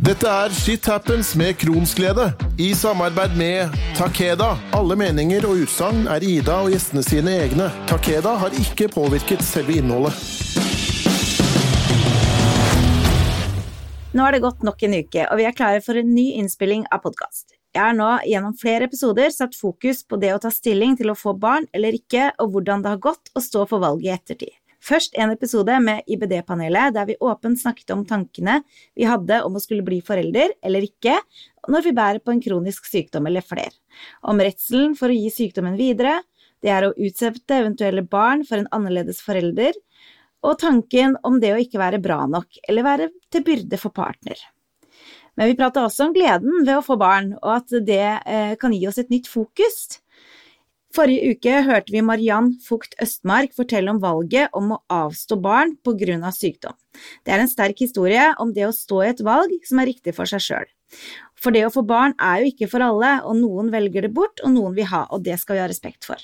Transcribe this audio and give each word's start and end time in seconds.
Dette 0.00 0.24
er 0.24 0.48
Shit 0.56 0.86
Happens 0.88 1.34
med 1.36 1.58
Kronsglede, 1.60 2.30
i 2.56 2.70
samarbeid 2.74 3.34
med 3.36 3.74
Takeda. 3.98 4.54
Alle 4.72 4.96
meninger 4.96 5.44
og 5.44 5.58
utsagn 5.66 6.06
er 6.08 6.24
Ida 6.24 6.54
og 6.64 6.70
gjestene 6.72 7.02
sine 7.04 7.34
egne. 7.42 7.66
Takeda 7.90 8.32
har 8.40 8.56
ikke 8.56 8.88
påvirket 8.94 9.44
selve 9.44 9.76
innholdet. 9.76 10.16
Nå 14.16 14.24
har 14.24 14.32
det 14.32 14.40
gått 14.46 14.64
nok 14.64 14.86
en 14.88 14.96
uke, 15.02 15.26
og 15.26 15.36
vi 15.36 15.48
er 15.50 15.58
klare 15.58 15.84
for 15.84 16.00
en 16.00 16.14
ny 16.14 16.30
innspilling 16.40 16.88
av 16.88 17.04
podkast. 17.04 17.52
Jeg 17.76 17.84
har 17.84 17.92
nå 18.00 18.08
gjennom 18.24 18.56
flere 18.56 18.88
episoder 18.88 19.28
satt 19.36 19.52
fokus 19.52 20.00
på 20.08 20.16
det 20.24 20.32
å 20.32 20.40
ta 20.40 20.48
stilling 20.48 20.96
til 20.96 21.12
å 21.12 21.18
få 21.18 21.36
barn 21.36 21.68
eller 21.76 22.00
ikke, 22.00 22.32
og 22.40 22.56
hvordan 22.56 22.80
det 22.80 22.96
har 22.96 23.04
gått 23.04 23.34
å 23.36 23.44
stå 23.44 23.68
for 23.68 23.84
valget 23.84 24.08
i 24.08 24.16
ettertid. 24.16 24.59
Først 24.80 25.16
en 25.20 25.32
episode 25.34 25.74
med 25.84 26.06
IBD-panelet, 26.08 26.94
der 26.96 27.08
vi 27.08 27.18
åpent 27.20 27.60
snakket 27.60 27.92
om 27.92 28.06
tankene 28.08 28.60
vi 28.96 29.04
hadde 29.08 29.42
om 29.44 29.56
å 29.56 29.62
skulle 29.62 29.84
bli 29.84 30.00
forelder 30.04 30.54
eller 30.64 30.86
ikke, 30.86 31.18
når 31.68 31.84
vi 31.84 31.96
bærer 31.96 32.22
på 32.24 32.32
en 32.32 32.40
kronisk 32.40 32.88
sykdom 32.88 33.28
eller 33.28 33.44
flere. 33.44 33.74
Om 34.24 34.40
redselen 34.40 34.96
for 34.96 35.12
å 35.12 35.18
gi 35.18 35.28
sykdommen 35.34 35.76
videre, 35.78 36.22
det 36.64 36.72
er 36.72 36.86
å 36.86 36.94
utsette 36.96 37.60
eventuelle 37.60 38.04
barn 38.04 38.46
for 38.48 38.60
en 38.60 38.70
annerledes 38.72 39.20
forelder, 39.24 39.76
og 40.40 40.56
tanken 40.62 41.18
om 41.28 41.36
det 41.40 41.52
å 41.52 41.60
ikke 41.60 41.80
være 41.80 42.00
bra 42.00 42.22
nok 42.28 42.62
eller 42.68 42.86
være 42.86 43.10
til 43.32 43.44
byrde 43.44 43.80
for 43.80 43.92
partner. 43.92 44.40
Men 45.36 45.50
vi 45.50 45.56
prata 45.56 45.84
også 45.86 46.08
om 46.08 46.14
gleden 46.16 46.64
ved 46.66 46.74
å 46.78 46.84
få 46.84 46.96
barn, 47.00 47.34
og 47.40 47.52
at 47.60 47.76
det 47.86 48.02
eh, 48.02 48.54
kan 48.60 48.72
gi 48.76 48.82
oss 48.88 48.98
et 49.00 49.12
nytt 49.12 49.28
fokus. 49.30 50.00
Forrige 50.90 51.36
uke 51.36 51.60
hørte 51.62 51.92
vi 51.94 52.02
Mariann 52.02 52.50
Fugt 52.64 52.96
Østmark 53.02 53.52
fortelle 53.54 53.92
om 53.92 54.00
valget 54.02 54.50
om 54.58 54.72
å 54.74 54.80
avstå 54.90 55.38
barn 55.38 55.76
av 55.86 56.34
sykdom. 56.34 56.74
Det 57.24 57.30
er 57.32 57.38
en 57.38 57.50
sterk 57.50 57.78
historie 57.78 58.34
om 58.38 58.52
det 58.52 58.66
å 58.66 58.74
stå 58.74 59.04
i 59.04 59.10
et 59.10 59.22
valg 59.22 59.54
som 59.64 59.78
er 59.78 59.86
riktig 59.86 60.14
for 60.16 60.26
seg 60.26 60.42
sjøl. 60.42 60.66
For 61.38 61.54
det 61.54 61.64
å 61.64 61.70
få 61.70 61.84
barn 61.86 62.14
er 62.18 62.42
jo 62.42 62.50
ikke 62.50 62.68
for 62.68 62.82
alle, 62.82 63.22
og 63.22 63.38
noen 63.38 63.70
velger 63.70 64.02
det 64.02 64.12
bort, 64.12 64.42
og 64.42 64.50
noen 64.50 64.74
vil 64.74 64.90
ha, 64.90 65.06
og 65.14 65.22
det 65.22 65.38
skal 65.38 65.56
vi 65.56 65.62
ha 65.62 65.68
respekt 65.70 66.04
for. 66.04 66.18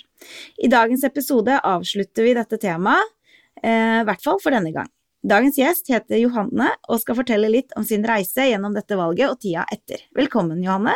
I 0.58 0.68
dagens 0.68 1.06
episode 1.06 1.60
avslutter 1.62 2.26
vi 2.26 2.34
dette 2.34 2.58
temaet, 2.58 3.14
eh, 3.62 4.02
i 4.02 4.04
hvert 4.04 4.22
fall 4.22 4.42
for 4.42 4.50
denne 4.50 4.74
gang. 4.74 4.90
Dagens 5.26 5.56
gjest 5.58 5.88
heter 5.90 6.20
Johanne 6.20 6.68
og 6.88 7.00
skal 7.02 7.16
fortelle 7.18 7.48
litt 7.50 7.72
om 7.78 7.86
sin 7.86 8.04
reise 8.06 8.50
gjennom 8.50 8.74
dette 8.74 8.98
valget 8.98 9.30
og 9.30 9.40
tida 9.40 9.64
etter. 9.72 10.02
Velkommen, 10.14 10.62
Johanne. 10.62 10.94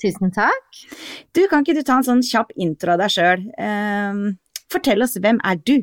Tusen 0.00 0.32
takk. 0.32 0.82
Du, 1.36 1.44
Kan 1.50 1.64
ikke 1.64 1.76
du 1.76 1.84
ta 1.84 1.98
en 2.00 2.06
sånn 2.06 2.24
kjapp 2.24 2.54
intro 2.56 2.94
av 2.94 3.02
deg 3.02 3.12
sjøl? 3.12 3.42
Eh, 3.60 4.20
fortell 4.72 5.04
oss, 5.04 5.18
hvem 5.20 5.40
er 5.44 5.60
du? 5.60 5.76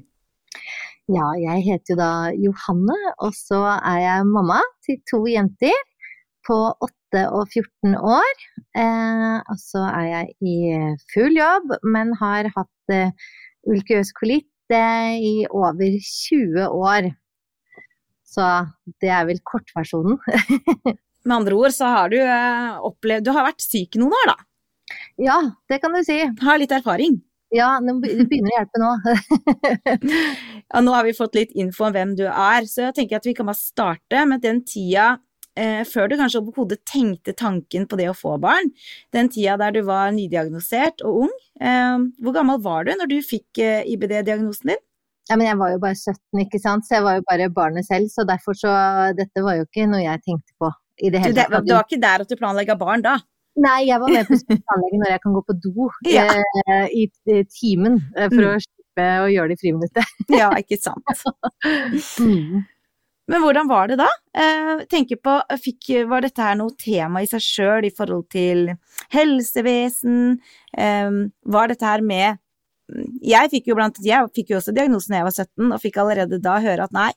Ja, 1.07 1.27
jeg 1.39 1.63
heter 1.63 1.93
jo 1.93 1.99
da 2.01 2.11
Johanne, 2.35 2.95
og 3.23 3.35
så 3.37 3.61
er 3.77 3.99
jeg 4.03 4.25
mamma 4.27 4.59
til 4.83 4.97
to 5.07 5.21
jenter 5.31 5.77
på 6.47 6.57
8 6.83 7.21
og 7.31 7.53
14 7.53 7.95
år. 7.95 8.43
Eh, 8.75 9.37
og 9.39 9.61
så 9.61 9.85
er 9.87 10.07
jeg 10.09 10.33
i 10.41 10.57
full 11.13 11.37
jobb, 11.37 11.77
men 11.87 12.11
har 12.19 12.49
hatt 12.57 12.93
eh, 12.93 13.15
ulkiøs 13.71 14.11
kolitt 14.19 14.75
eh, 14.75 15.15
i 15.15 15.33
over 15.47 15.95
20 16.09 16.67
år. 16.67 17.11
Så 18.27 18.47
det 18.99 19.11
er 19.15 19.27
vel 19.29 19.39
kortversjonen. 19.47 20.19
Med 21.27 21.41
andre 21.41 21.57
ord 21.59 21.75
så 21.75 21.89
har 21.91 22.11
du 22.13 22.19
eh, 22.21 22.77
opplevd 22.87 23.27
Du 23.27 23.33
har 23.35 23.49
vært 23.49 23.63
syk 23.63 23.99
noen 23.99 24.15
år, 24.15 24.31
da. 24.31 24.37
Ja, 25.19 25.37
det 25.67 25.81
kan 25.83 25.95
du 25.95 25.99
si. 26.05 26.21
Har 26.43 26.59
litt 26.61 26.71
erfaring. 26.71 27.19
Ja, 27.53 27.77
det 27.79 27.93
begynner 28.03 28.51
å 28.51 28.57
hjelpe 28.57 28.81
nå. 28.81 28.89
ja, 30.71 30.81
nå 30.83 30.95
har 30.95 31.05
vi 31.07 31.15
fått 31.15 31.37
litt 31.37 31.53
info 31.55 31.87
om 31.87 31.95
hvem 31.95 32.11
du 32.19 32.25
er, 32.27 32.67
så 32.67 32.89
jeg 32.89 32.97
tenker 32.97 33.19
at 33.19 33.27
vi 33.27 33.33
kan 33.37 33.47
bare 33.47 33.59
starte 33.59 34.23
med 34.27 34.43
den 34.43 34.59
tida 34.67 35.13
eh, 35.55 35.83
før 35.87 36.11
du 36.11 36.17
kanskje 36.19 36.41
overhodet 36.41 36.81
tenkte 36.87 37.35
tanken 37.39 37.87
på 37.87 37.99
det 37.99 38.09
å 38.11 38.17
få 38.17 38.35
barn. 38.43 38.73
Den 39.15 39.31
tida 39.31 39.55
der 39.61 39.77
du 39.77 39.81
var 39.87 40.11
nydiagnosert 40.15 41.05
og 41.07 41.27
ung. 41.27 41.37
Eh, 41.59 41.95
hvor 42.23 42.35
gammel 42.35 42.59
var 42.63 42.87
du 42.87 42.91
når 42.99 43.13
du 43.13 43.17
fikk 43.23 43.63
eh, 43.63 43.87
IBD-diagnosen 43.95 44.73
din? 44.73 44.83
Ja, 45.27 45.35
men 45.35 45.47
jeg 45.47 45.59
var 45.59 45.71
jo 45.73 45.79
bare 45.83 45.95
17, 45.95 46.19
ikke 46.45 46.59
sant, 46.63 46.87
så 46.87 46.99
jeg 46.99 47.07
var 47.07 47.17
jo 47.17 47.23
bare 47.31 47.47
barnet 47.51 47.87
selv. 47.87 48.11
Så 48.11 48.27
derfor 48.27 48.55
så 48.59 48.75
Dette 49.15 49.43
var 49.43 49.59
jo 49.59 49.67
ikke 49.67 49.87
noe 49.87 50.03
jeg 50.03 50.23
tenkte 50.23 50.55
på 50.59 50.71
i 50.97 51.11
det 51.13 51.21
hele 51.23 51.35
tatt. 51.37 51.51
Du, 51.51 51.67
det, 51.67 51.75
var 51.75 51.87
ikke 51.87 52.01
der 52.01 52.23
at 52.23 52.31
du 52.31 52.37
planlegga 52.39 52.77
barn 52.79 53.03
da? 53.05 53.17
Nei, 53.57 53.87
jeg 53.87 54.01
var 54.01 54.13
med 54.13 54.29
på 54.29 54.37
å 54.37 54.57
planlegge 54.69 55.01
når 55.01 55.13
jeg 55.15 55.21
kan 55.23 55.35
gå 55.35 55.43
på 55.47 55.57
do 55.65 55.89
ja. 56.13 56.25
eh, 56.63 56.87
i, 56.93 57.05
i, 57.09 57.43
timen 57.49 57.99
eh, 58.15 58.29
for 58.29 58.43
mm. 58.43 58.49
å 58.51 58.63
slippe 58.65 59.11
å 59.23 59.29
gjøre 59.33 59.51
det 59.51 59.57
i 59.57 59.61
friminuttet. 59.61 60.17
ja, 60.41 60.49
ikke 60.61 60.79
sant. 60.81 61.23
mm. 62.21 62.65
Men 63.27 63.43
hvordan 63.43 63.67
var 63.67 63.89
det 63.91 63.97
da? 63.99 64.07
Eh, 64.39 64.85
tenker 64.87 65.19
på, 65.19 65.33
fikk, 65.59 65.89
Var 66.07 66.23
dette 66.23 66.45
her 66.45 66.55
noe 66.55 66.71
tema 66.79 67.19
i 67.19 67.27
seg 67.27 67.43
sjøl 67.43 67.87
i 67.89 67.91
forhold 67.91 68.29
til 68.31 68.69
helsevesen? 69.13 70.37
Eh, 70.77 71.23
var 71.57 71.73
dette 71.73 71.89
her 71.89 72.05
med 72.05 72.43
jeg 73.19 73.51
fikk 73.51 73.65
jo 73.67 73.75
blant 73.75 73.97
jeg 74.03 74.29
fikk 74.35 74.53
jo 74.53 74.61
også 74.61 74.71
diagnosen 74.75 75.11
da 75.11 75.19
jeg 75.19 75.27
var 75.27 75.35
17, 75.35 75.71
og 75.75 75.81
fikk 75.83 75.97
allerede 75.99 76.39
da 76.39 76.53
høre 76.63 76.85
at 76.87 76.93
nei, 76.95 77.09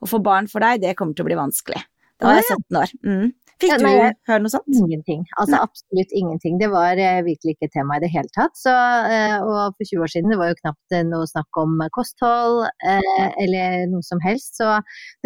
å 0.00 0.08
få 0.08 0.22
barn 0.24 0.48
for 0.48 0.64
deg, 0.64 0.80
det 0.80 0.94
kommer 0.96 1.12
til 1.12 1.26
å 1.26 1.28
bli 1.28 1.36
vanskelig. 1.36 1.82
Da 2.18 2.32
var 2.32 2.40
jeg 2.40 2.48
17 2.50 2.80
år. 2.82 2.96
Mm. 3.06 3.28
Fikk 3.58 3.80
du 3.82 3.86
høre 3.90 4.38
noe 4.44 4.52
sånt? 4.52 4.70
Ingenting. 4.70 5.24
Altså 5.34 5.56
Nei. 5.56 5.62
absolutt 5.66 6.12
ingenting. 6.14 6.58
Det 6.60 6.68
var 6.70 6.98
eh, 7.02 7.20
virkelig 7.26 7.56
ikke 7.56 7.70
tema 7.74 7.98
i 7.98 8.02
det 8.04 8.10
hele 8.12 8.30
tatt. 8.36 8.54
Så, 8.58 8.74
eh, 9.10 9.34
og 9.42 9.74
for 9.74 9.90
20 9.90 10.04
år 10.04 10.12
siden 10.12 10.34
det 10.34 10.38
var 10.38 10.52
jo 10.52 10.58
knapt 10.60 10.94
eh, 10.94 11.06
noe 11.06 11.26
snakk 11.30 11.58
om 11.58 11.74
kosthold 11.94 12.68
eh, 12.68 13.24
eller 13.42 13.88
noe 13.90 14.06
som 14.06 14.22
helst. 14.22 14.60
Så 14.60 14.76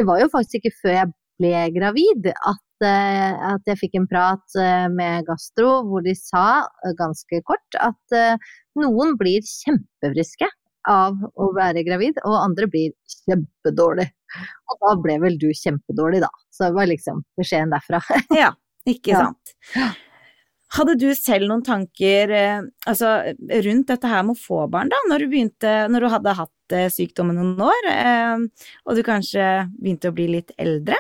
det 0.01 0.09
var 0.09 0.23
jo 0.23 0.31
faktisk 0.33 0.63
ikke 0.63 0.73
før 0.79 0.97
jeg 0.97 1.13
ble 1.43 1.53
gravid 1.77 2.31
at, 2.33 2.87
eh, 2.89 3.37
at 3.53 3.69
jeg 3.69 3.81
fikk 3.83 4.01
en 4.01 4.09
prat 4.09 4.59
eh, 4.61 4.89
med 4.93 5.29
gastro 5.29 5.83
hvor 5.91 6.05
de 6.07 6.17
sa 6.17 6.65
ganske 7.01 7.45
kort 7.49 7.81
at 7.85 8.21
noen 8.81 9.17
blir 9.21 9.45
kjempefriske 9.45 10.49
av 10.89 11.19
å 11.39 11.51
være 11.57 11.85
gravid, 11.87 12.19
og 12.27 12.39
andre 12.41 12.69
blir 12.71 12.95
kjempedårlig. 13.25 14.09
Og 14.71 14.87
da 14.87 14.95
ble 15.05 15.19
vel 15.23 15.37
du 15.41 15.51
kjempedårlig, 15.57 16.23
da. 16.25 16.31
Så 16.53 16.69
det 16.69 16.79
var 16.79 16.89
liksom 16.91 17.21
beskjeden 17.39 17.75
derfra. 17.75 18.01
ja, 18.43 18.53
ikke 18.89 19.19
sant. 19.19 19.55
Hadde 20.73 20.97
du 20.97 21.11
selv 21.13 21.51
noen 21.51 21.61
tanker 21.67 22.31
eh, 22.33 22.63
altså, 22.89 23.11
rundt 23.67 23.91
dette 23.93 24.09
her 24.09 24.23
med 24.25 24.39
å 24.39 24.41
få 24.41 24.63
barn, 24.73 24.89
da, 24.93 25.01
når 25.11 25.25
du, 25.25 25.29
begynte, 25.35 25.73
når 25.93 26.07
du 26.07 26.11
hadde 26.15 26.37
hatt 26.39 26.77
eh, 26.77 26.89
sykdommen 26.93 27.37
noen 27.37 27.61
år, 27.67 27.89
eh, 27.93 28.69
og 28.87 28.97
du 28.97 29.03
kanskje 29.05 29.67
begynte 29.77 30.09
å 30.09 30.17
bli 30.17 30.31
litt 30.39 30.55
eldre? 30.57 30.97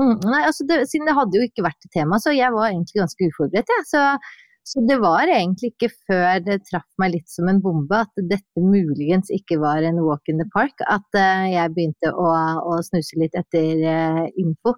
Mm, 0.00 0.16
nei, 0.24 0.42
altså 0.44 0.64
det, 0.68 0.82
siden 0.88 1.08
det 1.08 1.16
hadde 1.16 1.38
jo 1.38 1.44
ikke 1.44 1.64
vært 1.64 1.84
et 1.84 1.92
tema, 1.92 2.18
så 2.20 2.32
jeg 2.36 2.52
var 2.56 2.70
egentlig 2.70 3.02
ganske 3.02 3.28
uforberedt, 3.28 3.72
jeg. 3.72 3.84
Ja. 3.84 3.88
Så 3.92 4.45
så 4.66 4.82
det 4.88 4.96
var 4.98 5.30
egentlig 5.30 5.68
ikke 5.72 5.92
før 6.08 6.40
det 6.42 6.56
traff 6.66 6.86
meg 6.98 7.12
litt 7.12 7.28
som 7.30 7.46
en 7.50 7.60
bombe 7.62 8.00
at 8.02 8.22
dette 8.32 8.62
muligens 8.62 9.30
ikke 9.34 9.60
var 9.62 9.84
en 9.86 10.00
walk 10.02 10.26
in 10.32 10.40
the 10.42 10.46
park, 10.54 10.82
at 10.90 11.06
uh, 11.14 11.44
jeg 11.46 11.74
begynte 11.76 12.10
å, 12.10 12.32
å, 12.66 12.80
snuse 12.82 13.20
litt 13.20 13.36
etter 13.38 13.84
uh, 13.86 14.24
info. 14.42 14.74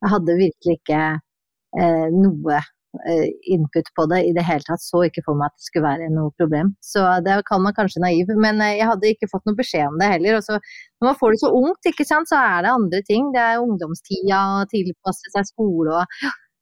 Jeg 0.00 0.12
hadde 0.12 0.36
virkelig 0.36 0.76
ikke 0.78 1.00
eh, 1.76 2.06
noe 2.12 2.60
input 3.52 3.90
på 3.94 4.06
det 4.08 4.22
i 4.26 4.30
det 4.32 4.42
hele 4.48 4.64
tatt. 4.64 4.80
Så 4.80 5.02
ikke 5.04 5.22
for 5.26 5.36
meg 5.36 5.50
at 5.50 5.58
det 5.58 5.66
skulle 5.66 5.84
være 5.84 6.08
noe 6.14 6.32
problem. 6.40 6.72
Så 6.80 7.02
det 7.26 7.36
kan 7.50 7.60
man 7.60 7.76
kanskje 7.76 8.00
naiv, 8.00 8.32
men 8.40 8.62
jeg 8.64 8.88
hadde 8.88 9.12
ikke 9.12 9.28
fått 9.28 9.44
noe 9.44 9.58
beskjed 9.58 9.90
om 9.90 10.00
det 10.00 10.08
heller. 10.14 10.38
Og 10.38 10.46
så, 10.46 10.56
når 11.02 11.10
man 11.10 11.18
får 11.20 11.36
det 11.36 11.42
så 11.42 11.52
ungt, 11.60 11.90
ikke 11.92 12.08
sant, 12.08 12.32
så 12.32 12.40
er 12.40 12.64
det 12.64 12.72
andre 12.72 13.02
ting. 13.12 13.28
Det 13.36 13.44
er 13.44 13.60
ungdomstida 13.60 14.40
tilpasse 14.72 15.34
seg 15.36 15.52
skole 15.52 16.00
og 16.00 16.16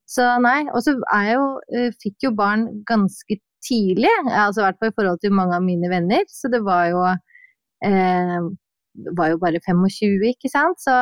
så 0.08 0.30
nei. 0.42 0.62
Og 0.72 0.84
så 0.84 0.96
er 1.14 1.26
jeg 1.28 1.36
jo 1.36 1.50
eh, 1.74 1.90
Fikk 2.04 2.28
jo 2.28 2.32
barn 2.38 2.68
ganske 2.88 3.40
tidlig, 3.64 4.12
altså 4.30 4.62
i 4.62 4.64
hvert 4.68 4.78
fall 4.80 4.92
i 4.92 4.96
forhold 4.96 5.20
til 5.20 5.34
mange 5.34 5.56
av 5.56 5.64
mine 5.66 5.90
venner. 5.90 6.24
Så 6.30 6.50
det 6.52 6.62
var 6.64 6.88
jo 6.92 7.02
eh, 7.08 8.48
var 9.16 9.30
jo 9.32 9.38
bare 9.40 9.60
25, 9.62 10.22
ikke 10.32 10.50
sant. 10.52 10.80
Så 10.82 10.94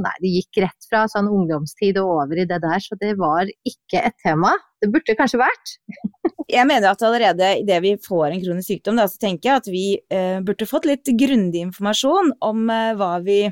nei, 0.00 0.14
det 0.24 0.32
gikk 0.36 0.62
rett 0.64 0.88
fra 0.88 1.04
sånn 1.10 1.30
ungdomstid 1.30 1.98
og 2.00 2.12
over 2.18 2.42
i 2.42 2.46
det 2.48 2.60
der, 2.64 2.82
så 2.82 2.98
det 3.00 3.14
var 3.20 3.50
ikke 3.68 4.02
et 4.02 4.16
tema. 4.24 4.54
Det 4.82 4.90
burde 4.92 5.16
kanskje 5.18 5.42
vært. 5.42 5.74
jeg 6.56 6.68
mener 6.68 6.92
at 6.92 7.04
allerede 7.06 7.54
idet 7.62 7.80
vi 7.84 7.96
får 8.02 8.30
en 8.30 8.44
kronisk 8.44 8.72
sykdom, 8.72 9.00
da, 9.00 9.08
så 9.10 9.20
tenker 9.22 9.50
jeg 9.50 9.62
at 9.62 9.72
vi 9.72 9.86
eh, 10.12 10.38
burde 10.44 10.68
fått 10.68 10.88
litt 10.88 11.12
grundig 11.18 11.66
informasjon 11.68 12.36
om 12.44 12.64
eh, 12.72 12.92
hva 12.98 13.16
vi 13.24 13.42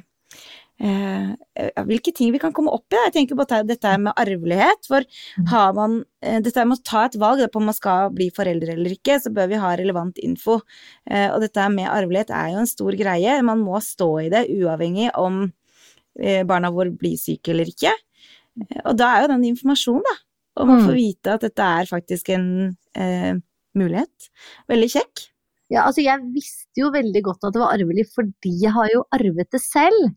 hvilke 0.80 2.12
ting 2.16 2.30
vi 2.32 2.40
kan 2.40 2.54
komme 2.56 2.72
opp 2.72 2.94
i. 2.94 2.98
Jeg 3.06 3.12
tenker 3.12 3.36
på 3.36 3.44
dette 3.68 3.92
med 4.00 4.16
arvelighet. 4.16 4.86
For 4.88 5.04
mm. 5.04 5.48
har 5.52 5.74
man 5.76 5.98
eh, 6.24 6.38
dette 6.44 6.64
med 6.64 6.78
å 6.78 6.86
ta 6.86 7.04
et 7.08 7.18
valg 7.20 7.42
på 7.52 7.60
om 7.60 7.68
man 7.68 7.76
skal 7.76 8.12
bli 8.16 8.30
foreldre 8.34 8.76
eller 8.76 8.94
ikke, 8.96 9.18
så 9.20 9.32
bør 9.34 9.50
vi 9.52 9.60
ha 9.60 9.74
relevant 9.76 10.20
info. 10.24 10.60
Eh, 11.04 11.28
og 11.28 11.40
dette 11.44 11.66
med 11.74 11.90
arvelighet 11.90 12.32
er 12.32 12.54
jo 12.54 12.62
en 12.62 12.70
stor 12.70 12.96
greie. 12.96 13.36
Man 13.46 13.64
må 13.64 13.80
stå 13.84 14.10
i 14.24 14.30
det 14.32 14.46
uavhengig 14.56 15.10
om 15.20 15.42
eh, 16.20 16.42
barna 16.48 16.72
våre 16.74 16.94
blir 16.96 17.18
syke 17.20 17.52
eller 17.54 17.68
ikke. 17.70 17.92
Eh, 18.64 18.82
og 18.86 18.96
da 18.98 19.14
er 19.14 19.26
jo 19.26 19.32
den 19.34 19.48
informasjonen, 19.52 20.06
da, 20.06 20.16
om 20.62 20.72
å 20.74 20.80
få 20.80 20.94
mm. 20.94 20.96
vite 20.96 21.36
at 21.36 21.44
dette 21.46 21.68
er 21.80 21.90
faktisk 21.90 22.32
en 22.34 22.48
eh, 22.96 23.34
mulighet, 23.78 24.32
veldig 24.70 24.90
kjekk. 24.96 25.26
Ja, 25.70 25.84
altså 25.86 26.02
jeg 26.02 26.32
visste 26.34 26.82
jo 26.82 26.88
veldig 26.90 27.20
godt 27.22 27.46
at 27.46 27.54
det 27.54 27.60
var 27.62 27.76
arvelig 27.76 28.08
fordi 28.10 28.56
jeg 28.58 28.74
har 28.74 28.90
jo 28.90 29.04
arvet 29.14 29.52
det 29.54 29.60
selv. 29.62 30.10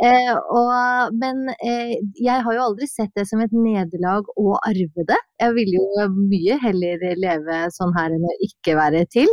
Eh, 0.00 0.32
og, 0.32 1.16
men 1.20 1.50
eh, 1.60 1.98
jeg 2.16 2.44
har 2.44 2.56
jo 2.56 2.68
aldri 2.70 2.86
sett 2.88 3.12
det 3.18 3.26
som 3.28 3.42
et 3.44 3.52
nederlag 3.52 4.28
å 4.40 4.54
arve 4.64 5.04
det. 5.08 5.18
Jeg 5.42 5.56
vil 5.58 5.74
jo 5.76 6.06
mye 6.14 6.56
heller 6.62 7.04
leve 7.20 7.58
sånn 7.74 7.92
her 7.98 8.14
enn 8.16 8.24
å 8.24 8.38
ikke 8.46 8.78
være 8.78 9.04
til. 9.12 9.28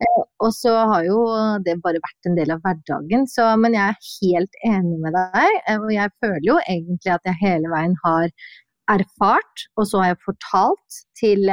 Eh, 0.00 0.22
og 0.46 0.54
så 0.54 0.72
har 0.92 1.04
jo 1.08 1.18
det 1.66 1.76
bare 1.84 2.00
vært 2.04 2.30
en 2.30 2.38
del 2.38 2.54
av 2.54 2.62
hverdagen. 2.64 3.26
Så, 3.28 3.50
men 3.60 3.76
jeg 3.76 3.84
er 3.84 4.08
helt 4.14 4.62
enig 4.70 5.02
med 5.04 5.18
deg. 5.18 5.60
Eh, 5.66 5.76
og 5.82 5.92
jeg 5.92 6.16
føler 6.24 6.46
jo 6.46 6.56
egentlig 6.64 7.14
at 7.18 7.28
jeg 7.28 7.42
hele 7.42 7.74
veien 7.74 7.98
har 8.06 8.32
erfart, 8.88 9.68
og 9.76 9.84
så 9.90 10.00
har 10.00 10.14
jeg 10.14 10.24
fortalt 10.24 11.02
til 11.20 11.50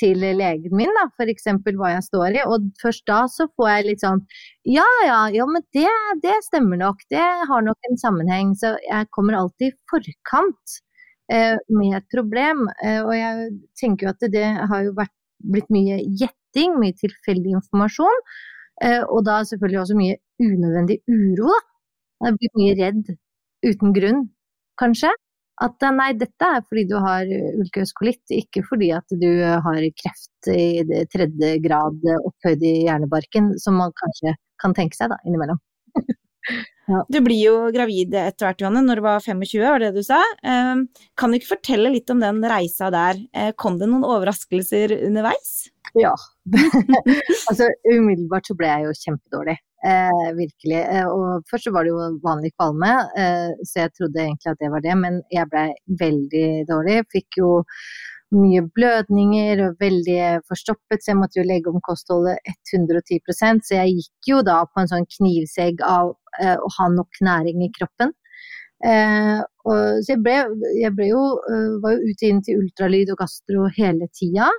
til 0.00 0.20
legen 0.20 0.74
min, 0.76 0.92
da, 0.96 1.06
f.eks. 1.16 1.48
hva 1.78 1.92
jeg 1.94 2.04
står 2.06 2.38
i. 2.38 2.42
Og 2.48 2.70
først 2.82 3.04
da 3.08 3.22
så 3.32 3.48
får 3.56 3.70
jeg 3.70 3.86
litt 3.90 4.04
sånn 4.04 4.22
Ja 4.68 4.86
ja, 5.06 5.20
ja 5.34 5.46
men 5.50 5.64
det, 5.76 5.88
det, 6.24 6.36
stemmer 6.46 6.80
nok. 6.80 7.04
Det 7.12 7.22
har 7.50 7.64
nok 7.64 7.90
en 7.90 8.00
sammenheng. 8.00 8.54
Så 8.58 8.74
jeg 8.84 9.10
kommer 9.16 9.38
alltid 9.38 9.72
i 9.72 9.76
forkant 9.92 10.76
eh, 11.32 11.56
med 11.72 11.98
et 12.00 12.08
problem. 12.12 12.66
Eh, 12.82 13.00
og 13.04 13.14
jeg 13.16 13.48
tenker 13.80 14.08
jo 14.08 14.14
at 14.14 14.28
det 14.34 14.48
har 14.72 14.84
jo 14.88 14.96
vært, 14.96 15.14
blitt 15.52 15.68
mye 15.68 16.00
gjetting, 16.16 16.78
mye 16.80 16.96
tilfeldig 16.96 17.58
informasjon. 17.58 18.22
Eh, 18.84 19.02
og 19.04 19.24
da 19.28 19.42
selvfølgelig 19.48 19.82
også 19.82 19.98
mye 19.98 20.20
unødvendig 20.42 21.00
uro, 21.08 21.52
da. 21.52 21.62
Jeg 22.24 22.36
blir 22.40 22.52
mye 22.56 22.76
redd 22.78 23.08
uten 23.66 23.92
grunn, 23.92 24.22
kanskje. 24.80 25.10
At 25.64 25.86
eh, 25.86 25.94
nei, 25.96 26.10
dette 26.20 26.50
er 26.58 26.64
fordi 26.66 26.84
du 26.90 26.96
har 27.00 27.28
ulkøs 27.30 27.94
kolitt, 27.96 28.24
ikke 28.34 28.64
fordi 28.68 28.90
at 28.96 29.16
du 29.22 29.30
har 29.40 29.80
kreft 30.02 30.50
i 30.52 30.84
tredje 31.12 31.56
grad 31.64 32.04
opphøyd 32.18 32.64
i 32.66 32.74
hjernebarken, 32.86 33.54
som 33.62 33.78
man 33.80 33.94
kanskje 33.96 34.36
kan 34.62 34.76
tenke 34.76 34.98
seg 34.98 35.12
da, 35.12 35.18
innimellom. 35.26 35.60
ja. 36.92 37.02
Du 37.12 37.20
blir 37.24 37.40
jo 37.40 37.54
gravid 37.74 38.14
etter 38.14 38.48
hvert, 38.48 38.62
Johanne, 38.62 38.84
når 38.86 39.00
du 39.00 39.06
var 39.06 39.24
25, 39.24 39.64
var 39.64 39.82
det 39.82 39.92
du 39.96 40.02
sa. 40.06 40.20
Ehm, 40.46 40.86
kan 41.18 41.32
du 41.32 41.40
ikke 41.40 41.54
fortelle 41.54 41.92
litt 41.94 42.12
om 42.12 42.22
den 42.22 42.42
reisa 42.46 42.90
der? 42.94 43.20
Eh, 43.36 43.52
kom 43.58 43.80
det 43.80 43.88
noen 43.90 44.06
overraskelser 44.06 44.94
underveis? 45.00 45.70
Ja. 45.96 46.12
altså 47.48 47.70
umiddelbart 47.88 48.48
så 48.48 48.56
ble 48.58 48.72
jeg 48.72 48.88
jo 48.88 48.98
kjempedårlig. 49.04 49.56
Eh, 49.84 50.28
virkelig. 50.34 50.78
Eh, 50.88 51.06
og 51.06 51.44
først 51.50 51.68
så 51.68 51.72
var 51.74 51.84
det 51.84 51.92
jo 51.92 52.06
vanlig 52.24 52.50
kvalme, 52.56 52.92
eh, 53.20 53.50
så 53.60 53.84
jeg 53.84 53.92
trodde 53.92 54.22
egentlig 54.22 54.50
at 54.50 54.60
det 54.62 54.70
var 54.72 54.80
det, 54.80 54.94
men 54.96 55.20
jeg 55.30 55.50
ble 55.52 55.66
veldig 56.00 56.48
dårlig. 56.70 57.02
Fikk 57.12 57.38
jo 57.42 57.50
mye 58.34 58.62
blødninger 58.74 59.60
og 59.66 59.76
veldig 59.80 60.20
forstoppet, 60.48 61.02
så 61.02 61.12
jeg 61.12 61.20
måtte 61.20 61.38
jo 61.38 61.46
legge 61.46 61.70
om 61.70 61.82
kostholdet 61.84 62.40
110% 62.72 63.62
så 63.68 63.78
jeg 63.82 64.00
gikk 64.00 64.30
jo 64.32 64.40
da 64.46 64.62
på 64.66 64.82
en 64.82 64.90
sånn 64.90 65.06
knivsegg 65.18 65.82
av 65.86 66.14
eh, 66.40 66.56
å 66.56 66.70
ha 66.78 66.88
nok 66.90 67.20
næring 67.22 67.62
i 67.66 67.70
kroppen. 67.76 68.14
Eh, 68.84 69.38
og, 69.68 70.02
så 70.02 70.16
jeg 70.16 70.22
ble, 70.24 70.40
jeg 70.80 70.92
ble 70.96 71.10
jo, 71.10 71.22
uh, 71.48 71.76
var 71.82 71.96
jo 71.96 72.10
ute 72.10 72.28
inn 72.28 72.42
til 72.44 72.60
ultralyd 72.64 73.12
og 73.14 73.20
gastro 73.22 73.70
hele 73.78 74.08
tida. 74.14 74.50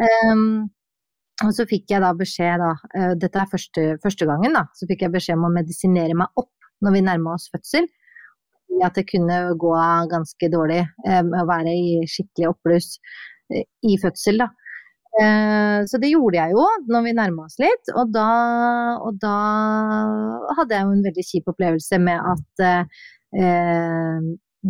Um, 0.00 0.70
og 1.46 1.54
så 1.56 1.66
fikk 1.68 1.92
jeg 1.92 2.02
da 2.04 2.10
beskjed, 2.16 2.60
da, 2.62 2.74
uh, 2.96 3.14
dette 3.20 3.40
er 3.40 3.50
første, 3.50 3.86
første, 4.02 4.28
gangen, 4.28 4.56
da, 4.56 4.66
så 4.76 4.88
fikk 4.90 5.06
jeg 5.06 5.14
beskjed 5.14 5.38
om 5.38 5.48
å 5.48 5.54
medisinere 5.54 6.16
meg 6.18 6.40
opp 6.40 6.52
når 6.84 6.96
vi 6.96 7.02
nærma 7.06 7.34
oss 7.36 7.48
fødsel. 7.52 7.88
At 8.84 8.96
det 8.96 9.08
kunne 9.10 9.36
gå 9.60 9.72
ganske 10.08 10.48
dårlig 10.48 10.84
med 11.04 11.34
å 11.36 11.48
være 11.48 11.72
i 11.74 11.96
skikkelig 12.08 12.52
oppbluss 12.52 12.94
uh, 13.52 13.64
i 13.88 13.96
fødsel, 14.00 14.44
da. 14.44 14.52
Så 15.90 15.98
det 15.98 16.12
gjorde 16.12 16.38
jeg 16.38 16.52
jo 16.54 16.62
når 16.86 17.02
vi 17.02 17.12
nærma 17.18 17.48
oss 17.48 17.56
litt, 17.58 17.88
og 17.98 18.12
da, 18.14 18.26
og 19.02 19.16
da, 19.18 19.32
hadde 20.54 20.76
jeg 20.76 20.86
jo 20.86 20.92
en 20.94 21.02
veldig 21.02 21.24
kjip 21.26 21.50
opplevelse 21.50 21.98
med 21.98 22.28
at 22.30 22.62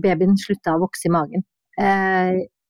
babyen 0.00 0.32
slutta 0.40 0.78
å 0.78 0.80
vokse 0.80 1.10
i 1.10 1.12
magen 1.12 1.44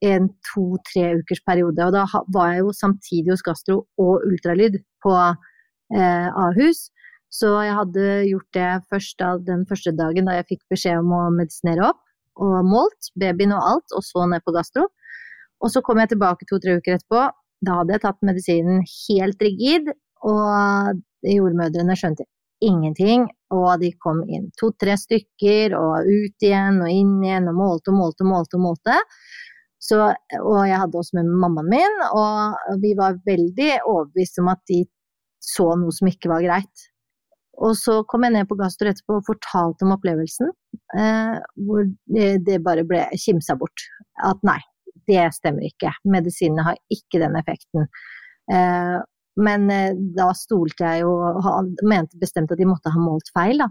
en 0.05 0.29
to-tre 0.53 1.15
ukers 1.21 1.43
periode. 1.47 1.85
Og 1.85 1.93
da 1.95 2.07
var 2.35 2.55
jeg 2.55 2.65
jo 2.65 2.73
samtidig 2.77 3.35
hos 3.35 3.45
gastro 3.45 3.83
og 4.01 4.25
ultralyd 4.29 4.79
på 5.05 5.17
eh, 5.21 6.29
Ahus. 6.45 6.89
Så 7.31 7.53
jeg 7.63 7.77
hadde 7.77 8.07
gjort 8.27 8.57
det 8.57 8.71
først 8.91 9.19
da, 9.21 9.35
den 9.47 9.67
første 9.69 9.93
dagen 9.95 10.27
da 10.27 10.39
jeg 10.39 10.49
fikk 10.55 10.65
beskjed 10.73 11.03
om 11.03 11.13
å 11.15 11.27
medisinere 11.35 11.93
opp, 11.93 12.01
og 12.41 12.65
målt 12.67 13.13
babyen 13.21 13.55
og 13.55 13.67
alt, 13.75 13.95
og 13.95 14.03
så 14.03 14.25
ned 14.27 14.43
på 14.47 14.55
gastro. 14.57 14.89
Og 15.61 15.71
så 15.71 15.83
kom 15.85 16.01
jeg 16.01 16.15
tilbake 16.15 16.49
to-tre 16.49 16.79
uker 16.81 16.97
etterpå. 16.97 17.29
Da 17.61 17.81
hadde 17.81 17.95
jeg 17.95 18.03
tatt 18.07 18.27
medisinen 18.27 18.83
helt 18.83 19.43
rigid, 19.45 19.93
og 20.27 21.01
jordmødrene 21.29 21.97
skjønte 21.99 22.27
ingenting. 22.65 23.29
Og 23.53 23.69
de 23.83 23.93
kom 24.01 24.25
inn 24.25 24.49
to-tre 24.59 24.97
stykker, 24.99 25.77
og 25.77 26.09
ut 26.09 26.49
igjen 26.49 26.81
og 26.81 26.89
inn 26.91 27.19
igjen, 27.23 27.51
og 27.53 27.61
målte 27.61 27.93
og 27.93 28.01
målte 28.01 28.27
og 28.27 28.33
målte. 28.33 28.59
og 28.59 28.65
målte. 28.65 28.99
Så, 29.81 29.99
og 30.45 30.59
jeg 30.69 30.77
hadde 30.77 30.99
også 31.01 31.17
med 31.17 31.29
mammaen 31.41 31.71
min, 31.73 32.01
og 32.13 32.81
vi 32.83 32.93
var 32.99 33.21
veldig 33.25 33.71
overbevist 33.89 34.41
om 34.43 34.51
at 34.53 34.61
de 34.69 34.83
så 35.41 35.71
noe 35.81 35.95
som 35.97 36.11
ikke 36.11 36.29
var 36.29 36.45
greit. 36.45 36.89
Og 37.61 37.77
så 37.77 38.01
kom 38.09 38.25
jeg 38.25 38.35
ned 38.37 38.49
på 38.49 38.57
Gastor 38.61 38.91
etterpå 38.91 39.19
og 39.19 39.27
fortalte 39.27 39.85
om 39.85 39.95
opplevelsen, 39.97 40.53
eh, 40.97 41.37
hvor 41.67 41.89
det, 42.17 42.61
bare 42.65 42.85
ble 42.89 43.03
kimsa 43.21 43.57
bort. 43.61 43.85
At 44.25 44.41
nei, 44.47 44.59
det 45.09 45.27
stemmer 45.37 45.67
ikke. 45.69 45.93
Medisinene 46.09 46.65
har 46.71 46.81
ikke 46.93 47.21
den 47.21 47.37
effekten. 47.41 47.89
Eh, 48.53 48.97
men 49.41 49.69
eh, 49.73 49.93
da 50.17 50.31
stolte 50.37 50.89
jeg 50.89 51.05
jo 51.05 51.13
og 51.41 51.85
mente 51.89 52.21
bestemt 52.21 52.53
at 52.53 52.61
de 52.61 52.69
måtte 52.69 52.93
ha 52.93 53.03
målt 53.03 53.29
feil, 53.37 53.61
da. 53.61 53.69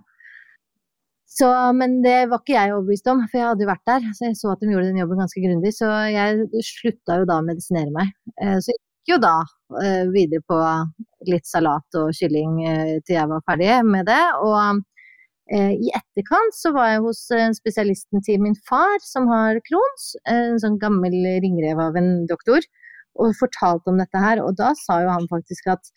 Så, 1.30 1.48
men 1.78 2.00
det 2.02 2.26
var 2.32 2.42
ikke 2.42 2.56
jeg 2.56 2.74
overbevist 2.74 3.08
om, 3.12 3.22
for 3.30 3.38
jeg 3.38 3.50
hadde 3.52 3.66
jo 3.66 3.70
vært 3.70 3.90
der. 3.90 4.06
Så 4.18 4.26
jeg 4.26 4.38
så 4.40 4.54
at 4.54 4.64
de 4.64 4.72
gjorde 4.74 4.90
den 4.90 5.02
jobben 5.02 5.22
ganske 5.22 5.44
grundig. 5.44 5.72
Så 5.78 5.90
jeg 6.10 6.64
slutta 6.66 7.20
jo 7.22 7.28
da 7.30 7.38
å 7.38 7.46
medisinere 7.46 7.94
meg. 7.94 8.14
Eh, 8.42 8.56
så 8.58 8.74
jeg 8.74 8.80
gikk 8.80 9.12
jo 9.14 9.20
da 9.22 9.36
eh, 9.84 10.06
videre 10.10 10.42
på 10.50 10.58
litt 11.30 11.46
salat 11.46 12.00
og 12.00 12.10
kylling 12.18 12.64
eh, 12.66 12.96
til 13.06 13.20
jeg 13.20 13.30
var 13.30 13.46
ferdig 13.50 13.76
med 13.86 14.10
det. 14.10 14.24
Og 14.46 14.86
i 15.50 15.88
etterkant 15.98 16.54
så 16.54 16.70
var 16.76 16.92
jeg 16.92 17.00
hos 17.02 17.24
spesialisten 17.58 18.22
til 18.22 18.38
min 18.44 18.54
far, 18.68 19.00
som 19.02 19.26
har 19.32 19.58
Crohns. 19.66 20.12
En 20.30 20.60
sånn 20.62 20.76
gammel 20.82 21.16
ringrev 21.42 21.82
av 21.82 21.98
en 21.98 22.28
doktor. 22.30 22.62
Og 23.18 23.34
fortalte 23.40 23.90
om 23.90 23.98
dette 23.98 24.22
her. 24.22 24.44
Og 24.46 24.54
da 24.60 24.76
sa 24.78 25.00
jo 25.02 25.10
han 25.10 25.26
faktisk 25.32 25.72
at 25.74 25.90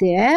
det 0.00 0.30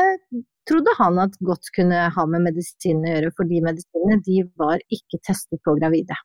trodde 0.70 0.94
han 0.98 1.20
at 1.24 1.38
godt 1.46 1.72
kunne 1.76 2.08
ha 2.16 2.26
med 2.30 2.46
medisinene 2.50 3.10
å 3.10 3.16
gjøre, 3.16 3.32
for 3.38 3.50
de 3.50 3.62
medisinene 3.66 4.20
de 4.26 4.44
var 4.60 4.84
ikke 4.94 5.22
testet 5.26 5.62
på 5.66 5.76
gravide. 5.80 6.18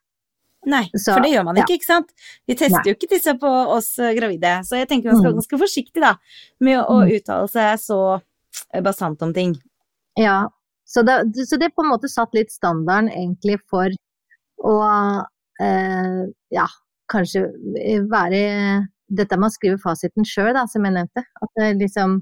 Nei, 0.67 0.83
så, 0.91 1.13
for 1.13 1.23
det 1.23 1.31
gjør 1.31 1.45
man 1.47 1.59
ikke, 1.61 1.75
ja. 1.75 1.79
ikke 1.79 1.87
sant. 1.87 2.13
Vi 2.49 2.57
tester 2.57 2.81
Nei. 2.81 2.89
jo 2.89 2.97
ikke 2.97 3.11
disse 3.13 3.33
på 3.39 3.51
oss 3.77 3.93
eh, 4.03 4.13
gravide, 4.17 4.57
så 4.67 4.79
jeg 4.79 4.89
tenker 4.89 5.11
man 5.11 5.19
skal 5.19 5.29
være 5.29 5.37
mm. 5.37 5.41
ganske 5.43 5.59
forsiktig 5.61 6.03
da, 6.03 6.13
med 6.65 6.81
å 6.81 6.99
mm. 6.99 7.13
uttale 7.19 7.51
seg 7.53 7.81
så 7.83 7.99
basant 8.17 8.85
bastant 8.87 9.25
om 9.27 9.33
ting. 9.35 9.55
Ja, 10.19 10.39
så 10.87 11.03
det, 11.07 11.21
så 11.47 11.59
det 11.61 11.73
på 11.75 11.85
en 11.85 11.91
måte 11.91 12.09
satt 12.11 12.35
litt 12.35 12.51
standarden 12.51 13.11
egentlig 13.13 13.59
for 13.69 13.93
å 14.65 14.75
eh, 15.61 16.21
ja, 16.55 16.67
kanskje 17.11 17.47
være 18.11 18.43
Dette 19.07 19.37
med 19.39 19.47
å 19.47 19.53
skrive 19.53 19.77
fasiten 19.79 20.25
sjøl, 20.27 20.49
da, 20.51 20.65
som 20.67 20.83
jeg 20.83 20.91
nevnte. 20.97 21.21
At 21.39 21.51
det 21.55 21.67
liksom 21.79 22.17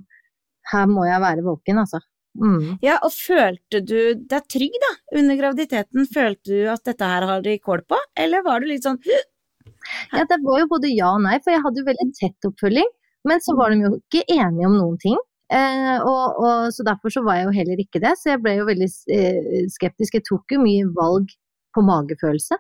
her 0.71 0.89
må 0.89 1.05
jeg 1.07 1.21
være 1.23 1.45
våken, 1.45 1.81
altså. 1.83 2.01
Mm. 2.35 2.75
Ja, 2.83 2.97
og 3.05 3.13
følte 3.15 3.79
du 3.79 3.99
deg 4.27 4.47
trygg 4.51 4.75
da, 4.83 4.91
under 5.21 5.37
graviditeten? 5.39 6.07
Følte 6.11 6.51
du 6.51 6.65
at 6.71 6.83
dette 6.87 7.07
her 7.07 7.27
har 7.29 7.45
de 7.45 7.55
kål 7.63 7.85
på, 7.87 7.99
eller 8.19 8.43
var 8.43 8.59
du 8.59 8.67
litt 8.69 8.83
sånn 8.83 8.99
Ja, 9.05 10.25
det 10.27 10.41
var 10.43 10.59
jo 10.59 10.67
både 10.73 10.91
ja 10.91 11.13
og 11.13 11.23
nei, 11.23 11.37
for 11.45 11.53
jeg 11.53 11.63
hadde 11.63 11.81
jo 11.81 11.87
veldig 11.87 12.09
tett 12.17 12.49
oppfølging. 12.49 12.91
Men 13.25 13.41
så 13.41 13.55
var 13.57 13.71
de 13.71 13.85
jo 13.85 13.95
ikke 13.97 14.25
enige 14.35 14.67
om 14.67 14.75
noen 14.77 14.99
ting. 15.01 15.17
Eh, 15.53 15.97
og, 16.01 16.37
og, 16.41 16.67
så 16.73 16.85
derfor 16.85 17.13
så 17.13 17.21
var 17.25 17.39
jeg 17.39 17.47
jo 17.47 17.55
heller 17.55 17.81
ikke 17.81 18.01
det. 18.03 18.13
Så 18.21 18.33
jeg 18.33 18.41
ble 18.43 18.55
jo 18.59 18.67
veldig 18.69 18.89
eh, 19.13 19.65
skeptisk. 19.73 20.17
Jeg 20.17 20.25
tok 20.27 20.55
jo 20.55 20.61
mye 20.61 20.89
valg 20.97 21.33
på 21.75 21.83
magefølelse, 21.85 22.57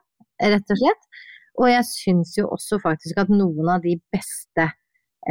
rett 0.53 0.73
og 0.73 0.81
slett. 0.81 1.09
Og 1.61 1.69
jeg 1.71 1.87
syns 1.87 2.33
jo 2.39 2.49
også 2.51 2.81
faktisk 2.83 3.21
at 3.21 3.31
noen 3.31 3.69
av 3.71 3.85
de 3.85 3.95
beste 4.13 4.69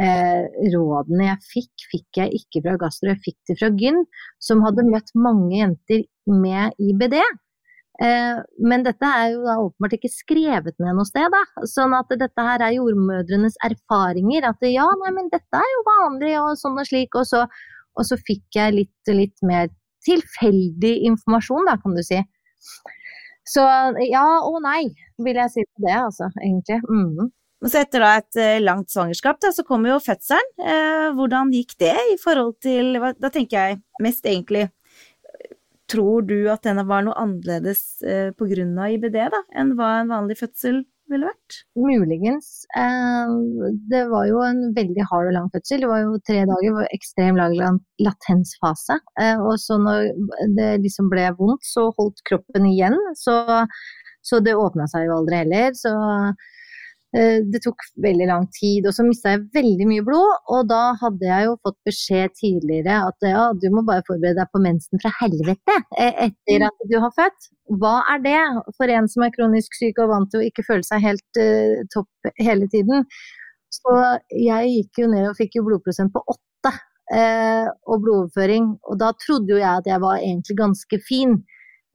eh, 0.01 0.43
rådene 0.73 1.29
jeg 1.29 1.41
fikk, 1.51 1.87
fikk 1.91 2.19
jeg 2.21 2.41
ikke 2.41 2.63
fra 2.65 2.75
gastro, 2.85 3.11
jeg 3.13 3.23
fikk 3.23 3.39
det 3.49 3.57
fra 3.61 3.71
Gyn, 3.79 4.03
som 4.43 4.63
hadde 4.65 4.87
møtt 4.87 5.11
mange 5.17 5.55
jenter 5.57 6.05
med 6.29 6.75
IBD. 6.81 7.19
Eh, 8.03 8.41
men 8.67 8.83
dette 8.83 9.07
er 9.07 9.29
jo 9.31 9.45
da 9.45 9.55
åpenbart 9.63 9.95
ikke 9.95 10.11
skrevet 10.11 10.75
ned 10.83 10.97
noe 10.97 11.07
sted, 11.07 11.29
da. 11.31 11.63
Sånn 11.69 11.95
at 11.95 12.11
dette 12.11 12.47
her 12.47 12.63
er 12.65 12.75
jordmødrenes 12.75 13.55
erfaringer. 13.63 14.49
At 14.51 14.67
ja, 14.67 14.87
nei, 15.03 15.13
men 15.15 15.31
dette 15.31 15.61
er 15.61 15.71
jo 15.71 15.87
vanlig, 15.87 16.35
og 16.41 16.59
sånn 16.59 16.81
og 16.81 16.89
slik. 16.89 17.15
Og 17.15 17.27
så, 17.29 17.45
og 17.95 18.07
så 18.07 18.19
fikk 18.19 18.59
jeg 18.59 18.75
litt, 18.81 19.13
litt, 19.15 19.37
mer 19.47 19.71
tilfeldig 20.05 20.99
informasjon, 21.07 21.65
da, 21.69 21.79
kan 21.81 21.95
du 21.97 22.03
si. 22.05 22.19
Så 23.45 23.63
ja 24.09 24.25
og 24.45 24.57
nei, 24.65 24.89
vil 25.21 25.37
jeg 25.37 25.53
si 25.53 25.63
på 25.65 25.85
det, 25.85 25.95
altså, 25.95 26.29
egentlig. 26.41 26.81
Mm. 26.89 27.31
Så 27.63 27.79
etter 27.79 28.03
da 28.03 28.11
et 28.19 28.39
eh, 28.41 28.61
langt 28.61 28.91
svangerskap, 28.91 29.39
da, 29.41 29.51
så 29.55 29.63
kommer 29.65 29.93
jo 29.93 30.01
fødselen. 30.03 30.49
Eh, 30.59 31.07
hvordan 31.17 31.53
gikk 31.55 31.77
det 31.81 31.95
i 32.11 32.17
forhold 32.21 32.57
til 32.61 32.99
Da 33.15 33.31
tenker 33.31 33.55
jeg 33.55 33.79
mest 34.03 34.27
egentlig 34.27 34.67
tror 35.91 36.25
du 36.25 36.49
at 36.51 36.65
denne 36.65 36.85
var 36.89 37.05
noe 37.05 37.15
annerledes 37.19 38.01
eh, 38.05 38.31
pga. 38.37 38.89
IBD 38.95 39.17
da, 39.33 39.41
enn 39.57 39.73
hva 39.77 39.99
en 40.01 40.11
vanlig 40.11 40.37
fødsel 40.39 40.81
ville 41.11 41.29
vært? 41.29 41.59
Muligens. 41.77 42.49
Eh, 42.77 43.33
det 43.91 44.05
var 44.09 44.25
jo 44.29 44.41
en 44.45 44.63
veldig 44.77 45.05
hard 45.11 45.29
og 45.29 45.37
lang 45.37 45.51
fødsel. 45.53 45.83
Det 45.83 45.91
var 45.91 46.01
jo 46.01 46.17
tre 46.25 46.41
dager, 46.49 46.77
var 46.79 46.89
ekstrem 46.95 47.39
latensfase. 48.01 48.99
Eh, 49.21 49.37
og 49.41 49.59
så 49.61 49.77
når 49.81 50.09
det 50.57 50.71
liksom 50.85 51.11
ble 51.13 51.29
vondt, 51.37 51.65
så 51.67 51.91
holdt 51.99 52.25
kroppen 52.29 52.67
igjen. 52.71 52.97
Så, 53.21 53.37
så 54.25 54.41
det 54.41 54.57
åpna 54.57 54.89
seg 54.91 55.07
jo 55.09 55.19
aldri 55.19 55.43
heller. 55.43 55.77
Så 55.77 55.93
det 57.15 57.61
tok 57.63 57.83
veldig 58.03 58.25
lang 58.27 58.45
tid, 58.51 58.87
og 58.89 58.95
så 58.95 59.03
mista 59.05 59.31
jeg 59.35 59.45
veldig 59.55 59.85
mye 59.87 60.03
blod. 60.03 60.31
Og 60.51 60.65
da 60.67 60.81
hadde 60.99 61.27
jeg 61.29 61.47
jo 61.47 61.53
fått 61.63 61.77
beskjed 61.87 62.33
tidligere 62.35 62.97
at 63.07 63.27
ja, 63.29 63.45
du 63.55 63.69
må 63.71 63.85
bare 63.87 64.03
forberede 64.07 64.41
deg 64.41 64.51
på 64.51 64.61
mensen 64.63 65.01
fra 65.03 65.13
helvete 65.21 65.77
eh, 65.95 66.27
etter 66.27 66.65
mm. 66.65 66.67
at 66.67 66.89
du 66.91 66.97
har 66.99 67.13
født. 67.15 67.49
Hva 67.79 67.95
er 68.13 68.21
det 68.25 68.41
for 68.77 68.91
en 68.91 69.07
som 69.11 69.25
er 69.25 69.33
kronisk 69.35 69.77
syk 69.79 70.03
og 70.03 70.11
vant 70.11 70.31
til 70.33 70.43
å 70.43 70.49
ikke 70.49 70.65
føle 70.67 70.85
seg 70.85 71.01
helt 71.05 71.39
uh, 71.39 71.81
topp 71.93 72.35
hele 72.41 72.67
tiden? 72.73 73.07
Så 73.73 73.95
jeg 74.35 74.73
gikk 74.75 75.03
jo 75.03 75.09
ned 75.11 75.31
og 75.31 75.39
fikk 75.39 75.57
jo 75.57 75.65
blodprosent 75.65 76.13
på 76.13 76.21
åtte 76.35 76.71
uh, 76.71 77.67
og 77.89 78.03
blodoverføring. 78.05 78.71
Og 78.91 78.99
da 79.01 79.11
trodde 79.23 79.55
jo 79.55 79.61
jeg 79.61 79.71
at 79.71 79.89
jeg 79.89 80.03
var 80.03 80.21
egentlig 80.21 80.59
ganske 80.61 81.01
fin. 81.07 81.39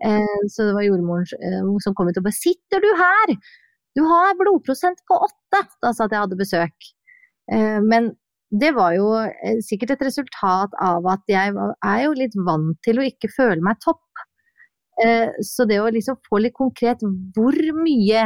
Uh, 0.00 0.44
så 0.48 0.66
det 0.66 0.76
var 0.78 0.88
jordmoren 0.88 1.28
som 1.84 1.94
kom 1.94 2.08
ut 2.08 2.18
og 2.18 2.24
bare 2.24 2.40
'Sitter 2.40 2.80
du 2.82 2.90
her?' 2.98 3.36
Du 3.96 4.02
har 4.06 4.36
blodprosent 4.38 5.02
på 5.08 5.18
åtte! 5.26 5.62
Da 5.82 5.92
sa 5.94 6.06
at 6.06 6.14
jeg 6.14 6.24
hadde 6.24 6.38
besøk. 6.40 6.90
Eh, 7.52 7.78
men 7.82 8.12
det 8.50 8.72
var 8.74 8.94
jo 8.96 9.08
eh, 9.22 9.58
sikkert 9.66 9.96
et 9.96 10.06
resultat 10.08 10.74
av 10.82 11.06
at 11.10 11.22
jeg 11.30 11.54
er 11.54 12.04
jo 12.04 12.14
litt 12.18 12.36
vant 12.46 12.78
til 12.86 13.00
å 13.00 13.06
ikke 13.06 13.30
føle 13.34 13.62
meg 13.64 13.80
topp. 13.84 14.24
Eh, 15.02 15.34
så 15.46 15.66
det 15.68 15.80
å 15.80 15.90
liksom 15.90 16.18
få 16.28 16.42
litt 16.44 16.56
konkret 16.58 17.02
hvor 17.34 17.56
mye 17.80 18.24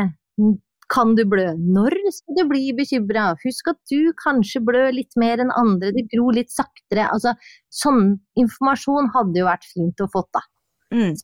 kan 0.92 1.14
du 1.16 1.24
blø? 1.28 1.46
Når 1.56 1.96
skal 2.12 2.38
du 2.38 2.44
bli 2.50 2.72
bekymra? 2.76 3.30
Husk 3.44 3.70
at 3.72 3.78
du 3.90 4.12
kanskje 4.20 4.62
blør 4.64 4.90
litt 4.92 5.16
mer 5.20 5.40
enn 5.42 5.52
andre, 5.56 5.92
det 5.96 6.06
gror 6.12 6.36
litt 6.36 6.52
saktere. 6.52 7.06
Altså, 7.08 7.34
sånn 7.72 8.18
informasjon 8.40 9.12
hadde 9.14 9.40
jo 9.40 9.48
vært 9.48 9.64
fint 9.70 10.04
å 10.04 10.10
få, 10.12 10.24
da. 10.34 10.44
Mm. 10.94 11.14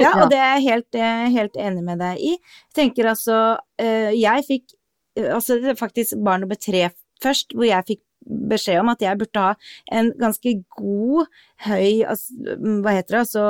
Ja, 0.00 0.12
og 0.16 0.30
det 0.30 0.38
er 0.38 0.54
jeg 0.58 0.66
helt, 0.66 1.00
helt, 1.34 1.58
enig 1.58 1.82
med 1.86 2.00
deg 2.02 2.22
i. 2.22 2.36
Jeg 2.36 2.76
tenker 2.76 3.10
altså 3.12 3.40
eh, 3.80 4.12
Jeg 4.16 4.46
fikk 4.46 4.76
eh, 5.18 5.28
altså 5.34 5.58
faktisk 5.78 6.20
barn 6.24 6.44
nummer 6.44 6.58
tre 6.60 6.88
først, 7.22 7.54
hvor 7.54 7.68
jeg 7.68 7.88
fikk 7.88 8.02
beskjed 8.50 8.82
om 8.82 8.90
at 8.92 9.02
jeg 9.02 9.18
burde 9.20 9.42
ha 9.42 9.52
en 9.96 10.10
ganske 10.20 10.54
god, 10.76 11.28
høy 11.66 12.02
altså, 12.04 12.56
Hva 12.84 12.96
heter 12.96 13.14
det, 13.14 13.22
altså 13.22 13.44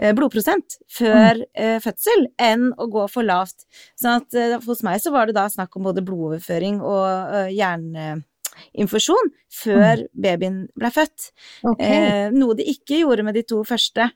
eh, 0.00 0.14
blodprosent 0.16 0.78
før 0.92 1.42
mm. 1.44 1.82
fødsel 1.84 2.28
enn 2.42 2.70
å 2.76 2.88
gå 2.92 3.06
for 3.12 3.26
lavt. 3.26 3.68
Sånn 4.00 4.22
at 4.22 4.64
hos 4.64 4.84
meg 4.86 5.02
så 5.04 5.12
var 5.14 5.28
det 5.28 5.36
da 5.38 5.48
snakk 5.52 5.76
om 5.76 5.88
både 5.88 6.04
blodoverføring 6.04 6.80
og 6.84 7.52
hjerneinfusjon 7.52 9.32
før 9.62 10.04
mm. 10.04 10.12
babyen 10.26 10.62
ble 10.76 10.92
født. 10.92 11.30
Okay. 11.72 12.30
noe 12.36 12.56
de 12.58 12.68
ikke 12.76 13.04
gjorde 13.04 13.28
med 13.28 13.36
de 13.36 13.44
to 13.48 13.62
første. 13.68 14.10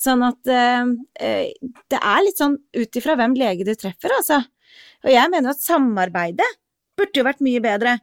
Sånn 0.00 0.24
at 0.26 0.50
eh, 0.52 0.90
eh, 1.24 1.70
det 1.92 2.00
er 2.00 2.24
litt 2.24 2.40
sånn 2.40 2.58
ut 2.76 3.00
ifra 3.00 3.16
hvem 3.16 3.36
lege 3.38 3.64
du 3.64 3.72
treffer, 3.78 4.12
altså. 4.18 4.42
Og 5.06 5.12
jeg 5.12 5.32
mener 5.32 5.54
at 5.54 5.62
samarbeidet 5.62 6.48
burde 6.96 7.20
jo 7.20 7.26
vært 7.26 7.44
mye 7.44 7.62
bedre. 7.64 7.96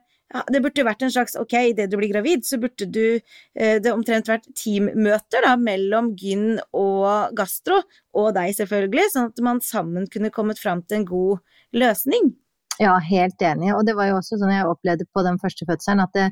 Det 0.50 0.62
burde 0.64 0.82
jo 0.82 0.88
vært 0.88 1.04
en 1.06 1.12
slags 1.14 1.36
ok, 1.38 1.54
idet 1.70 1.92
du 1.92 1.98
blir 2.00 2.10
gravid, 2.10 2.42
så 2.48 2.58
burde 2.62 2.88
du 2.90 3.04
eh, 3.14 3.78
det 3.84 3.92
omtrent 3.94 4.30
vært 4.30 4.48
teammøter 4.58 5.46
da, 5.46 5.54
mellom 5.62 6.14
gyn 6.18 6.58
og 6.74 7.36
gastro, 7.38 7.84
og 8.18 8.32
deg 8.38 8.56
selvfølgelig, 8.58 9.12
sånn 9.14 9.30
at 9.30 9.44
man 9.46 9.62
sammen 9.62 10.08
kunne 10.10 10.34
kommet 10.34 10.62
fram 10.62 10.82
til 10.88 11.02
en 11.02 11.10
god 11.10 11.44
løsning. 11.78 12.34
Ja, 12.82 12.96
helt 12.98 13.46
enig. 13.46 13.70
Og 13.78 13.86
det 13.86 13.94
var 13.98 14.10
jo 14.10 14.18
også 14.18 14.40
sånn 14.42 14.56
jeg 14.56 14.66
opplevde 14.66 15.06
på 15.14 15.22
den 15.28 15.38
første 15.42 15.70
fødselen, 15.70 16.02
at 16.02 16.18
det, 16.18 16.28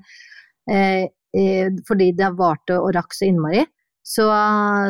eh, 0.73 1.03
eh 1.37 1.69
fordi 1.87 2.09
det 2.17 2.33
varte 2.41 2.79
og 2.81 2.95
rakk 2.97 3.13
så 3.13 3.29
innmari, 3.29 3.67
så, 4.03 4.27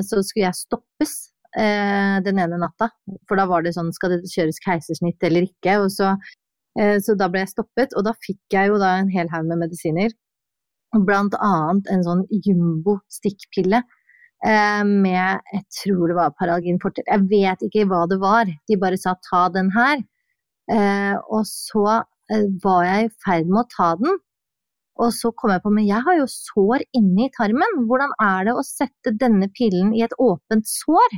så 0.08 0.22
skulle 0.24 0.48
jeg 0.48 0.58
stoppes 0.58 1.16
eh, 1.58 2.18
den 2.26 2.40
ene 2.40 2.60
natta. 2.62 2.90
For 3.30 3.40
da 3.40 3.48
var 3.50 3.66
det 3.66 3.76
sånn 3.76 3.92
skal 3.96 4.16
det 4.16 4.32
kjøres 4.32 4.62
keisersnitt 4.64 5.24
eller 5.28 5.48
ikke? 5.50 5.78
Og 5.84 5.90
så, 5.94 6.14
eh, 6.80 6.98
så 7.04 7.16
da 7.20 7.30
ble 7.32 7.44
jeg 7.44 7.54
stoppet, 7.56 7.96
og 7.96 8.08
da 8.08 8.16
fikk 8.26 8.42
jeg 8.56 8.72
jo 8.72 8.80
da 8.82 8.98
en 9.00 9.12
hel 9.14 9.32
haug 9.34 9.50
med 9.50 9.64
medisiner. 9.66 10.14
Blant 11.08 11.36
annet 11.40 11.88
en 11.92 12.04
sånn 12.04 12.24
jumbo-stikkpille 12.48 13.80
eh, 13.82 14.84
med 14.88 15.52
jeg 15.54 15.64
tror 15.82 16.08
det 16.12 16.18
var 16.18 16.36
Paralgin 16.40 16.82
fortell. 16.84 17.08
Jeg 17.08 17.28
vet 17.32 17.68
ikke 17.68 17.88
hva 17.92 18.06
det 18.12 18.20
var. 18.24 18.50
De 18.68 18.80
bare 18.80 19.00
sa 19.00 19.16
ta 19.30 19.48
den 19.54 19.72
her. 19.76 20.02
Eh, 20.72 21.16
og 21.32 21.46
så 21.48 21.86
eh, 22.32 22.48
var 22.64 22.86
jeg 22.88 23.08
i 23.08 23.16
ferd 23.24 23.50
med 23.50 23.64
å 23.64 23.70
ta 23.72 23.94
den, 24.00 24.20
og 25.00 25.14
så 25.16 25.32
kom 25.38 25.54
jeg 25.54 25.64
på, 25.64 25.72
men 25.74 25.88
jeg 25.88 26.04
har 26.06 26.18
jo 26.20 26.28
sår 26.30 26.84
inni 26.98 27.30
tarmen. 27.38 27.84
Hvordan 27.90 28.14
er 28.22 28.48
det 28.48 28.56
å 28.58 28.66
sette 28.66 29.14
denne 29.18 29.48
pillen 29.56 29.94
i 29.96 30.04
et 30.06 30.16
åpent 30.20 30.68
sår? 30.68 31.16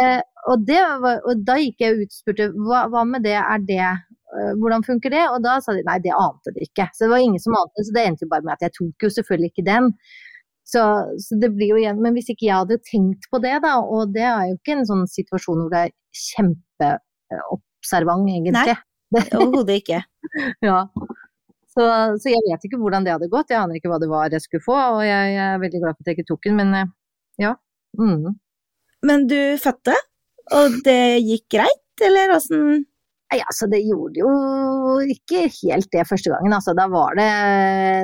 Eh, 0.00 0.20
og, 0.50 0.68
var, 1.02 1.22
og, 1.26 1.40
da 1.46 1.56
gikk 1.58 1.82
jeg 1.82 1.98
ut 1.98 2.10
og 2.10 2.20
spurte 2.20 2.50
hva, 2.54 2.84
hva 2.92 3.02
med 3.08 3.24
det, 3.26 3.38
er 3.38 3.64
det 3.66 3.80
eh, 3.82 4.52
hvordan 4.60 4.84
funker 4.86 5.14
det? 5.14 5.24
Og 5.32 5.40
da 5.44 5.56
sa 5.64 5.74
de 5.76 5.84
nei, 5.88 5.98
det 6.04 6.12
ante 6.14 6.54
de 6.54 6.68
ikke. 6.68 6.86
Så 6.92 7.06
det 7.06 7.14
var 7.14 7.24
ingen 7.24 7.42
som 7.42 7.56
ante 7.58 7.86
så 7.86 7.96
det 7.96 8.04
endte 8.06 8.26
jo 8.26 8.32
bare 8.32 8.46
med 8.46 8.54
at 8.54 8.68
jeg 8.68 8.76
tok 8.78 9.08
jo 9.08 9.14
selvfølgelig 9.16 9.52
ikke 9.52 9.70
den. 9.70 9.90
Så, 10.72 10.84
så, 11.18 11.40
det 11.42 11.50
blir 11.56 11.72
jo 11.72 11.78
igjen 11.80 11.98
Men 11.98 12.14
hvis 12.14 12.28
ikke 12.30 12.46
jeg 12.46 12.54
hadde 12.54 12.84
tenkt 12.86 13.26
på 13.32 13.40
det, 13.42 13.56
da, 13.64 13.74
og 13.82 14.12
det 14.14 14.28
er 14.28 14.52
jo 14.52 14.60
ikke 14.60 14.76
en 14.76 14.88
sånn 14.88 15.08
situasjon 15.10 15.64
hvor 15.64 15.74
det 15.74 15.80
er 15.88 15.96
kjempeobservant, 16.28 18.30
egentlig. 18.30 18.78
Nei, 19.16 19.26
overhodet 19.40 19.82
ikke. 19.82 20.04
ja. 20.68 20.84
Så, 21.72 21.84
så, 22.20 22.28
jeg 22.28 22.44
vet 22.50 22.64
ikke 22.68 22.80
hvordan 22.80 23.06
det 23.06 23.14
hadde 23.14 23.30
gått. 23.32 23.52
Jeg 23.52 23.62
aner 23.62 23.78
ikke 23.78 23.92
hva 23.92 24.00
det 24.02 24.10
var 24.10 24.32
jeg 24.32 24.44
skulle 24.44 24.64
få, 24.64 24.76
og 24.98 25.02
jeg, 25.06 25.34
jeg 25.36 25.44
er 25.48 25.60
veldig 25.62 25.82
glad 25.82 25.96
for 25.96 26.04
at 26.04 26.10
jeg 26.10 26.18
ikke 26.18 26.28
tok 26.28 26.48
den, 26.48 26.58
men 26.60 26.74
eh, 26.76 26.90
ja. 27.40 27.52
Mm. 28.00 28.32
Men 29.08 29.28
du 29.30 29.38
fødte, 29.60 29.94
og 30.54 30.80
det 30.86 31.22
gikk 31.24 31.46
greit, 31.56 32.02
eller 32.04 32.34
åssen? 32.36 32.82
Nei, 33.32 33.38
altså 33.40 33.68
det 33.72 33.80
gjorde 33.86 34.20
jo 34.20 34.32
ikke 35.14 35.46
helt 35.62 35.88
det 35.94 36.04
første 36.08 36.34
gangen, 36.34 36.52
altså. 36.52 36.74
Da 36.76 36.84
var 36.92 37.16
det 37.16 37.30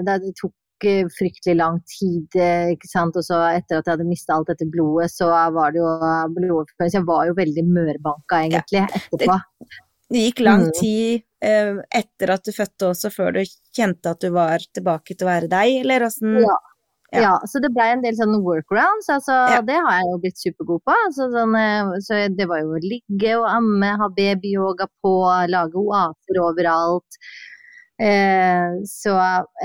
Da 0.09 0.17
det 0.23 0.33
tok 0.41 0.87
eh, 0.89 1.11
fryktelig 1.19 1.59
lang 1.59 1.77
tid, 1.93 2.39
eh, 2.41 2.73
ikke 2.73 2.89
sant. 2.89 3.19
Og 3.21 3.27
så 3.27 3.43
etter 3.51 3.83
at 3.83 3.91
jeg 3.91 3.99
hadde 3.99 4.09
mista 4.09 4.39
alt 4.39 4.49
dette 4.49 4.69
blodet, 4.73 5.11
så 5.13 5.29
var 5.53 5.77
det 5.77 5.83
jo 5.83 5.93
blodoverføring. 6.39 6.95
Så 6.95 7.01
jeg 7.03 7.09
var 7.11 7.29
jo 7.29 7.37
veldig 7.37 7.67
mørbanka 7.69 8.41
egentlig 8.47 8.81
ja, 8.81 8.89
etterpå. 8.89 9.37
Det, 9.37 9.83
det 10.13 10.29
gikk 10.29 10.41
lang 10.47 10.69
mm. 10.69 10.75
tid 10.79 11.25
eh, 11.45 11.81
etter 12.01 12.33
at 12.35 12.47
du 12.47 12.55
fødte 12.55 12.93
også, 12.93 13.11
før 13.13 13.39
du 13.39 13.43
kjente 13.77 14.15
at 14.15 14.25
du 14.25 14.33
var 14.35 14.65
tilbake 14.75 15.15
til 15.15 15.27
å 15.27 15.31
være 15.31 15.51
deg, 15.53 15.81
eller 15.83 16.09
åssen? 16.09 16.41
Ja. 16.45 16.57
Ja. 17.13 17.21
ja. 17.25 17.35
så 17.49 17.61
det 17.65 17.71
ble 17.73 17.87
en 17.89 18.03
del 18.05 18.17
sånne 18.17 18.41
workarounds. 18.45 19.09
Altså, 19.13 19.37
ja. 19.55 19.61
Det 19.65 19.77
har 19.77 20.01
jeg 20.01 20.09
jo 20.11 20.17
blitt 20.25 20.41
supergod 20.43 20.83
på. 20.85 20.97
Altså, 21.09 21.29
sånn, 21.33 21.55
eh, 21.61 21.93
så 22.05 22.25
det 22.33 22.49
var 22.51 22.65
jo 22.65 22.75
å 22.77 22.83
ligge 22.85 23.37
og 23.41 23.47
amme, 23.51 23.95
ha 24.01 24.11
babyyoga 24.17 24.89
på, 25.05 25.15
lage 25.53 25.85
oaser 25.85 26.43
overalt. 26.45 27.23
Eh, 27.99 28.75
så 28.87 29.15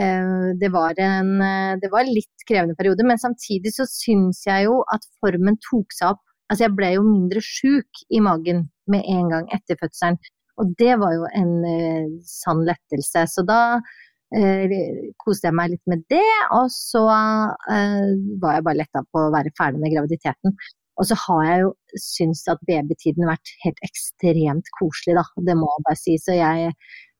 eh, 0.01 0.29
det 0.57 0.69
var 0.73 0.97
en 0.97 1.35
eh, 1.37 1.75
Det 1.77 1.91
var 1.93 2.01
en 2.01 2.15
litt 2.15 2.45
krevende 2.49 2.73
periode, 2.73 3.05
men 3.05 3.21
samtidig 3.21 3.75
så 3.75 3.85
syns 3.85 4.39
jeg 4.47 4.65
jo 4.65 4.79
at 4.89 5.05
formen 5.21 5.59
tok 5.61 5.93
seg 5.93 6.15
opp. 6.15 6.23
Altså 6.49 6.65
jeg 6.65 6.73
ble 6.79 6.89
jo 6.95 7.03
mindre 7.05 7.43
sjuk 7.45 8.01
i 8.09 8.21
magen 8.25 8.65
med 8.91 9.05
en 9.09 9.29
gang 9.31 9.49
etter 9.55 9.79
fødselen. 9.79 10.19
Og 10.61 10.73
det 10.77 10.97
var 11.01 11.15
jo 11.15 11.27
en 11.33 11.53
uh, 11.65 12.09
sann 12.27 12.61
lettelse. 12.67 13.25
Så 13.31 13.45
da 13.47 13.59
uh, 13.79 14.77
koste 15.23 15.49
jeg 15.49 15.57
meg 15.57 15.73
litt 15.73 15.89
med 15.89 16.05
det, 16.13 16.25
og 16.53 16.69
så 16.73 17.03
uh, 17.09 18.13
var 18.41 18.59
jeg 18.59 18.67
bare 18.67 18.81
letta 18.83 19.03
på 19.09 19.25
å 19.25 19.33
være 19.33 19.53
ferdig 19.57 19.81
med 19.81 19.95
graviditeten. 19.95 20.57
Og 21.01 21.07
så 21.09 21.17
har 21.23 21.47
jeg 21.47 21.63
jo 21.63 21.71
syntes 21.97 22.43
at 22.51 22.61
babytiden 22.69 23.25
har 23.25 23.33
vært 23.33 23.55
helt 23.63 23.79
ekstremt 23.87 24.69
koselig, 24.77 25.17
da. 25.17 25.25
Det 25.49 25.55
må 25.57 25.71
jeg 25.71 25.85
bare 25.87 26.01
si. 26.03 26.13
Så 26.21 26.35
jeg, 26.37 26.69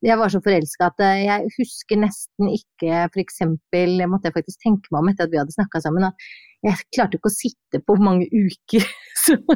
jeg 0.06 0.18
var 0.20 0.30
så 0.30 0.42
forelska 0.46 0.92
at 0.92 1.02
jeg 1.24 1.50
husker 1.56 2.02
nesten 2.04 2.52
ikke 2.54 3.08
f.eks. 3.08 3.42
måtte 3.50 4.30
jeg 4.30 4.36
faktisk 4.36 4.62
tenke 4.62 4.94
meg 4.94 5.02
om 5.02 5.10
etter 5.10 5.26
at 5.26 5.34
vi 5.34 5.42
hadde 5.42 5.56
snakka 5.56 5.82
sammen, 5.82 6.06
at 6.06 6.30
jeg 6.64 6.86
klarte 6.96 7.18
ikke 7.18 7.32
å 7.32 7.36
sitte 7.36 7.82
på 7.84 7.98
mange 8.00 8.30
uker. 8.30 8.86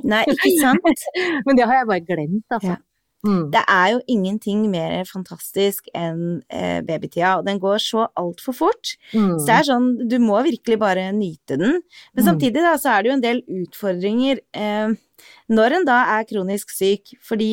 Nei, 0.07 0.23
ikke 0.33 0.53
sant? 0.59 1.07
Men 1.47 1.59
det 1.59 1.65
har 1.67 1.81
jeg 1.81 1.89
bare 1.89 2.05
glemt, 2.05 2.45
altså. 2.49 2.75
Ja. 2.75 2.83
Mm. 3.25 3.47
Det 3.51 3.61
er 3.65 3.87
jo 3.95 4.01
ingenting 4.13 4.65
mer 4.71 5.01
fantastisk 5.09 5.87
enn 5.97 6.43
eh, 6.53 6.83
babytida, 6.85 7.37
og 7.39 7.47
den 7.47 7.59
går 7.59 7.81
så 7.81 8.05
altfor 8.19 8.55
fort. 8.55 8.93
Mm. 9.11 9.39
Så 9.39 9.47
det 9.47 9.55
er 9.55 9.67
sånn, 9.71 9.87
du 10.09 10.17
må 10.23 10.37
virkelig 10.45 10.77
bare 10.81 11.07
nyte 11.17 11.57
den. 11.57 11.79
Men 12.13 12.21
mm. 12.21 12.27
samtidig 12.29 12.63
da, 12.63 12.75
så 12.79 12.93
er 12.93 13.03
det 13.03 13.11
jo 13.11 13.15
en 13.17 13.25
del 13.25 13.41
utfordringer 13.63 14.43
eh, 14.53 14.93
når 15.49 15.79
en 15.79 15.89
da 15.89 15.97
er 16.17 16.29
kronisk 16.29 16.71
syk, 16.75 17.15
fordi 17.25 17.51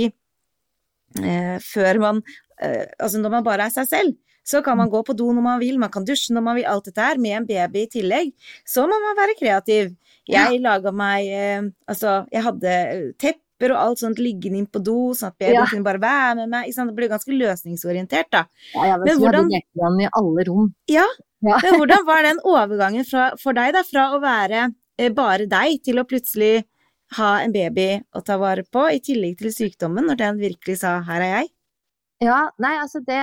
eh, 1.23 1.56
før 1.64 2.02
man 2.02 2.21
eh, 2.61 2.85
Altså 3.00 3.23
når 3.23 3.38
man 3.38 3.47
bare 3.47 3.71
er 3.71 3.75
seg 3.75 3.88
selv, 3.88 4.14
Så 4.44 4.60
kan 4.64 4.76
man 4.76 4.90
gå 4.92 5.00
på 5.06 5.16
do 5.16 5.30
når 5.32 5.44
man 5.44 5.60
vil, 5.62 5.78
man 5.80 5.92
kan 5.92 6.04
dusje 6.04 6.34
når 6.36 6.44
man 6.44 6.58
vil, 6.58 6.66
alt 6.68 6.90
dette 6.90 7.00
her, 7.00 7.20
med 7.20 7.38
en 7.38 7.46
baby 7.48 7.86
i 7.86 7.92
tillegg. 7.96 8.34
Så 8.68 8.84
må 8.88 8.98
man 9.06 9.16
være 9.18 9.38
kreativ. 9.38 9.94
Jeg 10.28 10.56
ja. 10.56 10.60
laga 10.60 10.92
meg 10.96 11.26
eh, 11.28 11.64
Altså, 11.90 12.22
jeg 12.32 12.44
hadde 12.46 12.76
tepper 13.20 13.74
og 13.74 13.80
alt 13.80 14.00
sånt 14.00 14.20
liggende 14.20 14.60
inn 14.60 14.68
på 14.68 14.80
do, 14.84 15.12
sånn 15.16 15.32
at 15.32 15.38
babyen 15.40 15.60
ja. 15.62 15.66
kunne 15.70 15.86
bare 15.86 16.02
være 16.02 16.36
med 16.42 16.52
meg. 16.52 16.70
Det 16.74 16.96
ble 16.96 17.08
ganske 17.12 17.36
løsningsorientert, 17.36 18.30
da. 18.32 18.44
Ja, 18.74 18.86
jeg 18.90 19.00
vet, 19.02 19.08
men 19.08 19.22
hvordan 19.22 20.00
i 20.04 20.10
alle 20.20 20.46
rom. 20.50 20.70
Ja, 20.92 21.06
ja. 21.44 21.58
men 21.64 21.80
hvordan 21.80 22.06
var 22.08 22.24
den 22.28 22.40
overgangen 22.44 23.08
fra, 23.08 23.30
for 23.40 23.56
deg, 23.56 23.72
da, 23.76 23.84
fra 23.88 24.10
å 24.16 24.20
være 24.24 24.68
eh, 24.98 25.12
bare 25.14 25.48
deg 25.50 25.80
til 25.84 26.00
å 26.00 26.08
plutselig 26.08 26.66
ha 27.18 27.34
en 27.44 27.52
baby 27.54 27.88
å 28.16 28.22
ta 28.26 28.36
vare 28.40 28.64
på, 28.64 28.86
i 28.90 29.00
tillegg 29.04 29.38
til 29.40 29.52
sykdommen, 29.54 30.08
når 30.08 30.20
den 30.20 30.40
virkelig 30.40 30.80
sa 30.82 30.98
'her 31.04 31.22
er 31.22 31.32
jeg'? 31.38 31.53
Ja, 32.24 32.40
nei, 32.62 32.74
altså 32.80 33.00
det, 33.04 33.20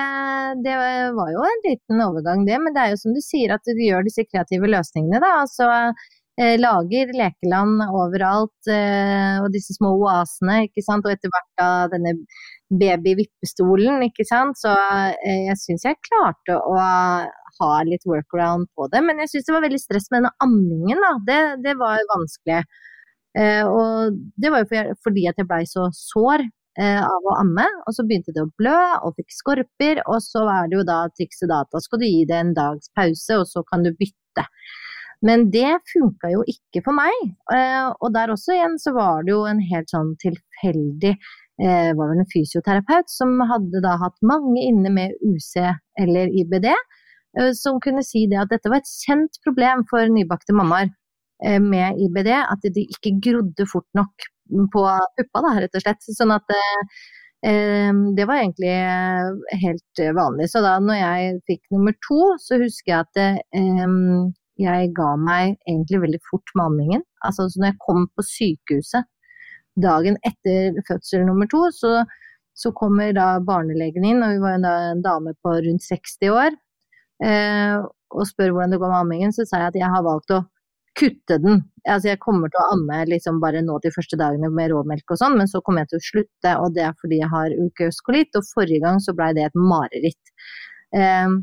det, 0.66 0.74
var 1.18 1.30
jo 1.32 1.44
en 1.48 1.62
liten 1.66 2.02
overgang, 2.06 2.44
det. 2.48 2.58
Men 2.62 2.76
det 2.76 2.82
er 2.84 2.94
jo 2.94 3.00
som 3.02 3.16
du 3.16 3.22
sier, 3.24 3.54
at 3.56 3.66
du 3.66 3.80
gjør 3.82 4.06
disse 4.06 4.26
kreative 4.28 4.70
løsningene, 4.70 5.22
da. 5.24 5.32
Altså 5.42 5.70
eh, 6.38 6.58
lager 6.60 7.14
lekeland 7.18 7.82
overalt, 7.88 8.70
eh, 8.70 9.40
og 9.42 9.50
disse 9.56 9.78
små 9.78 9.96
oasene, 10.04 10.66
ikke 10.68 10.86
sant. 10.86 11.08
Og 11.08 11.16
etter 11.16 11.32
hvert 11.34 11.50
da 11.62 11.70
denne 11.94 12.18
baby-vippestolen, 12.84 14.04
ikke 14.10 14.28
sant. 14.28 14.60
Så 14.62 14.76
eh, 14.76 15.48
jeg 15.48 15.58
syns 15.64 15.88
jeg 15.88 16.02
klarte 16.12 16.60
å 16.60 16.78
ha 16.78 17.74
litt 17.88 18.06
workaround 18.10 18.70
på 18.76 18.92
det. 18.94 19.02
Men 19.08 19.24
jeg 19.24 19.34
syns 19.34 19.50
det 19.50 19.58
var 19.58 19.68
veldig 19.70 19.82
stress 19.82 20.12
med 20.12 20.22
denne 20.22 20.36
ammingen, 20.46 21.02
da. 21.08 21.14
Det, 21.32 21.42
det 21.66 21.78
var 21.82 22.06
vanskelig. 22.14 22.64
Eh, 23.40 23.64
og 23.64 24.18
det 24.36 24.52
var 24.52 24.66
jo 24.66 24.90
fordi 25.00 25.30
at 25.32 25.40
jeg 25.40 25.48
blei 25.48 25.64
så 25.70 25.88
sår 25.96 26.44
av 26.80 27.26
å 27.28 27.34
amme, 27.36 27.66
og 27.84 27.96
så 27.96 28.06
begynte 28.08 28.32
det 28.32 28.46
å 28.46 28.52
blø 28.60 28.78
og 29.04 29.18
fikk 29.18 29.34
skorper, 29.36 30.00
og 30.06 30.22
så 30.24 30.46
er 30.48 30.70
det 30.72 30.78
jo 30.78 30.86
da 30.88 31.02
trikset 31.18 31.50
da 31.52 31.58
at 31.66 31.74
da 31.76 31.82
skal 31.84 32.00
du 32.00 32.06
gi 32.08 32.22
det 32.30 32.38
en 32.38 32.54
dags 32.56 32.88
pause, 32.96 33.42
og 33.42 33.44
så 33.50 33.64
kan 33.68 33.84
du 33.84 33.92
bytte. 33.92 34.46
Men 35.28 35.50
det 35.54 35.82
funka 35.92 36.32
jo 36.32 36.46
ikke 36.50 36.82
for 36.86 36.96
meg, 36.98 37.18
eh, 37.54 37.92
og 37.92 38.14
der 38.16 38.32
også 38.34 38.56
igjen 38.56 38.80
så 38.80 38.96
var 38.96 39.28
det 39.28 39.36
jo 39.36 39.44
en 39.50 39.60
helt 39.74 39.92
sånn 39.92 40.16
tilfeldig 40.24 41.18
var 41.62 42.08
vel 42.10 42.22
en 42.24 42.30
fysioterapeut 42.32 43.12
som 43.12 43.36
hadde 43.46 43.84
da 43.84 43.92
hatt 44.02 44.16
mange 44.26 44.64
inne 44.66 44.90
med 44.90 45.12
UC 45.22 45.60
eller 46.02 46.32
IBD, 46.42 46.66
som 47.54 47.80
kunne 47.84 48.02
si 48.02 48.26
det 48.32 48.40
at 48.42 48.50
dette 48.50 48.72
var 48.72 48.82
et 48.82 48.94
kjent 49.06 49.38
problem 49.46 49.86
for 49.92 50.10
nybakte 50.10 50.56
mammaer. 50.58 50.90
Eh, 51.46 51.60
med 51.62 51.98
IBD, 51.98 52.30
at 52.30 52.66
de 52.76 52.84
ikke 52.86 53.16
grodde 53.26 53.66
fort 53.70 53.88
nok 53.98 54.28
på 54.74 54.84
puppa, 55.18 55.42
da, 55.42 55.54
rett 55.64 55.78
og 55.78 55.84
slett. 55.84 56.06
Sånn 56.14 56.34
at 56.36 56.54
eh, 56.54 57.94
det 58.18 58.28
var 58.30 58.44
egentlig 58.44 58.76
helt 59.64 60.04
vanlig. 60.18 60.52
Så 60.52 60.62
da 60.62 60.76
når 60.84 61.00
jeg 61.00 61.40
fikk 61.50 61.64
nummer 61.74 61.98
to, 62.06 62.20
så 62.44 62.62
husker 62.62 62.94
jeg 62.94 63.08
at 63.08 63.24
eh, 63.58 63.96
jeg 64.62 64.92
ga 64.98 65.16
meg 65.18 65.56
egentlig 65.66 66.04
veldig 66.06 66.22
fort 66.30 66.54
med 66.54 66.68
ammingen. 66.68 67.06
Altså 67.26 67.50
så 67.50 67.62
når 67.64 67.72
jeg 67.72 67.82
kom 67.88 68.06
på 68.14 68.28
sykehuset 68.28 69.10
dagen 69.82 70.20
etter 70.28 70.78
fødsel 70.86 71.26
nummer 71.26 71.50
to, 71.50 71.64
så, 71.74 72.04
så 72.54 72.74
kommer 72.78 73.16
da 73.18 73.40
barnelegen 73.48 74.06
inn, 74.06 74.22
og 74.22 74.36
hun 74.36 74.46
var 74.46 74.62
da 74.62 74.78
en 74.92 75.02
dame 75.02 75.34
på 75.42 75.58
rundt 75.66 75.88
60 75.88 76.34
år, 76.36 76.58
eh, 77.26 77.78
og 78.12 78.28
spør 78.28 78.52
hvordan 78.54 78.76
det 78.76 78.82
går 78.84 78.92
med 78.92 79.00
ammingen. 79.00 79.34
Så 79.34 79.48
sa 79.48 79.64
jeg 79.64 79.74
at 79.74 79.80
jeg 79.80 79.94
har 79.96 80.06
valgt 80.06 80.36
å 80.36 80.44
kutte 80.98 81.38
den. 81.42 81.62
Altså 81.90 82.12
jeg 82.12 82.22
kommer 82.24 82.52
til 82.52 82.62
å 82.62 82.70
amme 82.76 83.00
liksom 83.10 83.40
bare 83.42 83.64
nå 83.66 83.78
de 83.84 83.92
første 83.96 84.20
dagene 84.20 84.52
med 84.54 84.72
råmelk 84.74 85.14
og 85.14 85.20
sånn, 85.22 85.38
men 85.40 85.50
så 85.50 85.62
kommer 85.66 85.86
jeg 85.86 85.94
til 85.94 86.02
å 86.02 86.08
slutte, 86.08 86.56
og 86.62 86.76
det 86.76 86.86
er 86.88 86.98
fordi 87.02 87.22
jeg 87.22 87.32
har 87.32 87.56
ukeøskolitt, 87.58 88.38
og 88.38 88.48
forrige 88.54 88.84
gang 88.84 89.00
så 89.04 89.16
blei 89.18 89.32
det 89.38 89.48
et 89.48 89.58
mareritt. 89.58 90.34
Um, 90.92 91.38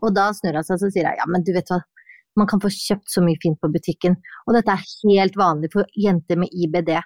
og 0.00 0.14
da 0.16 0.30
snur 0.34 0.56
hun 0.58 0.66
seg 0.66 0.78
og 0.80 0.86
sier 0.86 1.04
jeg, 1.04 1.18
ja, 1.20 1.26
men 1.30 1.44
du 1.44 1.52
vet 1.54 1.70
hva, 1.70 1.82
man 2.40 2.48
kan 2.50 2.62
få 2.62 2.70
kjøpt 2.72 3.12
så 3.12 3.22
mye 3.22 3.38
fint 3.42 3.60
på 3.62 3.70
butikken, 3.70 4.16
og 4.48 4.56
dette 4.56 4.74
er 4.74 4.86
helt 5.04 5.36
vanlig 5.38 5.70
for 5.74 5.86
jenter 5.94 6.40
med 6.40 6.50
IBD. 6.50 6.96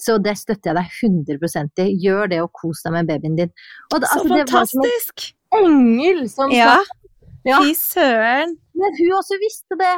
Så 0.00 0.16
det 0.24 0.32
støtter 0.40 0.70
jeg 0.70 0.78
deg 0.78 1.34
100 1.36 1.82
i. 1.84 1.90
Gjør 2.00 2.30
det 2.32 2.38
og 2.40 2.54
kos 2.56 2.80
deg 2.86 2.94
med 2.94 3.10
babyen 3.10 3.34
din. 3.36 3.50
Og, 3.90 3.98
så 3.98 4.06
altså, 4.06 4.30
fantastisk! 4.30 5.26
engel 5.50 6.24
som 6.30 6.52
ja. 6.54 6.78
sa 6.78 7.00
Fy 7.40 7.74
søren. 7.76 8.56
Men 8.76 8.96
hun 8.98 9.12
også 9.18 9.36
visste 9.40 9.76
det. 9.80 9.96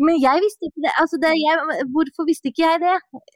Men 0.00 0.16
jeg 0.16 0.40
visste 0.40 0.68
ikke 0.68 0.82
det. 0.86 0.92
Altså 1.02 1.18
det 1.20 1.32
jeg, 1.36 1.84
hvorfor 1.92 2.26
visste 2.28 2.48
ikke 2.48 2.64
jeg 2.64 2.80
det? 2.80 2.94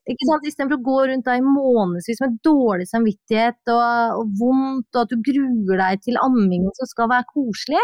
Ikke 0.08 0.28
sant? 0.30 0.46
Istedenfor 0.48 0.78
å 0.78 0.86
gå 0.86 0.96
rundt 1.10 1.28
da 1.28 1.36
i 1.36 1.44
månedsvis 1.44 2.22
med 2.24 2.38
dårlig 2.46 2.86
samvittighet 2.88 3.72
og, 3.74 4.22
og, 4.22 4.32
vondt, 4.40 4.88
og 4.94 5.02
at 5.02 5.12
du 5.12 5.20
gruer 5.28 5.82
deg 5.82 6.04
til 6.06 6.20
ammingen 6.22 6.72
som 6.78 6.88
skal 6.88 7.10
være 7.12 7.28
koselig, 7.34 7.82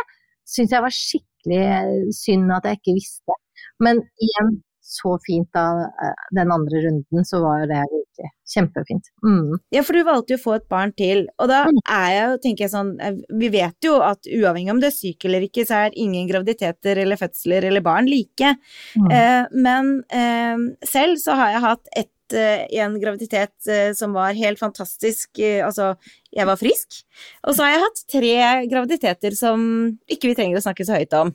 syns 0.48 0.72
jeg 0.72 0.84
var 0.86 0.96
skikkelig 0.96 2.14
synd 2.16 2.56
at 2.56 2.70
jeg 2.70 2.80
ikke 2.80 2.96
visste. 2.96 3.38
Men 3.84 4.00
igjen, 4.24 4.54
så 4.92 5.18
fint 5.26 5.52
da 5.56 5.66
eh, 5.84 6.24
den 6.38 6.52
andre 6.56 6.82
runden, 6.86 7.28
så 7.28 7.42
var 7.44 7.62
jo 7.62 7.70
det 7.70 7.82
virkelig 8.12 8.30
kjempefint. 8.52 9.10
Mm. 9.24 9.58
Ja, 9.70 9.82
for 9.82 9.96
du 9.96 10.04
valgte 10.04 10.34
jo 10.34 10.40
å 10.40 10.42
få 10.42 10.54
et 10.56 10.68
barn 10.68 10.92
til, 10.96 11.26
og 11.38 11.48
da 11.48 11.64
mm. 11.68 11.82
er 11.88 12.08
jeg 12.12 12.24
jo, 12.24 12.38
tenker 12.42 12.64
jeg 12.64 12.72
sånn 12.72 12.94
eh, 13.00 13.20
Vi 13.40 13.48
vet 13.52 13.84
jo 13.84 13.98
at 14.02 14.26
uavhengig 14.26 14.72
om 14.72 14.80
du 14.80 14.88
er 14.88 14.94
syk 14.94 15.24
eller 15.24 15.46
ikke, 15.46 15.64
så 15.68 15.86
er 15.86 15.98
ingen 15.98 16.28
graviditeter 16.28 17.02
eller 17.04 17.20
fødsler 17.20 17.68
eller 17.68 17.84
barn 17.84 18.08
like. 18.10 18.56
Mm. 18.96 19.12
Eh, 19.12 19.44
men 19.52 19.94
eh, 20.12 20.66
selv 20.88 21.20
så 21.22 21.38
har 21.38 21.54
jeg 21.54 21.64
hatt 21.66 21.94
ett 21.96 22.36
eh, 22.36 22.66
en 22.82 22.98
graviditet 23.00 23.70
som 23.96 24.16
var 24.16 24.36
helt 24.38 24.60
fantastisk. 24.60 25.40
Altså, 25.64 25.94
jeg 26.32 26.48
var 26.48 26.60
frisk. 26.60 27.02
Og 27.46 27.56
så 27.56 27.66
har 27.66 27.74
jeg 27.74 27.84
hatt 27.86 28.04
tre 28.16 28.36
graviditeter 28.72 29.36
som 29.36 29.64
ikke 30.10 30.32
vi 30.32 30.36
trenger 30.38 30.60
å 30.60 30.64
snakke 30.64 30.86
så 30.88 31.00
høyt 31.00 31.16
om. 31.18 31.34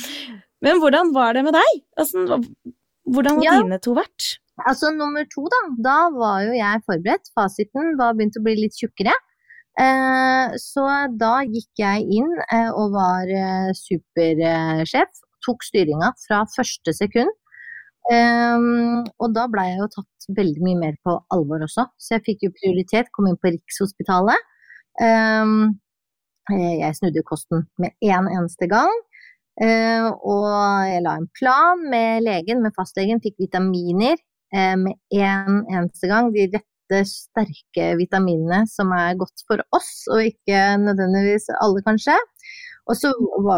Men 0.64 0.80
hvordan 0.80 1.14
var 1.16 1.36
det 1.36 1.44
med 1.46 1.56
deg? 1.56 1.82
Altså, 2.00 2.40
hvordan 3.10 3.40
har 3.40 3.46
ja. 3.46 3.58
dine 3.64 3.80
to 3.82 3.94
vært? 3.96 4.34
Altså 4.68 4.90
nummer 4.92 5.24
to, 5.32 5.46
da. 5.52 5.60
Da 5.84 5.98
var 6.14 6.44
jo 6.46 6.54
jeg 6.56 6.84
forberedt. 6.86 7.32
Fasiten 7.36 7.96
var 8.00 8.16
begynt 8.16 8.38
å 8.38 8.44
bli 8.44 8.56
litt 8.58 8.78
tjukkere. 8.78 9.14
Eh, 9.80 10.56
så 10.60 10.86
da 11.16 11.34
gikk 11.46 11.80
jeg 11.80 12.06
inn 12.18 12.30
eh, 12.50 12.68
og 12.68 12.96
var 12.96 13.30
eh, 13.30 13.70
supersjef. 13.76 15.22
Tok 15.46 15.64
styringa 15.64 16.12
fra 16.26 16.42
første 16.56 16.94
sekund. 16.96 17.32
Um, 18.10 19.04
og 19.20 19.34
da 19.36 19.44
blei 19.52 19.66
jeg 19.68 19.78
jo 19.82 19.90
tatt 19.92 20.26
veldig 20.38 20.64
mye 20.64 20.78
mer 20.80 20.94
på 21.04 21.12
alvor 21.36 21.62
også, 21.66 21.84
så 22.00 22.14
jeg 22.16 22.24
fikk 22.26 22.46
jo 22.46 22.50
prioritet, 22.56 23.10
kom 23.14 23.28
inn 23.28 23.36
på 23.38 23.52
Rikshospitalet. 23.52 24.48
Um, 25.04 25.76
jeg 26.50 26.96
snudde 26.96 27.22
kosten 27.28 27.66
med 27.78 27.92
én 28.02 28.16
en 28.16 28.30
eneste 28.32 28.66
gang. 28.72 28.90
Og 29.60 30.48
jeg 30.88 31.04
la 31.04 31.12
en 31.20 31.28
plan 31.36 31.84
med 31.92 32.24
legen, 32.24 32.64
med 32.64 32.74
fastlegen, 32.74 33.20
fikk 33.22 33.36
vitaminer 33.44 34.16
med 34.52 34.96
en 35.14 35.60
eneste 35.70 36.10
gang. 36.10 36.30
De 36.34 36.48
rette, 36.50 37.02
sterke 37.06 37.92
vitaminene 38.00 38.64
som 38.70 38.90
er 38.96 39.18
godt 39.18 39.44
for 39.46 39.62
oss, 39.76 39.92
og 40.10 40.24
ikke 40.26 40.62
nødvendigvis 40.82 41.50
alle, 41.60 41.84
kanskje. 41.86 42.16
Og 42.90 42.98
så 42.98 43.12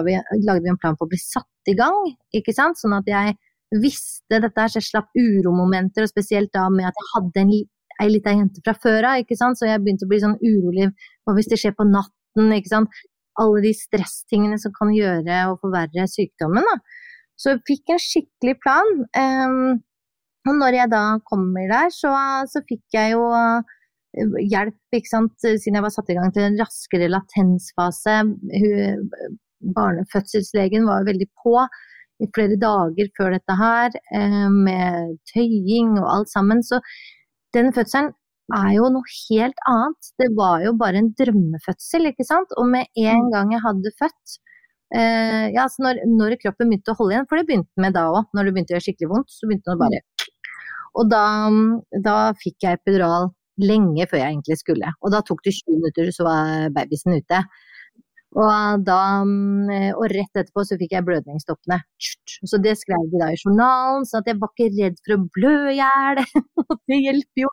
vi, 0.05 0.19
lagde 0.45 0.61
vi 0.65 0.73
en 0.73 0.81
plan 0.81 0.99
på 0.99 1.07
å 1.07 1.13
bli 1.13 1.21
satt 1.21 1.71
i 1.73 1.77
gang, 1.79 2.13
ikke 2.37 2.53
sant. 2.57 2.81
Sånn 2.81 2.99
at 2.99 3.09
jeg 3.09 3.39
visste 3.81 4.43
dette 4.43 4.53
her, 4.61 4.69
så 4.69 4.83
jeg 4.83 4.91
slapp 4.91 5.15
uromomenter, 5.17 6.05
og 6.05 6.13
spesielt 6.13 6.53
da 6.53 6.67
med 6.73 6.91
at 6.91 6.99
jeg 7.01 7.11
hadde 7.15 7.47
en 7.47 7.55
ei 8.03 8.09
lita 8.11 8.33
jente 8.35 8.61
fra 8.65 8.75
før 8.83 9.09
av, 9.13 9.23
ikke 9.23 9.39
sant. 9.39 9.57
Så 9.57 9.71
jeg 9.71 9.81
begynte 9.81 10.05
å 10.09 10.13
bli 10.13 10.21
sånn 10.21 10.37
urolig. 10.43 10.91
Hva 11.25 11.37
hvis 11.39 11.49
det 11.49 11.61
skjer 11.63 11.77
på 11.79 11.89
natten, 11.89 12.53
ikke 12.53 12.75
sant 12.75 13.03
alle 13.41 13.63
de 13.65 13.73
stresstingene 13.77 14.59
som 14.61 14.75
kan 14.77 14.93
gjøre 14.93 15.39
og 15.51 15.63
forverre 15.63 16.07
sykdommen. 16.11 16.67
Da. 16.67 16.75
Så 17.41 17.55
jeg 17.55 17.65
fikk 17.69 17.95
en 17.95 18.03
skikkelig 18.03 18.57
plan. 18.63 18.93
Um, 19.17 19.81
og 20.49 20.59
når 20.59 20.79
jeg 20.81 20.91
da 20.93 21.05
kommer 21.29 21.69
der, 21.71 21.93
så, 21.95 22.13
så 22.51 22.63
fikk 22.67 22.97
jeg 22.97 23.15
jo 23.15 23.29
eh, 23.37 23.63
hjelp, 24.51 24.77
siden 24.99 25.79
jeg 25.79 25.85
var 25.85 25.95
satt 25.95 26.11
i 26.13 26.19
gang 26.19 26.35
til 26.35 26.49
en 26.49 26.59
raskere 26.61 27.11
latensfase. 27.13 28.19
Barnefødselslegen 29.77 30.89
var 30.89 31.07
veldig 31.07 31.29
på 31.43 31.57
i 32.23 32.29
flere 32.35 32.59
dager 32.61 33.11
før 33.17 33.37
dette 33.37 33.59
her, 33.59 33.95
eh, 34.19 34.49
med 34.51 35.17
tøying 35.33 35.97
og 36.01 36.09
alt 36.17 36.33
sammen. 36.33 36.63
Så 36.63 36.81
den 37.57 37.73
fødselen 37.75 38.13
er 38.53 38.71
jo 38.77 38.89
noe 38.93 39.15
helt 39.31 39.59
annet. 39.71 40.13
Det 40.21 40.31
var 40.37 40.63
jo 40.67 40.75
bare 40.79 41.01
en 41.03 41.13
drømmefødsel, 41.19 42.11
ikke 42.11 42.27
sant. 42.29 42.55
Og 42.59 42.69
med 42.69 42.91
en 42.99 43.27
mm. 43.27 43.31
gang 43.35 43.55
jeg 43.55 43.65
hadde 43.65 43.95
født 43.99 44.39
eh, 44.97 45.47
Ja, 45.55 45.67
altså 45.67 45.87
når, 45.87 46.03
når, 46.19 46.37
kroppen 46.43 46.73
begynte 46.73 46.95
å 46.95 46.99
holde 47.01 47.17
igjen, 47.17 47.29
for 47.31 47.41
det 47.41 47.49
begynte 47.49 47.87
med 47.87 47.97
da 47.97 48.09
òg, 48.13 48.29
når 48.37 48.49
det 48.49 48.57
begynte 48.57 48.75
å 48.75 48.79
gjøre 48.79 48.89
skikkelig 48.89 49.13
vondt, 49.15 49.35
så 49.35 49.49
begynte 49.49 49.71
den 49.71 49.79
å 49.79 49.83
bare 49.83 50.03
Og 50.99 51.09
da, 51.11 51.27
da 52.05 52.17
fikk 52.41 52.67
jeg 52.67 52.81
epidural 52.81 53.31
lenge 53.63 54.07
før 54.09 54.23
jeg 54.23 54.35
egentlig 54.35 54.59
skulle. 54.61 54.95
Og 55.03 55.13
da 55.15 55.23
tok 55.25 55.45
det 55.45 55.55
20 55.59 55.79
minutter, 55.79 56.11
så 56.15 56.27
var 56.29 56.73
babysen 56.77 57.17
ute. 57.21 57.43
Og, 58.33 58.85
da, 58.87 59.01
mm, 59.29 59.93
og 59.93 60.07
rett 60.09 60.39
etterpå 60.41 60.65
så 60.65 60.79
fikk 60.81 60.95
jeg 60.97 61.05
blødningsstoppene. 61.05 61.77
Så 62.49 62.61
det 62.65 62.79
skrev 62.81 63.11
de 63.13 63.21
da 63.21 63.29
i 63.33 63.37
journalen, 63.37 64.07
så 64.09 64.23
at 64.23 64.31
jeg 64.31 64.39
var 64.41 64.53
ikke 64.55 64.71
redd 64.79 64.97
for 65.05 65.19
å 65.19 65.27
blø 65.37 65.57
i 65.73 65.77
hjel. 65.77 66.23
det 66.89 67.01
hjelper 67.03 67.45
jo. 67.45 67.51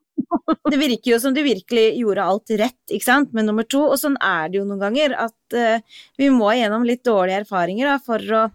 det 0.71 0.79
virker 0.79 1.11
jo 1.11 1.19
som 1.19 1.35
du 1.35 1.41
virkelig 1.43 1.85
gjorde 1.99 2.29
alt 2.31 2.55
rett, 2.63 2.79
ikke 2.87 3.09
sant, 3.09 3.35
med 3.35 3.49
nummer 3.49 3.67
to. 3.67 3.83
Og 3.89 3.99
sånn 3.99 4.15
er 4.23 4.47
det 4.47 4.61
jo 4.61 4.69
noen 4.69 4.85
ganger, 4.85 5.17
at 5.27 5.59
uh, 5.59 5.99
vi 6.19 6.31
må 6.31 6.53
gjennom 6.55 6.87
litt 6.87 7.03
dårlige 7.07 7.43
erfaringer 7.43 7.91
da, 7.91 7.99
for 8.03 8.39
å 8.39 8.47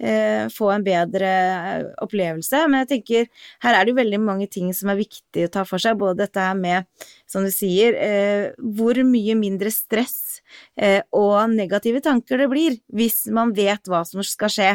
eh, 0.00 0.46
få 0.52 0.70
en 0.74 0.84
bedre 0.86 1.30
eh, 1.30 1.86
opplevelse. 2.04 2.64
Men 2.68 2.82
jeg 2.82 2.90
tenker 2.92 3.28
her 3.64 3.78
er 3.78 3.84
det 3.84 3.94
jo 3.94 4.00
veldig 4.00 4.20
mange 4.22 4.48
ting 4.50 4.72
som 4.76 4.90
er 4.92 5.00
viktig 5.00 5.46
å 5.46 5.52
ta 5.52 5.64
for 5.68 5.82
seg. 5.82 5.98
Både 6.00 6.24
dette 6.24 6.42
her 6.42 6.56
med, 6.58 6.88
som 7.30 7.46
du 7.46 7.52
sier, 7.54 7.96
eh, 7.98 8.46
hvor 8.58 8.98
mye 9.06 9.36
mindre 9.38 9.72
stress 9.74 10.40
eh, 10.76 11.00
og 11.14 11.54
negative 11.54 12.02
tanker 12.04 12.40
det 12.42 12.50
blir 12.52 12.78
hvis 12.94 13.24
man 13.34 13.54
vet 13.56 13.90
hva 13.90 14.04
som 14.08 14.22
skal 14.26 14.52
skje. 14.52 14.72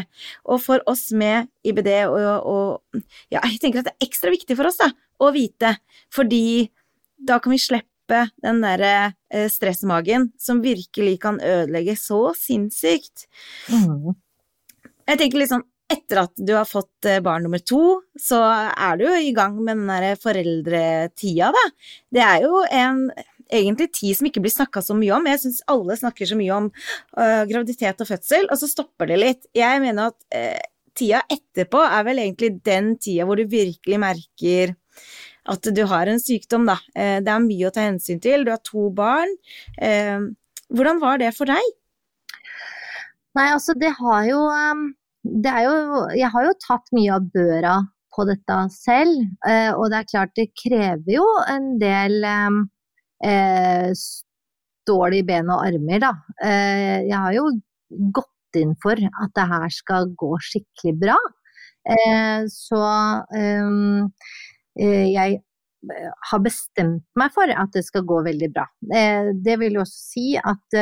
Og 0.47 0.61
for 0.63 0.83
oss 0.89 1.09
med 1.11 1.49
IBD 1.67 1.93
og, 2.09 2.19
og 2.45 3.03
Ja, 3.29 3.41
jeg 3.45 3.59
tenker 3.61 3.81
at 3.81 3.89
det 3.89 3.95
er 3.97 4.09
ekstra 4.09 4.31
viktig 4.33 4.57
for 4.57 4.69
oss 4.69 4.79
da, 4.79 4.89
å 5.19 5.29
vite, 5.35 5.75
fordi 6.13 6.69
da 7.19 7.37
kan 7.43 7.53
vi 7.53 7.59
slippe 7.61 8.23
den 8.41 8.61
derre 8.63 9.11
eh, 9.29 9.49
stressmagen 9.51 10.31
som 10.39 10.63
virkelig 10.63 11.19
kan 11.21 11.37
ødelegge 11.43 11.95
så 11.99 12.31
sinnssykt. 12.37 13.27
Mm. 13.69 14.15
Jeg 15.09 15.17
tenker 15.17 15.41
liksom 15.41 15.63
etter 15.89 16.21
at 16.21 16.35
du 16.37 16.53
har 16.53 16.67
fått 16.69 17.07
eh, 17.09 17.21
barn 17.25 17.45
nummer 17.45 17.61
to, 17.65 17.99
så 18.19 18.39
er 18.69 18.99
du 18.99 19.07
jo 19.07 19.15
i 19.17 19.33
gang 19.33 19.55
med 19.57 19.79
den 19.81 19.89
der 19.89 20.19
foreldretida, 20.21 21.49
da. 21.55 21.63
Det 22.13 22.25
er 22.25 22.43
jo 22.45 22.59
en 22.67 23.07
egentlig 23.49 23.89
tid 23.97 24.17
som 24.17 24.27
ikke 24.29 24.43
blir 24.43 24.53
snakka 24.53 24.83
så 24.85 24.93
mye 24.97 25.15
om. 25.17 25.29
Jeg 25.31 25.41
syns 25.41 25.63
alle 25.73 25.97
snakker 25.97 26.29
så 26.29 26.37
mye 26.37 26.59
om 26.59 26.67
uh, 26.69 27.41
graviditet 27.49 28.03
og 28.03 28.09
fødsel, 28.11 28.45
og 28.51 28.61
så 28.61 28.69
stopper 28.69 29.09
det 29.09 29.17
litt. 29.17 29.49
Jeg 29.57 29.81
mener 29.81 30.11
at 30.11 30.19
uh, 30.29 30.61
tida 30.93 31.23
etterpå 31.25 31.81
er 31.87 32.05
vel 32.05 32.21
egentlig 32.21 32.51
den 32.67 32.93
tida 33.01 33.25
hvor 33.25 33.41
du 33.41 33.49
virkelig 33.49 33.99
merker 34.03 34.75
at 35.49 35.71
du 35.73 35.81
har 35.89 36.11
en 36.11 36.21
sykdom, 36.21 36.69
da. 36.69 36.75
Det 36.93 37.31
er 37.33 37.41
mye 37.41 37.65
å 37.65 37.73
ta 37.73 37.87
hensyn 37.87 38.19
til. 38.21 38.43
Du 38.45 38.51
har 38.53 38.59
to 38.61 38.91
barn. 38.93 39.31
hvordan 40.69 40.99
var 41.01 41.17
det 41.17 41.31
for 41.33 41.49
deg? 41.49 41.71
Nei, 43.39 43.47
altså 43.55 43.73
det 43.79 43.95
har 43.97 44.27
jo 44.29 44.43
um 44.45 44.83
det 45.23 45.51
er 45.51 45.65
jo 45.67 46.03
Jeg 46.15 46.31
har 46.33 46.45
jo 46.47 46.59
tatt 46.63 46.93
mye 46.95 47.15
av 47.17 47.25
børa 47.33 47.77
på 48.15 48.25
dette 48.27 48.55
selv, 48.73 49.19
eh, 49.47 49.71
og 49.71 49.89
det 49.91 49.99
er 49.99 50.09
klart 50.09 50.35
det 50.35 50.49
krever 50.57 51.13
jo 51.13 51.25
en 51.47 51.75
del 51.79 52.25
eh, 52.25 53.91
stål 53.95 55.19
i 55.19 55.23
ben 55.27 55.51
og 55.53 55.61
armer, 55.67 56.01
da. 56.03 56.13
Eh, 56.43 57.05
jeg 57.05 57.15
har 57.15 57.35
jo 57.37 57.45
gått 58.15 58.59
inn 58.59 58.73
for 58.81 58.97
at 58.97 59.35
det 59.37 59.45
her 59.51 59.69
skal 59.73 60.09
gå 60.19 60.31
skikkelig 60.49 60.95
bra. 61.03 61.19
Eh, 61.89 62.43
så 62.51 62.81
eh, 63.35 63.69
eh, 64.81 65.05
jeg 65.13 65.39
har 66.31 66.41
bestemt 66.43 67.05
meg 67.17 67.31
for 67.31 67.47
at 67.47 67.71
det 67.71 67.85
skal 67.87 68.03
gå 68.07 68.17
veldig 68.25 68.49
bra. 68.51 68.65
det 69.45 69.55
vil 69.61 69.77
jo 69.77 69.83
også 69.85 70.01
si 70.11 70.25
at 70.35 70.75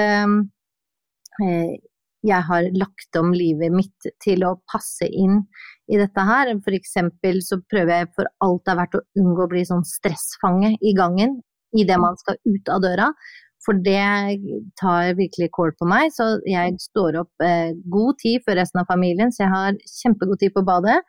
jeg 2.25 2.43
har 2.47 2.69
lagt 2.73 3.17
om 3.19 3.33
livet 3.35 3.73
mitt 3.73 4.07
til 4.23 4.45
å 4.47 4.57
passe 4.71 5.05
inn 5.05 5.41
i 5.91 5.99
dette 5.99 6.23
her. 6.29 6.51
For 6.65 6.75
eksempel 6.75 7.41
så 7.45 7.59
prøver 7.69 8.01
jeg 8.01 8.13
for 8.15 8.29
alt 8.43 8.63
det 8.65 8.73
er 8.73 8.79
verdt 8.81 8.97
å 8.99 9.03
unngå 9.21 9.45
å 9.45 9.51
bli 9.51 9.65
sånn 9.67 9.85
stressfange 9.87 10.75
i 10.81 10.95
gangen 10.97 11.37
idet 11.77 11.99
man 12.01 12.17
skal 12.19 12.39
ut 12.47 12.71
av 12.73 12.81
døra. 12.85 13.11
For 13.65 13.77
det 13.83 14.39
tar 14.79 15.13
virkelig 15.17 15.49
kål 15.55 15.73
på 15.79 15.87
meg, 15.89 16.13
så 16.15 16.37
jeg 16.47 16.77
står 16.79 17.17
opp 17.23 17.43
eh, 17.43 17.73
god 17.91 18.19
tid 18.21 18.45
før 18.45 18.61
resten 18.61 18.79
av 18.79 18.87
familien, 18.87 19.33
så 19.33 19.43
jeg 19.43 19.51
har 19.51 19.79
kjempegod 19.91 20.39
tid 20.39 20.53
på 20.55 20.63
badet. 20.67 21.01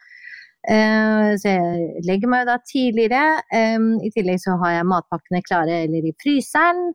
Eh, 0.66 1.36
så 1.38 1.52
jeg 1.54 2.02
legger 2.08 2.32
meg 2.32 2.48
da 2.48 2.56
tidligere. 2.66 3.44
Eh, 3.54 3.78
I 4.08 4.10
tillegg 4.16 4.42
så 4.42 4.56
har 4.64 4.78
jeg 4.78 4.90
matpakkene 4.90 5.44
klare 5.46 5.84
eller 5.86 6.10
i 6.10 6.16
fryseren. 6.18 6.90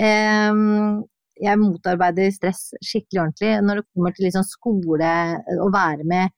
Um, 0.00 1.02
jeg 1.42 1.58
motarbeider 1.60 2.30
stress 2.34 2.70
skikkelig 2.84 3.24
ordentlig. 3.24 3.52
Når 3.66 3.80
det 3.80 3.88
kommer 3.90 4.14
til 4.14 4.28
liksom 4.28 4.46
skole, 4.46 5.10
å 5.58 5.68
være 5.74 6.06
med 6.08 6.32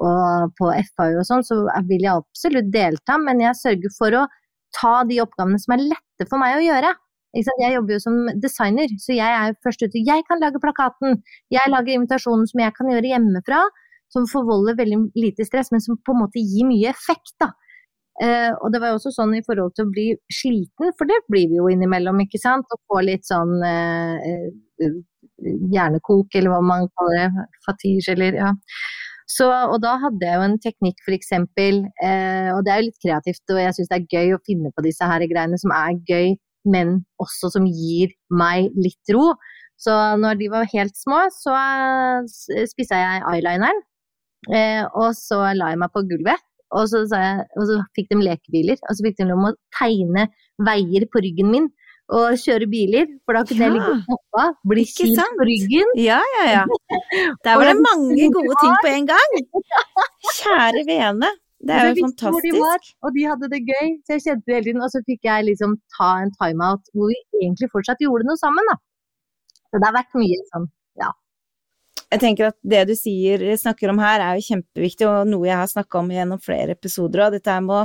og 0.00 0.54
på 0.56 0.70
FAU 0.94 1.18
og 1.20 1.26
sånn, 1.28 1.44
så 1.44 1.58
vil 1.88 2.06
jeg 2.06 2.14
absolutt 2.14 2.70
delta, 2.72 3.18
men 3.20 3.42
jeg 3.44 3.58
sørger 3.58 3.92
for 3.98 4.16
å 4.16 4.26
ta 4.76 4.94
de 5.04 5.18
oppgavene 5.20 5.60
som 5.60 5.74
er 5.76 5.84
lette 5.90 6.26
for 6.30 6.40
meg 6.40 6.56
å 6.56 6.64
gjøre. 6.64 6.94
Jeg 7.36 7.74
jobber 7.74 7.94
jo 7.94 8.00
som 8.02 8.16
designer, 8.42 8.90
så 8.98 9.14
jeg 9.14 9.36
er 9.42 9.54
først 9.62 9.84
ute. 9.84 10.02
Jeg 10.02 10.24
kan 10.26 10.40
lage 10.42 10.62
plakaten, 10.62 11.20
jeg 11.52 11.70
lager 11.70 11.94
invitasjonen 11.94 12.48
som 12.50 12.62
jeg 12.64 12.74
kan 12.78 12.90
gjøre 12.90 13.12
hjemmefra, 13.12 13.60
som 14.10 14.26
forvolder 14.30 14.78
veldig 14.78 15.02
lite 15.20 15.46
stress, 15.46 15.70
men 15.70 15.84
som 15.84 15.98
på 16.00 16.16
en 16.16 16.24
måte 16.24 16.42
gir 16.42 16.66
mye 16.66 16.90
effekt. 16.90 17.36
da. 17.38 17.52
Uh, 18.20 18.52
og 18.60 18.68
det 18.72 18.82
var 18.82 18.90
jo 18.92 18.98
også 18.98 19.14
sånn 19.14 19.30
i 19.38 19.44
forhold 19.46 19.72
til 19.72 19.86
å 19.86 19.92
bli 19.94 20.08
sliten, 20.34 20.90
for 20.98 21.08
det 21.08 21.16
blir 21.32 21.46
vi 21.48 21.56
jo 21.56 21.70
innimellom, 21.72 22.18
ikke 22.26 22.40
sant. 22.42 22.68
Å 22.68 22.80
få 22.90 23.00
litt 23.06 23.24
sånn 23.24 23.54
uh, 23.64 24.26
uh, 24.84 24.98
hjernekok, 25.72 26.36
eller 26.36 26.52
hva 26.52 26.58
man 26.60 26.90
kaller 27.00 27.16
det. 27.22 27.46
Fatige, 27.64 28.12
eller 28.12 28.36
ja. 28.36 28.50
Så, 29.30 29.46
og 29.46 29.78
da 29.80 29.94
hadde 30.02 30.26
jeg 30.26 30.36
jo 30.36 30.44
en 30.44 30.58
teknikk 30.60 31.00
f.eks., 31.06 31.32
og 31.38 32.60
det 32.66 32.72
er 32.74 32.80
jo 32.80 32.86
litt 32.88 33.04
kreativt, 33.04 33.44
og 33.54 33.60
jeg 33.62 33.76
syns 33.76 33.90
det 33.92 34.00
er 34.00 34.16
gøy 34.18 34.34
å 34.34 34.40
finne 34.48 34.72
på 34.74 34.82
disse 34.84 35.06
her 35.06 35.22
greiene 35.30 35.60
som 35.62 35.70
er 35.76 35.94
gøy, 36.10 36.34
men 36.66 36.96
også 37.22 37.52
som 37.54 37.68
gir 37.70 38.10
meg 38.34 38.74
litt 38.74 39.14
ro. 39.14 39.30
Så 39.80 39.94
når 40.18 40.42
de 40.42 40.50
var 40.50 40.66
helt 40.74 40.98
små, 40.98 41.22
så 41.30 41.54
spissa 42.74 42.98
jeg 42.98 43.22
eyelineren, 43.30 43.80
og 44.98 45.14
så 45.14 45.44
la 45.54 45.70
jeg 45.70 45.82
meg 45.84 45.94
på 45.94 46.02
gulvet 46.10 46.49
og 46.70 46.86
så, 46.90 47.02
jeg, 47.10 47.44
og 47.58 47.68
så, 47.68 47.76
fikk 47.98 48.10
de 48.12 48.22
lekebiler, 48.22 48.80
og 48.86 48.96
så 48.96 49.06
fikk 49.06 49.20
de 49.20 49.28
lov 49.30 49.46
å 49.50 49.52
tegne 49.76 50.26
veier 50.66 51.06
på 51.10 51.22
ryggen 51.24 51.52
min. 51.54 51.68
Og 52.10 52.34
kjøre 52.42 52.66
biler, 52.66 53.04
for 53.22 53.38
da 53.38 53.44
kunne 53.46 53.62
ja. 53.62 53.66
jeg 53.68 53.74
ligge 53.76 53.90
og 53.92 54.08
hoppe, 54.10 54.46
bli 54.72 54.84
kilt 54.88 55.20
på 55.38 55.46
ryggen. 55.46 55.92
Ja, 56.02 56.18
ja, 56.34 56.46
ja. 56.50 56.64
Der 57.46 57.60
var 57.60 57.70
det 57.70 57.76
mange 57.78 58.26
gode 58.34 58.56
ting 58.58 58.74
på 58.82 58.90
en 58.90 59.06
gang. 59.12 59.36
Kjære 60.40 60.82
vene. 60.88 61.30
Det 61.60 61.76
er 61.76 61.90
jo 61.90 62.06
fantastisk. 62.08 62.46
De 62.48 62.52
var, 62.56 62.90
og 63.04 63.14
de 63.14 63.24
hadde 63.28 63.50
det 63.52 63.60
gøy, 63.68 63.88
så 64.02 64.16
jeg 64.16 64.24
kjente 64.24 64.48
det 64.48 64.56
hele 64.56 64.66
tiden. 64.66 64.82
Og 64.82 64.90
så 64.90 65.02
fikk 65.06 65.28
jeg 65.28 65.46
liksom 65.50 65.76
ta 65.96 66.10
en 66.24 66.34
timeout 66.40 66.90
hvor 66.96 67.12
vi 67.12 67.18
egentlig 67.44 67.70
fortsatt 67.74 68.02
gjorde 68.02 68.26
noe 68.26 68.40
sammen, 68.40 68.70
da. 68.72 68.76
Så 69.70 69.78
det 69.78 69.86
har 69.86 69.98
vært 70.00 70.18
mye 70.18 70.38
sånn, 70.50 70.66
jeg 72.10 72.20
tenker 72.24 72.48
at 72.48 72.56
det 72.66 72.80
du 72.88 72.94
sier, 72.98 73.42
snakker 73.58 73.92
om 73.92 74.00
her, 74.02 74.22
er 74.24 74.38
jo 74.38 74.46
kjempeviktig, 74.48 75.06
og 75.06 75.28
noe 75.30 75.46
jeg 75.46 75.58
har 75.60 75.68
snakka 75.70 76.00
om 76.00 76.08
gjennom 76.10 76.40
flere 76.42 76.74
episoder. 76.74 77.22
Og 77.26 77.36
dette 77.36 77.58
med 77.62 77.76
å 77.76 77.82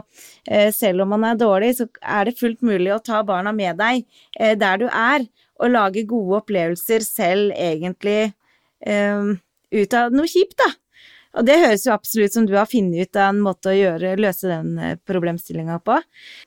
eh, 0.49 0.71
Selv 0.73 1.05
om 1.05 1.13
man 1.13 1.27
er 1.29 1.37
dårlig, 1.37 1.75
så 1.77 1.87
er 2.01 2.25
det 2.25 2.37
fullt 2.39 2.65
mulig 2.65 2.93
å 2.95 3.01
ta 3.05 3.21
barna 3.27 3.53
med 3.55 3.77
deg 3.81 4.01
eh, 4.39 4.55
der 4.57 4.81
du 4.81 4.87
er, 4.89 5.27
og 5.61 5.71
lage 5.71 6.07
gode 6.09 6.41
opplevelser 6.41 7.05
selv, 7.05 7.53
egentlig, 7.53 8.33
eh, 8.81 9.35
ut 9.75 9.97
av 9.99 10.15
noe 10.15 10.31
kjipt, 10.31 10.57
da. 10.63 10.71
Og 11.35 11.43
det 11.47 11.57
høres 11.59 11.83
jo 11.83 11.93
absolutt 11.93 12.35
som 12.35 12.45
du 12.47 12.53
har 12.55 12.67
funnet 12.69 13.09
ut 13.09 13.19
av 13.19 13.33
en 13.33 13.41
måte 13.43 13.71
å 13.71 13.75
gjøre, 13.75 14.13
løse 14.21 14.47
den 14.47 14.77
eh, 14.79 14.95
problemstillinga 15.07 15.77
på. 15.83 15.97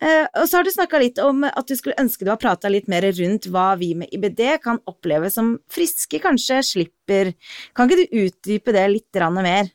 Eh, 0.00 0.24
og 0.24 0.48
så 0.48 0.58
har 0.58 0.66
du 0.66 0.72
snakka 0.72 1.00
litt 1.02 1.20
om 1.22 1.44
at 1.48 1.68
du 1.68 1.74
skulle 1.76 1.98
ønske 2.00 2.24
du 2.24 2.32
har 2.32 2.40
prata 2.40 2.70
litt 2.72 2.88
mer 2.88 3.04
rundt 3.18 3.50
hva 3.52 3.68
vi 3.80 3.92
med 3.98 4.12
IBD 4.16 4.42
kan 4.64 4.80
oppleve 4.88 5.30
som 5.32 5.56
friske 5.72 6.20
kanskje 6.24 6.62
slipper. 6.72 7.34
Kan 7.76 7.88
ikke 7.88 8.06
du 8.06 8.22
utdype 8.24 8.74
det 8.76 8.86
litt 8.94 9.22
mer? 9.36 9.68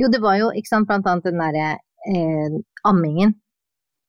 Jo, 0.00 0.08
det 0.12 0.20
var 0.24 0.36
jo 0.40 0.50
ikke 0.56 0.72
sant, 0.72 0.88
blant 0.88 1.08
annet 1.08 1.28
den 1.28 1.40
derre 1.40 1.68
eh, 2.08 2.58
ammingen. 2.88 3.34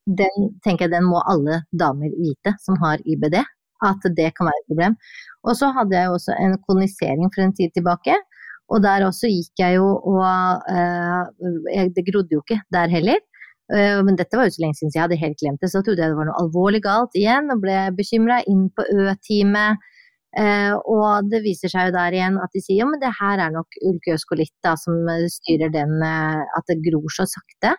Den 0.10 0.52
tenker 0.66 0.88
jeg 0.88 0.96
den 0.96 1.08
må 1.08 1.22
alle 1.30 1.64
damer 1.72 2.12
vite 2.18 2.56
som 2.64 2.80
har 2.82 3.00
IBD, 3.06 3.38
at 3.86 4.08
det 4.18 4.32
kan 4.36 4.50
være 4.50 4.64
et 4.64 4.72
problem. 4.72 4.96
Og 5.48 5.56
så 5.60 5.70
hadde 5.76 5.96
jeg 5.96 6.12
også 6.12 6.36
en 6.36 6.58
kolonisering 6.66 7.30
for 7.32 7.46
en 7.46 7.56
tid 7.56 7.76
tilbake 7.76 8.16
og 8.70 8.84
der 8.86 9.06
også 9.08 9.30
gikk 9.32 9.62
jeg 9.62 9.80
jo 9.80 9.90
og 10.12 10.70
eh, 10.70 11.90
Det 11.96 12.06
grodde 12.08 12.36
jo 12.36 12.44
ikke 12.44 12.62
der 12.74 12.92
heller. 12.94 13.20
Eh, 13.74 14.00
men 14.06 14.18
dette 14.18 14.38
var 14.38 14.48
jo 14.48 14.56
så 14.56 14.64
lenge 14.64 14.80
siden 14.80 14.94
så 14.94 15.00
jeg 15.00 15.06
hadde 15.08 15.22
helt 15.24 15.40
glemt 15.42 15.64
det, 15.64 15.72
så 15.74 15.82
trodde 15.82 16.04
jeg 16.04 16.14
det 16.14 16.20
var 16.20 16.30
noe 16.30 16.42
alvorlig 16.44 16.84
galt 16.86 17.18
igjen 17.18 17.50
og 17.54 17.64
ble 17.66 17.80
bekymra. 17.98 18.42
Inn 18.52 18.68
på 18.74 18.86
Ø-teamet. 18.94 19.82
Eh, 20.38 20.74
og 20.86 21.30
det 21.32 21.42
viser 21.42 21.72
seg 21.74 21.90
jo 21.90 21.98
der 21.98 22.14
igjen 22.14 22.38
at 22.38 22.54
de 22.54 22.62
sier 22.62 22.84
ja, 22.84 22.88
men 22.90 23.02
det 23.02 23.10
her 23.18 23.42
er 23.42 23.54
nok 23.54 23.80
ulkeøskolitt 23.90 24.54
da, 24.66 24.76
som 24.78 25.08
styrer 25.34 25.72
den 25.74 25.96
uh, 26.06 26.44
at 26.54 26.68
det 26.70 26.84
gror 26.86 27.10
så 27.16 27.26
sakte. 27.26 27.74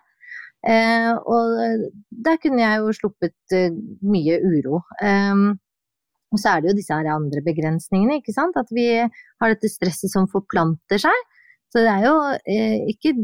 og 1.31 1.85
der 2.27 2.35
kunne 2.43 2.59
jeg 2.61 2.81
jo 2.83 2.91
sluppet 2.93 3.55
mye 4.03 4.35
uro. 4.43 4.81
Um, 4.99 5.55
og 6.31 6.39
så 6.39 6.53
er 6.53 6.63
det 6.63 6.71
jo 6.71 6.77
disse 6.79 6.95
her 6.95 7.09
andre 7.11 7.43
begrensningene, 7.43 8.21
ikke 8.21 8.35
sant. 8.35 8.57
At 8.59 8.71
vi 8.73 8.87
har 9.03 9.51
dette 9.51 9.71
stresset 9.71 10.13
som 10.13 10.29
forplanter 10.31 11.01
seg. 11.03 11.25
Så 11.71 11.83
det 11.83 11.91
er 11.91 12.05
jo 12.07 12.15
eh, 12.51 12.77
ikke 12.91 13.15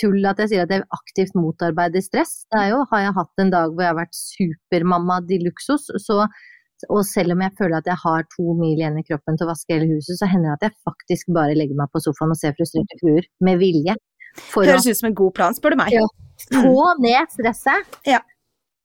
tull 0.00 0.26
at 0.26 0.40
jeg 0.42 0.50
sier 0.50 0.66
at 0.66 0.72
jeg 0.72 0.84
aktivt 0.96 1.36
motarbeider 1.38 2.02
stress. 2.04 2.42
Det 2.52 2.60
er 2.60 2.72
jo, 2.74 2.82
har 2.90 3.06
jeg 3.06 3.16
hatt 3.18 3.44
en 3.44 3.54
dag 3.54 3.72
hvor 3.72 3.84
jeg 3.84 3.92
har 3.92 4.00
vært 4.00 4.18
supermamma 4.18 5.20
de 5.28 5.40
luxus, 5.46 5.88
så 6.06 6.26
Og 6.90 7.04
selv 7.06 7.32
om 7.32 7.40
jeg 7.40 7.54
føler 7.56 7.78
at 7.78 7.86
jeg 7.88 7.96
har 7.96 8.24
to 8.34 8.52
mil 8.58 8.74
igjen 8.76 8.98
i 8.98 9.04
kroppen 9.06 9.38
til 9.38 9.46
å 9.46 9.52
vaske 9.52 9.72
hele 9.72 9.86
huset, 9.88 10.18
så 10.18 10.26
hender 10.28 10.50
det 10.50 10.56
at 10.58 10.64
jeg 10.66 10.82
faktisk 10.90 11.30
bare 11.32 11.54
legger 11.56 11.78
meg 11.78 11.88
på 11.94 12.02
sofaen 12.02 12.34
og 12.34 12.36
ser 12.36 12.52
frustrerte 12.58 12.98
fruer, 13.00 13.24
med 13.46 13.62
vilje. 13.62 13.94
Høres 14.52 14.88
ut 14.90 14.98
som 14.98 15.08
en 15.08 15.16
god 15.16 15.32
plan, 15.38 15.56
spør 15.56 15.72
du 15.72 15.80
meg. 15.80 15.94
Ja. 15.94 16.04
Få 16.50 16.90
ned 17.00 17.30
stresset. 17.32 17.96
Ja. 18.10 18.20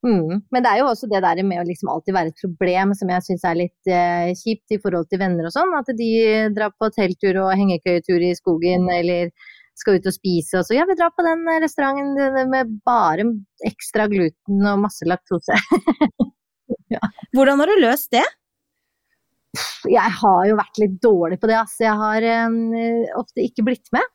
Mm. 0.05 0.41
Men 0.47 0.63
det 0.63 0.71
er 0.71 0.79
jo 0.79 0.89
også 0.93 1.09
det 1.11 1.19
der 1.25 1.41
med 1.43 1.59
å 1.59 1.67
liksom 1.67 1.89
alltid 1.91 2.15
være 2.15 2.31
et 2.31 2.41
problem 2.43 2.93
som 2.95 3.09
jeg 3.11 3.25
syns 3.25 3.45
er 3.47 3.57
litt 3.59 3.91
eh, 3.91 4.31
kjipt 4.39 4.75
i 4.75 4.79
forhold 4.79 5.09
til 5.11 5.19
venner 5.19 5.49
og 5.49 5.55
sånn. 5.55 5.75
At 5.75 5.91
de 5.99 6.11
drar 6.55 6.71
på 6.79 6.91
telttur 6.95 7.41
og 7.43 7.55
hengekøyetur 7.59 8.23
i 8.29 8.35
skogen 8.37 8.87
eller 8.95 9.33
skal 9.79 9.99
ut 9.99 10.09
og 10.11 10.15
spise 10.15 10.59
og 10.59 10.65
så 10.67 10.75
ja, 10.75 10.83
vi 10.89 10.95
drar 10.99 11.13
på 11.15 11.23
den 11.23 11.45
restauranten 11.63 12.49
med 12.51 12.71
bare 12.87 13.23
ekstra 13.67 14.09
gluten 14.11 14.65
og 14.67 14.81
masse 14.83 15.07
laktose. 15.07 15.55
ja. 16.95 16.99
Hvordan 17.35 17.63
har 17.63 17.71
du 17.71 17.79
løst 17.83 18.11
det? 18.15 18.25
Jeg 19.89 20.15
har 20.19 20.41
jo 20.45 20.57
vært 20.59 20.79
litt 20.81 20.97
dårlig 21.01 21.39
på 21.41 21.49
det, 21.49 21.57
altså. 21.57 21.83
Jeg 21.87 21.97
har 21.97 22.27
eh, 22.27 23.13
ofte 23.17 23.43
ikke 23.43 23.65
blitt 23.65 23.91
med. 23.95 24.05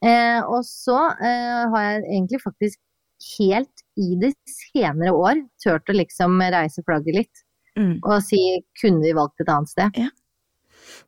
Eh, 0.00 0.40
og 0.48 0.62
så 0.64 0.96
eh, 1.20 1.64
har 1.72 1.82
jeg 1.84 2.04
egentlig 2.06 2.40
faktisk 2.40 2.78
helt 3.38 3.84
i 4.00 4.14
det 4.20 4.32
senere 4.48 5.12
år 5.12 5.44
turt 5.62 5.90
å 5.90 5.96
liksom 5.96 6.40
reise 6.52 6.84
flagget 6.86 7.20
litt. 7.22 7.44
Mm. 7.78 7.98
Og 8.02 8.18
si 8.24 8.40
kunne 8.80 9.04
vi 9.04 9.14
valgt 9.16 9.42
et 9.42 9.52
annet 9.52 9.72
sted? 9.72 10.00
Ja. 10.00 10.10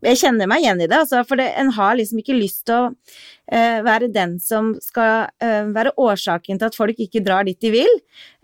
Jeg 0.02 0.18
kjenner 0.18 0.48
meg 0.50 0.64
igjen 0.64 0.80
i 0.82 0.88
det, 0.90 0.98
altså, 1.04 1.22
for 1.26 1.38
det, 1.38 1.48
en 1.58 1.70
har 1.76 1.94
liksom 1.98 2.18
ikke 2.22 2.34
lyst 2.34 2.64
til 2.66 2.74
å 2.74 2.88
uh, 2.90 3.78
være 3.86 4.10
den 4.14 4.34
som 4.42 4.72
skal 4.82 5.28
uh, 5.42 5.70
være 5.74 5.94
årsaken 6.00 6.58
til 6.58 6.68
at 6.68 6.78
folk 6.78 6.98
ikke 7.02 7.22
drar 7.24 7.46
dit 7.46 7.58
de 7.62 7.70
vil, 7.74 7.92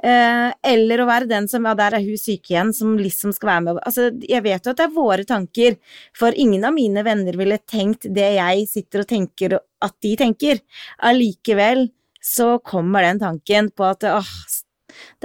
uh, 0.05 0.49
eller 0.63 1.03
å 1.03 1.09
være 1.09 1.31
den 1.31 1.49
som 1.51 1.67
ja, 1.67 1.75
der 1.79 1.99
er 1.99 2.07
hun 2.07 2.21
syk 2.21 2.53
igjen, 2.53 2.73
som 2.77 2.95
liksom 2.99 3.35
skal 3.37 3.53
være 3.53 3.67
med 3.67 3.83
Altså, 3.83 4.09
jeg 4.23 4.45
vet 4.47 4.67
jo 4.67 4.75
at 4.75 4.81
det 4.81 4.87
er 4.87 4.97
våre 4.97 5.27
tanker, 5.29 5.79
for 6.17 6.35
ingen 6.35 6.67
av 6.69 6.77
mine 6.77 7.05
venner 7.07 7.39
ville 7.39 7.61
tenkt 7.67 8.07
det 8.07 8.33
jeg 8.39 8.67
sitter 8.71 9.05
og 9.05 9.11
tenker 9.11 9.59
at 9.59 9.95
de 10.03 10.15
tenker. 10.19 10.63
Allikevel 11.07 11.89
så 12.25 12.59
kommer 12.65 13.07
den 13.07 13.23
tanken 13.23 13.71
på 13.71 13.87
at 13.89 14.07
åh, 14.09 14.37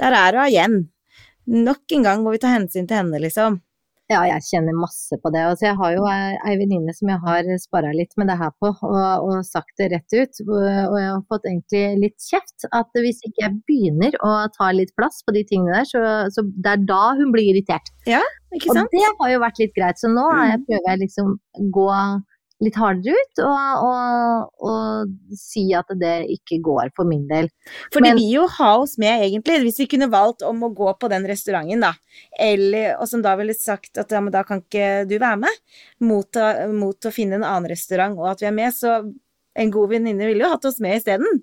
der 0.00 0.16
er 0.16 0.40
hun 0.40 0.48
igjen. 0.48 0.80
Nok 1.44 1.92
en 1.92 2.06
gang 2.06 2.24
må 2.24 2.32
vi 2.34 2.40
ta 2.42 2.54
hensyn 2.54 2.88
til 2.88 3.02
henne, 3.02 3.20
liksom. 3.20 3.60
Ja, 4.12 4.20
jeg 4.28 4.44
kjenner 4.44 4.76
masse 4.76 5.16
på 5.16 5.30
det. 5.32 5.40
Altså, 5.48 5.64
jeg 5.70 5.78
har 5.78 5.92
jo 5.94 6.02
ei 6.12 6.54
venninne 6.60 6.92
som 6.92 7.08
jeg 7.08 7.22
har 7.22 7.46
spara 7.62 7.92
litt 7.96 8.12
med 8.20 8.28
det 8.28 8.36
her 8.36 8.50
på, 8.60 8.68
og, 8.68 9.24
og, 9.24 9.38
sagt 9.48 9.80
det 9.80 9.88
rett 9.94 10.12
ut. 10.12 10.42
Og 10.44 10.66
jeg 11.00 11.08
har 11.08 11.22
fått 11.32 11.48
egentlig 11.48 11.84
litt 12.02 12.26
kjeft. 12.26 12.66
At 12.76 12.92
hvis 13.00 13.22
ikke 13.24 13.46
jeg 13.46 13.56
begynner 13.70 14.18
å 14.20 14.34
ta 14.52 14.68
litt 14.76 14.92
plass 14.98 15.22
på 15.24 15.32
de 15.36 15.46
tingene 15.48 15.80
der, 15.80 15.88
så, 15.88 16.04
så 16.36 16.44
det 16.44 16.74
er 16.74 16.84
da 16.90 17.14
hun 17.16 17.32
blir 17.32 17.48
irritert. 17.54 17.88
Ja, 18.08 18.20
ikke 18.52 18.76
sant? 18.76 18.92
Og 18.92 18.92
det 18.92 19.08
har 19.22 19.32
jo 19.32 19.42
vært 19.46 19.64
litt 19.64 19.74
greit. 19.78 20.00
Så 20.00 20.12
nå 20.12 20.28
jeg, 20.28 20.60
mm. 20.60 20.68
prøver 20.68 20.92
jeg 20.92 21.04
liksom 21.06 21.34
gå 21.78 21.88
litt 22.62 22.76
hardere 22.78 23.18
ut 23.18 23.40
og, 23.42 23.86
og, 23.88 24.60
og, 24.62 25.14
si 25.36 25.64
at 25.76 25.88
det 25.98 26.14
ikke 26.36 26.60
går 26.64 26.92
for 26.96 27.08
min 27.08 27.24
del. 27.28 27.48
For 27.92 28.04
de 28.04 28.12
vil 28.14 28.30
jo 28.36 28.44
ha 28.58 28.70
oss 28.78 28.94
med, 29.02 29.24
egentlig, 29.26 29.58
hvis 29.64 29.80
vi 29.82 29.88
kunne 29.90 30.10
valgt 30.12 30.44
om 30.46 30.62
å 30.62 30.70
gå 30.76 30.92
på 31.00 31.10
den 31.10 31.26
restauranten, 31.28 31.82
da. 31.82 31.92
Eller, 32.40 32.94
og 32.94 33.10
som 33.10 33.24
da 33.24 33.34
ville 33.40 33.56
sagt 33.58 33.98
at 34.00 34.14
ja, 34.14 34.22
men 34.22 34.34
da 34.34 34.44
kan 34.46 34.62
ikke 34.62 35.02
du 35.10 35.16
være 35.18 35.42
med, 35.46 35.64
mot 36.04 36.40
mot 36.74 37.08
å 37.08 37.12
finne 37.14 37.38
en 37.38 37.46
annen 37.46 37.70
restaurant 37.70 38.16
og 38.18 38.30
at 38.32 38.42
vi 38.42 38.48
er 38.48 38.56
med, 38.56 38.74
så 38.74 39.00
en 39.54 39.74
god 39.74 39.92
venninne 39.92 40.26
ville 40.28 40.44
jo 40.44 40.54
hatt 40.54 40.66
oss 40.68 40.80
med 40.82 40.98
isteden. 40.98 41.42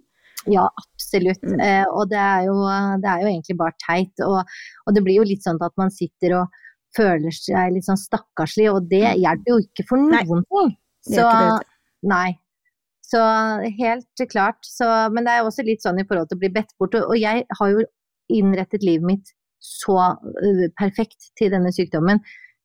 Ja, 0.50 0.66
absolutt. 0.66 1.44
Mm. 1.46 1.60
Eh, 1.62 1.86
og 1.86 2.10
det 2.12 2.20
er, 2.20 2.48
jo, 2.48 2.58
det 3.02 3.08
er, 3.08 3.24
jo, 3.24 3.30
egentlig 3.30 3.58
bare 3.60 3.78
teit. 3.84 4.24
Og, 4.26 4.40
og, 4.86 4.94
det 4.96 5.04
blir 5.06 5.22
jo 5.22 5.28
litt 5.28 5.46
sånn 5.46 5.62
at 5.62 5.76
man 5.80 5.94
sitter 5.94 6.40
og 6.40 6.62
føler 6.98 7.32
seg 7.36 7.76
litt 7.76 7.88
sånn 7.88 8.00
stakkarslig, 8.00 8.68
og 8.72 8.90
det 8.92 9.06
hjelper 9.22 9.54
jo 9.54 9.60
ikke 9.64 9.86
for 9.88 10.02
noen 10.02 10.44
ting. 10.44 10.74
Så 11.08 11.28
nei. 12.08 12.38
Så 13.12 13.22
helt 13.80 14.24
klart. 14.32 14.62
Så, 14.66 14.88
men 15.12 15.28
det 15.28 15.34
er 15.36 15.48
også 15.48 15.66
litt 15.68 15.84
sånn 15.84 16.00
i 16.00 16.08
forhold 16.08 16.32
til 16.32 16.40
å 16.40 16.44
bli 16.44 16.54
bedt 16.54 16.72
bort. 16.80 16.96
Og 16.96 17.18
jeg 17.20 17.44
har 17.60 17.74
jo 17.74 17.84
innrettet 18.32 18.86
livet 18.88 19.08
mitt 19.08 19.34
så 19.62 19.98
uh, 20.16 20.64
perfekt 20.80 21.34
til 21.38 21.52
denne 21.54 21.74
sykdommen. 21.76 22.22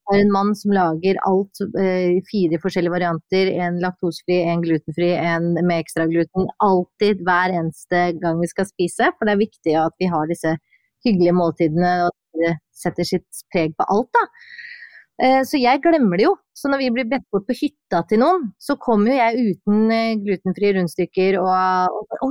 Jeg 0.07 0.21
er 0.21 0.23
en 0.23 0.31
mann 0.31 0.53
som 0.55 0.71
lager 0.71 1.19
alt, 1.27 1.59
i 1.83 2.21
fire 2.29 2.61
forskjellige 2.63 2.95
varianter. 2.95 3.49
En 3.59 3.81
laktosefri, 3.83 4.37
en 4.47 4.63
glutenfri, 4.63 5.09
en 5.19 5.49
med 5.57 5.81
ekstra 5.81 6.07
gluten. 6.07 6.47
Alltid, 6.63 7.25
hver 7.27 7.51
eneste 7.59 8.03
gang 8.23 8.39
vi 8.39 8.47
skal 8.53 8.69
spise. 8.69 9.11
For 9.17 9.27
det 9.27 9.35
er 9.35 9.43
viktig 9.43 9.75
at 9.81 9.97
vi 9.99 10.07
har 10.13 10.31
disse 10.31 10.55
hyggelige 11.03 11.35
måltidene, 11.35 11.91
og 12.07 12.39
det 12.39 12.55
setter 12.71 13.09
sitt 13.09 13.43
preg 13.51 13.75
på 13.75 13.89
alt, 13.97 14.13
da. 14.15 14.23
Eh, 15.23 15.43
så 15.49 15.61
jeg 15.61 15.81
glemmer 15.85 16.21
det 16.21 16.27
jo. 16.27 16.35
Så 16.57 16.71
når 16.73 16.81
vi 16.81 16.91
blir 16.93 17.09
bedt 17.09 17.27
bort 17.33 17.47
på 17.49 17.57
hytta 17.57 18.03
til 18.09 18.21
noen, 18.23 18.51
så 18.61 18.79
kommer 18.81 19.13
jo 19.13 19.19
jeg 19.19 19.57
uten 19.57 19.93
eh, 19.93 20.17
glutenfrie 20.23 20.77
rundstykker 20.77 21.39
og 21.43 21.53
Å, 22.17 22.31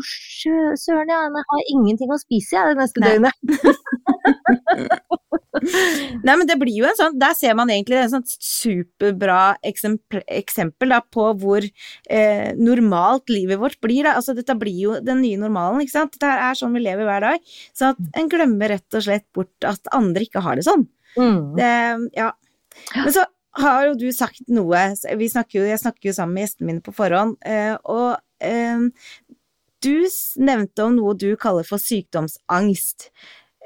søren, 0.82 1.12
ja, 1.14 1.22
jeg 1.30 1.46
har 1.52 1.70
ingenting 1.76 2.14
å 2.14 2.22
spise 2.22 2.58
jeg 2.58 2.74
det 2.74 2.82
neste 2.82 3.04
Nei. 3.04 3.14
døgnet. 3.14 3.36
Nei, 6.26 6.36
men 6.36 6.46
det 6.48 6.58
blir 6.60 6.76
jo 6.78 6.88
en 6.88 6.98
sånn 6.98 7.18
Der 7.22 7.36
ser 7.38 7.56
man 7.58 7.72
egentlig 7.74 7.98
et 8.00 8.14
sånt 8.14 8.32
superbra 8.32 9.56
eksempel, 9.66 10.22
eksempel 10.28 10.94
da, 10.94 11.02
på 11.02 11.28
hvor 11.42 11.66
eh, 11.66 12.50
normalt 12.60 13.32
livet 13.32 13.62
vårt 13.62 13.80
blir. 13.84 14.06
Da. 14.08 14.16
Altså, 14.20 14.36
dette 14.38 14.58
blir 14.60 14.78
jo 14.78 14.98
den 15.04 15.22
nye 15.24 15.40
normalen, 15.42 15.84
ikke 15.84 15.96
sant. 15.96 16.16
Dette 16.18 16.32
er 16.50 16.60
sånn 16.60 16.76
vi 16.76 16.84
lever 16.86 17.08
hver 17.08 17.26
dag. 17.30 17.54
Så 17.76 17.94
at 17.94 18.02
en 18.20 18.32
glemmer 18.32 18.76
rett 18.76 18.98
og 18.98 19.06
slett 19.06 19.28
bort 19.36 19.68
at 19.68 19.94
andre 19.96 20.26
ikke 20.28 20.44
har 20.46 20.60
det 20.60 20.68
sånn. 20.68 20.88
Mm. 21.16 21.40
Det, 21.56 21.70
ja. 22.18 22.32
Men 22.96 23.14
så 23.16 23.26
har 23.62 23.88
jo 23.90 23.96
du 24.00 24.10
sagt 24.16 24.48
noe 24.52 24.82
snakker 25.00 25.60
jo, 25.60 25.66
Jeg 25.68 25.82
snakker 25.82 26.10
jo 26.10 26.16
sammen 26.16 26.36
med 26.36 26.46
gjestene 26.46 26.70
mine 26.70 26.84
på 26.84 26.94
forhånd, 26.96 27.38
eh, 27.46 27.76
og 27.88 28.18
eh, 28.44 28.88
du 29.86 29.96
nevnte 30.42 30.86
om 30.86 30.96
noe 30.98 31.16
du 31.20 31.30
kaller 31.40 31.68
for 31.68 31.82
sykdomsangst. 31.82 33.10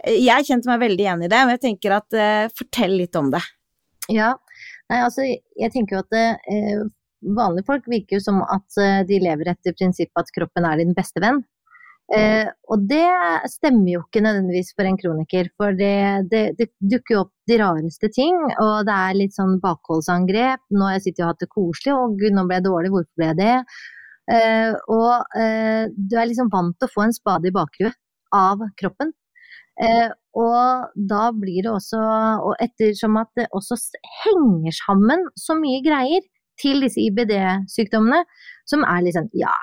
Jeg 0.09 0.45
kjente 0.47 0.69
meg 0.69 0.83
veldig 0.83 1.05
igjen 1.05 1.25
i 1.25 1.31
det, 1.31 1.39
men 1.41 1.55
jeg 1.55 1.65
tenker 1.65 1.97
at 1.97 2.15
eh, 2.17 2.51
fortell 2.55 2.97
litt 3.01 3.17
om 3.19 3.31
det. 3.33 3.43
Ja, 4.09 4.35
Nei, 4.89 5.03
altså 5.05 5.21
jeg 5.21 5.69
tenker 5.69 5.99
jo 5.99 6.01
at 6.01 6.15
eh, 6.17 6.79
vanlige 7.37 7.67
folk 7.67 7.85
virker 7.91 8.17
jo 8.17 8.23
som 8.23 8.39
at 8.41 8.79
de 9.05 9.19
lever 9.21 9.51
etter 9.51 9.75
prinsippet 9.77 10.17
at 10.17 10.31
kroppen 10.33 10.65
er 10.65 10.79
din 10.81 10.95
beste 10.97 11.21
venn. 11.21 11.43
Eh, 12.09 12.47
og 12.73 12.87
det 12.89 13.05
stemmer 13.51 13.91
jo 13.91 13.99
ikke 14.01 14.23
nødvendigvis 14.25 14.71
for 14.73 14.89
en 14.89 14.97
kroniker, 14.97 15.51
for 15.61 15.75
det, 15.77 16.29
det, 16.31 16.41
det, 16.57 16.71
dukker 16.81 17.15
jo 17.15 17.21
opp 17.27 17.33
de 17.49 17.59
rareste 17.61 18.09
ting, 18.15 18.37
og 18.55 18.87
det 18.87 18.95
er 18.95 19.19
litt 19.19 19.37
sånn 19.37 19.59
bakholdsangrep. 19.61 20.63
Nå 20.73 20.87
har 20.87 20.97
jeg 20.97 21.05
sittet 21.09 21.23
og 21.25 21.31
hatt 21.33 21.45
det 21.45 21.51
koselig, 21.53 21.93
og 21.93 22.17
gud, 22.17 22.33
nå 22.33 22.47
ble 22.49 22.57
jeg 22.57 22.65
dårlig, 22.65 22.93
hvorfor 22.95 23.21
ble 23.21 23.29
jeg 23.29 23.39
det? 23.43 23.55
Eh, 24.29 24.73
og 24.93 25.37
eh, 25.41 25.85
du 25.93 26.17
er 26.17 26.29
liksom 26.29 26.49
vant 26.53 26.75
til 26.77 26.89
å 26.89 26.93
få 26.95 27.05
en 27.05 27.15
spade 27.15 27.49
i 27.49 27.53
bakhuet 27.53 27.97
av 28.35 28.65
kroppen. 28.81 29.13
Eh, 29.79 30.09
og 30.37 30.97
da 31.09 31.29
blir 31.33 31.63
det 31.65 31.71
også, 31.71 32.01
og 32.45 32.57
ettersom 32.61 33.21
at 33.21 33.29
det 33.37 33.47
også 33.55 33.77
henger 34.23 34.75
sammen 34.81 35.29
så 35.37 35.57
mye 35.57 35.81
greier, 35.85 36.25
til 36.59 36.83
disse 36.83 36.99
IBD-sykdommene, 36.99 38.23
som 38.69 38.85
er 38.85 39.01
litt 39.05 39.17
sånn 39.17 39.29
ja, 39.37 39.55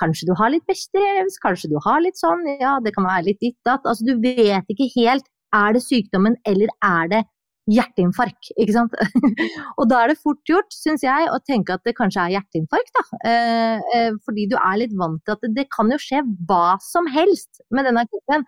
kanskje 0.00 0.30
du 0.30 0.34
har 0.38 0.52
litt 0.54 0.64
bestrevs, 0.70 1.38
kanskje 1.42 1.70
du 1.74 1.78
har 1.84 2.02
litt 2.04 2.18
sånn, 2.20 2.42
ja, 2.60 2.78
det 2.84 2.94
kan 2.96 3.06
være 3.06 3.28
litt 3.28 3.42
ditt 3.44 3.58
datt. 3.66 3.84
Altså 3.84 4.06
du 4.08 4.16
vet 4.22 4.72
ikke 4.72 4.90
helt 4.96 5.28
er 5.54 5.76
det 5.76 5.84
sykdommen 5.84 6.36
eller 6.48 6.72
er 6.82 7.10
det 7.12 7.22
hjerteinfarkt, 7.70 8.50
ikke 8.60 8.74
sant. 8.74 8.96
og 9.78 9.88
da 9.88 10.02
er 10.02 10.12
det 10.12 10.20
fort 10.20 10.42
gjort, 10.48 10.74
syns 10.74 11.04
jeg, 11.06 11.28
å 11.32 11.40
tenke 11.48 11.76
at 11.76 11.84
det 11.86 11.94
kanskje 11.96 12.26
er 12.26 12.34
hjerteinfarkt, 12.36 12.92
da. 12.98 13.04
Eh, 13.30 13.84
eh, 13.96 14.10
fordi 14.26 14.44
du 14.50 14.58
er 14.58 14.80
litt 14.82 14.92
vant 15.00 15.22
til 15.24 15.36
at 15.36 15.46
det, 15.46 15.54
det, 15.56 15.66
kan 15.72 15.92
jo 15.92 16.00
skje 16.00 16.20
hva 16.48 16.76
som 16.84 17.08
helst 17.14 17.62
med 17.74 17.88
denne 17.88 18.04
kroppen. 18.10 18.44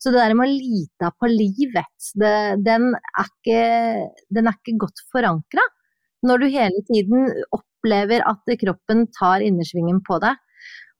Så 0.00 0.14
det 0.14 0.22
der 0.22 0.36
med 0.38 0.48
å 0.48 0.54
lite 0.54 1.10
på 1.20 1.28
livet, 1.28 2.06
det, 2.22 2.36
den, 2.64 2.94
er 2.94 3.26
ikke, 3.26 3.64
den 4.32 4.48
er 4.48 4.56
ikke 4.56 4.78
godt 4.86 5.02
forankra 5.12 5.66
når 6.24 6.40
du 6.40 6.46
hele 6.52 6.80
tiden 6.88 7.28
opplever 7.80 8.22
at 8.28 8.56
kroppen 8.60 9.06
tar 9.16 9.40
innersvingen 9.44 10.04
på 10.04 10.20
deg. 10.22 10.36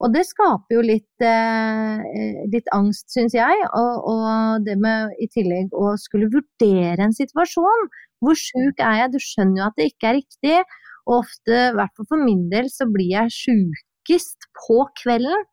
Og 0.01 0.15
det 0.15 0.23
skaper 0.25 0.79
jo 0.79 0.83
litt, 0.85 1.25
eh, 1.25 2.45
litt 2.49 2.69
angst, 2.73 3.11
syns 3.13 3.35
jeg. 3.37 3.65
Og, 3.77 4.07
og, 4.09 4.65
det 4.65 4.79
med 4.81 5.13
i 5.21 5.29
tillegg 5.29 5.75
å 5.77 5.93
skulle 6.01 6.31
vurdere 6.33 7.05
en 7.05 7.13
situasjon. 7.17 7.91
Hvor 8.25 8.39
sjuk 8.39 8.81
er 8.81 9.03
jeg? 9.03 9.13
Du 9.13 9.21
skjønner 9.21 9.61
jo 9.61 9.67
at 9.67 9.77
det 9.77 9.91
ikke 9.93 10.09
er 10.09 10.19
riktig. 10.23 10.57
Og 11.05 11.19
ofte, 11.21 11.53
i 11.53 11.77
hvert 11.77 11.93
fall 11.97 12.09
for 12.09 12.25
min 12.25 12.49
del, 12.53 12.73
så 12.73 12.89
blir 12.89 13.13
jeg 13.13 13.37
sjukest 13.37 14.49
på 14.63 14.81
kvelden. 15.03 15.45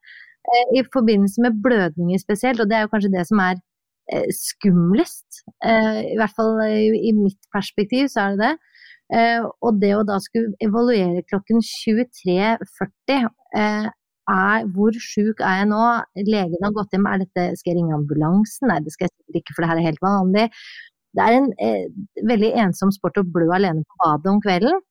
Eh, 0.47 0.79
I 0.79 0.85
forbindelse 0.95 1.43
med 1.43 1.59
blødninger 1.63 2.23
spesielt, 2.23 2.63
og 2.63 2.71
det 2.71 2.79
er 2.79 2.87
jo 2.87 2.93
kanskje 2.93 3.15
det 3.17 3.27
som 3.27 3.43
er 3.43 3.59
eh, 4.13 4.31
skumlest. 4.31 5.43
Eh, 5.59 6.03
I 6.13 6.17
hvert 6.21 6.35
fall 6.39 6.55
i, 6.71 7.09
i 7.09 7.11
mitt 7.19 7.51
perspektiv 7.51 8.07
så 8.13 8.29
er 8.29 8.37
det 8.37 8.45
det. 8.45 8.53
Eh, 9.13 9.43
og 9.63 9.79
det 9.79 9.93
å 9.95 10.03
da 10.07 10.17
skulle 10.19 10.57
evaluere 10.63 11.23
klokken 11.29 11.61
23.40 11.63 13.29
eh, 13.55 13.87
er 14.27 14.67
hvor 14.75 14.97
sjuk 14.99 15.39
er 15.39 15.61
jeg 15.61 15.69
nå? 15.71 15.85
Legen 16.27 16.65
har 16.65 16.75
gått 16.75 16.93
hjem, 16.95 17.07
er 17.07 17.23
dette, 17.23 17.47
skal 17.59 17.71
jeg 17.71 17.79
ringe 17.79 17.95
ambulansen? 17.95 18.67
Nei, 18.71 18.81
det 18.83 18.93
skal 18.93 19.07
jeg 19.07 19.15
sikkert 19.15 19.41
ikke, 19.41 19.55
for 19.55 19.63
det 19.63 19.71
her 19.71 19.81
er 19.81 19.87
helt 19.87 20.03
vanlig. 20.03 20.45
det 21.17 21.25
er 21.25 21.37
en 21.37 21.49
eh, 21.63 21.85
veldig 22.29 22.51
ensom 22.65 22.91
sport 22.93 23.17
å 23.17 23.25
blø 23.25 23.47
alene 23.55 23.85
på 23.87 23.99
badet 24.03 24.31
om 24.33 24.41
kvelden. 24.43 24.81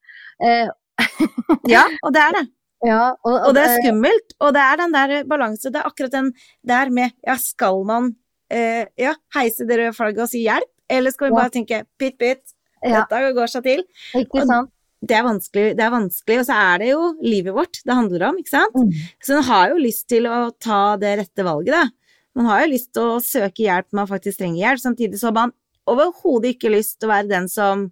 Eh, 0.42 0.70
ja, 1.74 1.84
og 2.02 2.16
det 2.16 2.22
er 2.24 2.38
det. 2.38 2.46
Ja, 2.84 3.02
og, 3.24 3.32
og, 3.32 3.36
og, 3.48 3.54
det 3.56 3.62
er 3.64 3.78
skummelt, 3.80 4.34
og 4.40 4.52
det 4.56 4.62
er 4.62 4.80
den 4.80 4.94
der 4.94 5.14
balansen, 5.28 5.72
det 5.72 5.80
er 5.80 5.88
akkurat 5.88 6.12
den 6.12 6.32
der 6.66 6.90
med 6.92 7.14
ja, 7.24 7.36
skal 7.40 7.80
man 7.88 8.10
eh, 8.52 8.84
ja, 9.00 9.14
heise 9.36 9.64
det 9.68 9.78
røde 9.80 9.94
flagget 9.96 10.26
og 10.26 10.32
si 10.32 10.42
hjelp, 10.44 10.72
eller 10.92 11.14
skal 11.14 11.28
vi 11.28 11.32
ja. 11.32 11.38
bare 11.40 11.54
tenke 11.54 11.80
pytt 12.00 12.18
pytt, 12.20 12.55
dette 12.84 13.20
går 13.36 13.52
seg 13.52 13.66
til. 13.66 13.84
Ikke 14.18 14.46
sant. 14.48 14.72
Det 15.06 15.12
er, 15.12 15.26
vanskelig, 15.26 15.74
det 15.76 15.84
er 15.84 15.92
vanskelig, 15.92 16.38
og 16.40 16.46
så 16.48 16.54
er 16.56 16.80
det 16.80 16.86
jo 16.88 17.02
livet 17.22 17.54
vårt 17.54 17.78
det 17.84 17.94
handler 17.94 18.22
om, 18.30 18.38
ikke 18.40 18.54
sant. 18.54 18.74
Mm. 18.74 18.94
Så 19.22 19.36
man 19.36 19.46
har 19.50 19.70
jo 19.70 19.82
lyst 19.84 20.06
til 20.10 20.26
å 20.26 20.38
ta 20.62 20.80
det 20.98 21.12
rette 21.20 21.44
valget, 21.46 21.76
da. 21.76 22.16
Man 22.36 22.48
har 22.48 22.64
jo 22.64 22.72
lyst 22.72 22.90
til 22.96 23.12
å 23.12 23.20
søke 23.22 23.64
hjelp 23.64 23.92
man 23.96 24.08
faktisk 24.08 24.40
trenger 24.40 24.62
hjelp, 24.62 24.82
samtidig 24.82 25.20
så 25.20 25.28
har 25.28 25.36
man 25.36 25.54
overhodet 25.86 26.56
ikke 26.56 26.72
lyst 26.72 26.96
til 26.98 27.08
å 27.08 27.12
være 27.12 27.30
den 27.30 27.46
som 27.52 27.86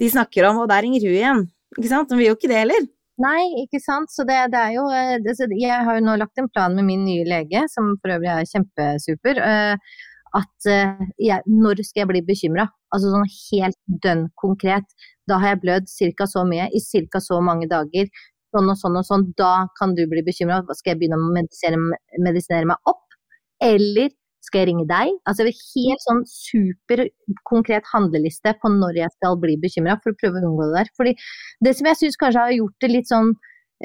de 0.00 0.10
snakker 0.12 0.46
om, 0.50 0.62
og 0.62 0.70
der 0.70 0.84
ringer 0.84 1.08
hun 1.08 1.16
igjen. 1.16 1.42
Ikke 1.74 1.90
sant? 1.90 2.12
Man 2.12 2.20
vil 2.20 2.30
jo 2.30 2.36
ikke 2.38 2.52
det 2.52 2.60
heller. 2.60 2.86
Nei, 3.22 3.42
ikke 3.62 3.78
sant. 3.82 4.10
Så 4.10 4.26
det, 4.26 4.36
det 4.54 4.60
er 4.60 4.72
jo 4.74 4.88
eh, 4.90 5.16
det, 5.22 5.36
Jeg 5.60 5.86
har 5.86 5.98
jo 5.98 6.06
nå 6.06 6.16
lagt 6.18 6.40
en 6.40 6.50
plan 6.50 6.74
med 6.74 6.86
min 6.86 7.04
nye 7.06 7.26
lege, 7.28 7.64
som 7.70 7.94
for 8.02 8.14
øvrig 8.16 8.32
er 8.32 8.48
kjempesuper. 8.50 9.38
Uh, 9.38 10.00
at 10.34 10.70
uh, 10.70 11.04
jeg, 11.22 11.44
når 11.46 11.84
skal 11.86 12.04
jeg 12.04 12.10
bli 12.10 12.24
bekymra? 12.26 12.66
Altså 12.94 13.10
sånn 13.10 13.26
helt 13.26 13.80
dønn 14.04 14.28
konkret. 14.40 14.86
Da 15.28 15.40
har 15.42 15.54
jeg 15.54 15.62
blødd 15.64 15.90
ca. 16.18 16.28
så 16.30 16.44
mye 16.48 16.68
i 16.70 16.82
ca. 17.10 17.20
så 17.20 17.40
mange 17.42 17.68
dager. 17.70 18.10
Sånn 18.54 18.70
og 18.70 18.78
sånn 18.78 18.98
og 19.00 19.06
sånn. 19.08 19.30
Da 19.38 19.66
kan 19.78 19.94
du 19.98 20.04
bli 20.10 20.22
bekymra. 20.26 20.62
Skal 20.78 20.94
jeg 20.94 21.00
begynne 21.02 21.18
å 21.18 21.32
medisinere, 21.34 22.68
meg 22.70 22.90
opp? 22.90 23.02
Eller 23.64 24.12
skal 24.44 24.62
jeg 24.62 24.68
ringe 24.70 24.84
deg? 24.88 25.14
Altså 25.28 25.46
helt 25.48 26.04
sånn 26.04 26.20
superkonkret 26.28 27.88
handleliste 27.90 28.52
på 28.60 28.70
når 28.74 29.00
jeg 29.00 29.14
skal 29.16 29.38
bli 29.40 29.56
bekymra, 29.62 29.96
for 30.02 30.12
å 30.12 30.20
prøve 30.20 30.42
å 30.42 30.50
unngå 30.50 30.68
det 30.68 30.82
der. 30.82 30.92
Fordi 30.98 31.14
det 31.64 31.74
som 31.78 31.88
jeg 31.90 32.00
syns 32.02 32.20
kanskje 32.20 32.44
har 32.44 32.58
gjort 32.58 32.84
det 32.84 32.92
litt 32.92 33.10
sånn 33.10 33.32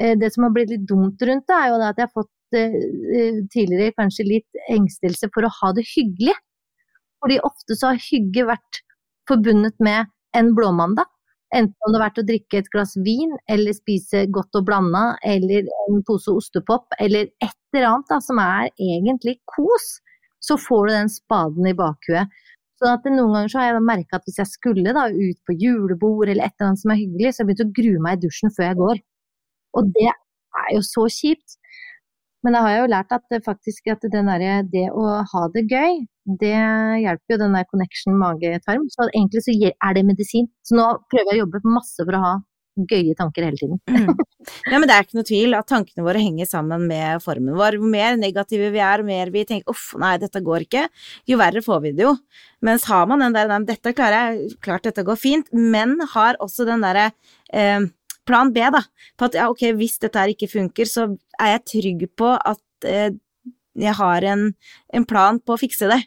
eh, 0.00 0.14
Det 0.20 0.30
som 0.34 0.46
har 0.46 0.54
blitt 0.54 0.70
litt 0.74 0.86
dumt 0.88 1.24
rundt 1.26 1.48
det, 1.48 1.56
er 1.56 1.72
jo 1.72 1.80
at 1.88 1.98
jeg 1.98 2.06
har 2.06 2.14
fått 2.14 2.60
eh, 2.60 2.76
eh, 3.16 3.40
tidligere 3.54 3.96
kanskje 3.96 4.28
litt 4.28 4.62
engstelse 4.76 5.32
for 5.34 5.48
å 5.48 5.54
ha 5.62 5.72
det 5.76 5.88
hyggelig. 5.94 6.36
Fordi 7.20 7.40
ofte 7.44 7.76
så 7.76 7.92
har 7.92 8.04
hygge 8.04 8.46
vært 8.48 8.84
forbundet 9.30 9.78
med 9.82 10.10
en 10.36 10.52
blåmandag. 10.58 11.08
Enten 11.54 11.86
om 11.86 11.90
det 11.90 11.98
har 11.98 12.04
vært 12.04 12.20
å 12.22 12.26
drikke 12.28 12.60
et 12.60 12.68
glass 12.70 12.92
vin, 13.06 13.32
eller 13.50 13.74
spise 13.74 14.26
godt 14.30 14.54
og 14.60 14.68
blanda, 14.68 15.16
eller 15.26 15.66
en 15.88 16.04
pose 16.06 16.30
ostepop, 16.30 16.86
eller 17.02 17.32
et 17.42 17.56
eller 17.74 17.88
annet 17.88 18.12
da, 18.12 18.20
som 18.22 18.38
er 18.42 18.68
egentlig 18.78 19.40
kos 19.50 19.96
så 20.40 20.56
får 20.58 20.86
du 20.86 20.92
den 20.92 21.12
spaden 21.12 21.68
i 21.68 21.76
bakhuet. 21.76 22.32
Så 22.80 22.94
noen 23.12 23.34
ganger 23.34 23.56
har 23.60 23.66
jeg 23.68 23.84
merka 23.84 24.16
at 24.16 24.26
hvis 24.26 24.40
jeg 24.40 24.48
skulle 24.48 24.94
da 24.96 25.06
ut 25.12 25.40
på 25.44 25.56
julebord 25.60 26.30
eller 26.30 26.46
et 26.46 26.54
eller 26.56 26.70
annet 26.70 26.82
som 26.82 26.94
er 26.94 27.00
hyggelig, 27.02 27.32
så 27.32 27.42
har 27.42 27.44
jeg 27.44 27.50
begynt 27.50 27.66
å 27.66 27.74
grue 27.80 28.04
meg 28.06 28.16
i 28.16 28.22
dusjen 28.24 28.54
før 28.56 28.66
jeg 28.70 28.78
går. 28.80 29.02
Og 29.76 29.90
det 29.98 30.06
er 30.08 30.70
jo 30.74 30.80
så 30.86 31.04
kjipt. 31.12 31.58
Men 32.44 32.56
da 32.56 32.62
har 32.64 32.72
jeg 32.72 32.82
jo 32.82 32.90
lært 32.94 33.14
at 33.16 33.24
det 33.32 33.42
faktisk 33.44 33.90
at 33.92 34.06
der, 34.12 34.44
det 34.72 34.86
å 34.96 35.06
ha 35.32 35.42
det 35.54 35.66
gøy, 35.68 35.98
det 36.40 36.54
hjelper 37.02 37.34
jo 37.34 37.40
den 37.42 37.56
der 37.58 37.66
connection 37.68 38.16
mage-tarm. 38.20 38.86
Så 38.92 39.10
egentlig 39.10 39.44
så 39.44 39.56
er 39.70 39.96
det 39.96 40.06
medisin. 40.08 40.48
Så 40.64 40.78
nå 40.78 40.86
prøver 41.12 41.34
jeg 41.34 41.40
å 41.40 41.44
jobbe 41.44 41.64
masse 41.68 42.06
for 42.06 42.16
å 42.16 42.22
ha 42.24 42.38
gøye 42.88 43.14
tanker 43.18 43.44
hele 43.44 43.60
tiden. 43.60 43.80
mm. 43.90 44.26
Ja, 44.70 44.78
men 44.78 44.86
det 44.88 44.94
er 44.94 45.04
ikke 45.04 45.18
noe 45.18 45.28
tvil 45.28 45.54
at 45.58 45.68
tankene 45.68 46.04
våre 46.06 46.22
henger 46.22 46.48
sammen 46.48 46.86
med 46.88 47.20
formen 47.24 47.56
vår. 47.58 47.76
Jo 47.76 47.88
mer 47.92 48.16
negative 48.16 48.70
vi 48.72 48.80
er, 48.80 49.02
jo 49.02 49.08
mer 49.10 49.32
vi 49.34 49.44
tenker 49.48 49.74
uff, 49.74 49.90
nei, 50.00 50.14
dette 50.22 50.40
går 50.44 50.64
ikke, 50.64 50.86
jo 51.28 51.38
verre 51.40 51.60
får 51.64 51.82
vi 51.84 51.92
det 51.98 52.06
jo. 52.06 52.14
Mens 52.64 52.86
har 52.88 53.04
man 53.10 53.20
den 53.24 53.36
der 53.36 53.52
dette 53.68 53.92
klarer 53.96 54.32
jeg, 54.32 54.56
klart 54.64 54.88
dette 54.88 55.04
går 55.06 55.20
fint, 55.20 55.52
men 55.52 55.98
har 56.14 56.40
også 56.40 56.64
den 56.68 56.84
derre 56.86 57.10
eh, 57.52 57.84
plan 58.26 58.52
B, 58.54 58.62
da. 58.72 58.82
På 59.18 59.28
at 59.28 59.38
ja, 59.38 59.48
ok, 59.50 59.70
hvis 59.78 59.98
dette 60.02 60.20
her 60.20 60.32
ikke 60.32 60.50
funker, 60.50 60.88
så 60.88 61.08
er 61.40 61.54
jeg 61.54 61.66
trygg 61.72 62.06
på 62.18 62.30
at 62.36 62.88
eh, 62.88 63.10
jeg 63.80 63.96
har 63.96 64.26
en, 64.32 64.48
en, 64.94 65.06
plan 65.08 65.40
på 65.40 65.54
å 65.54 65.60
fikse 65.60 65.88
det. 65.90 66.00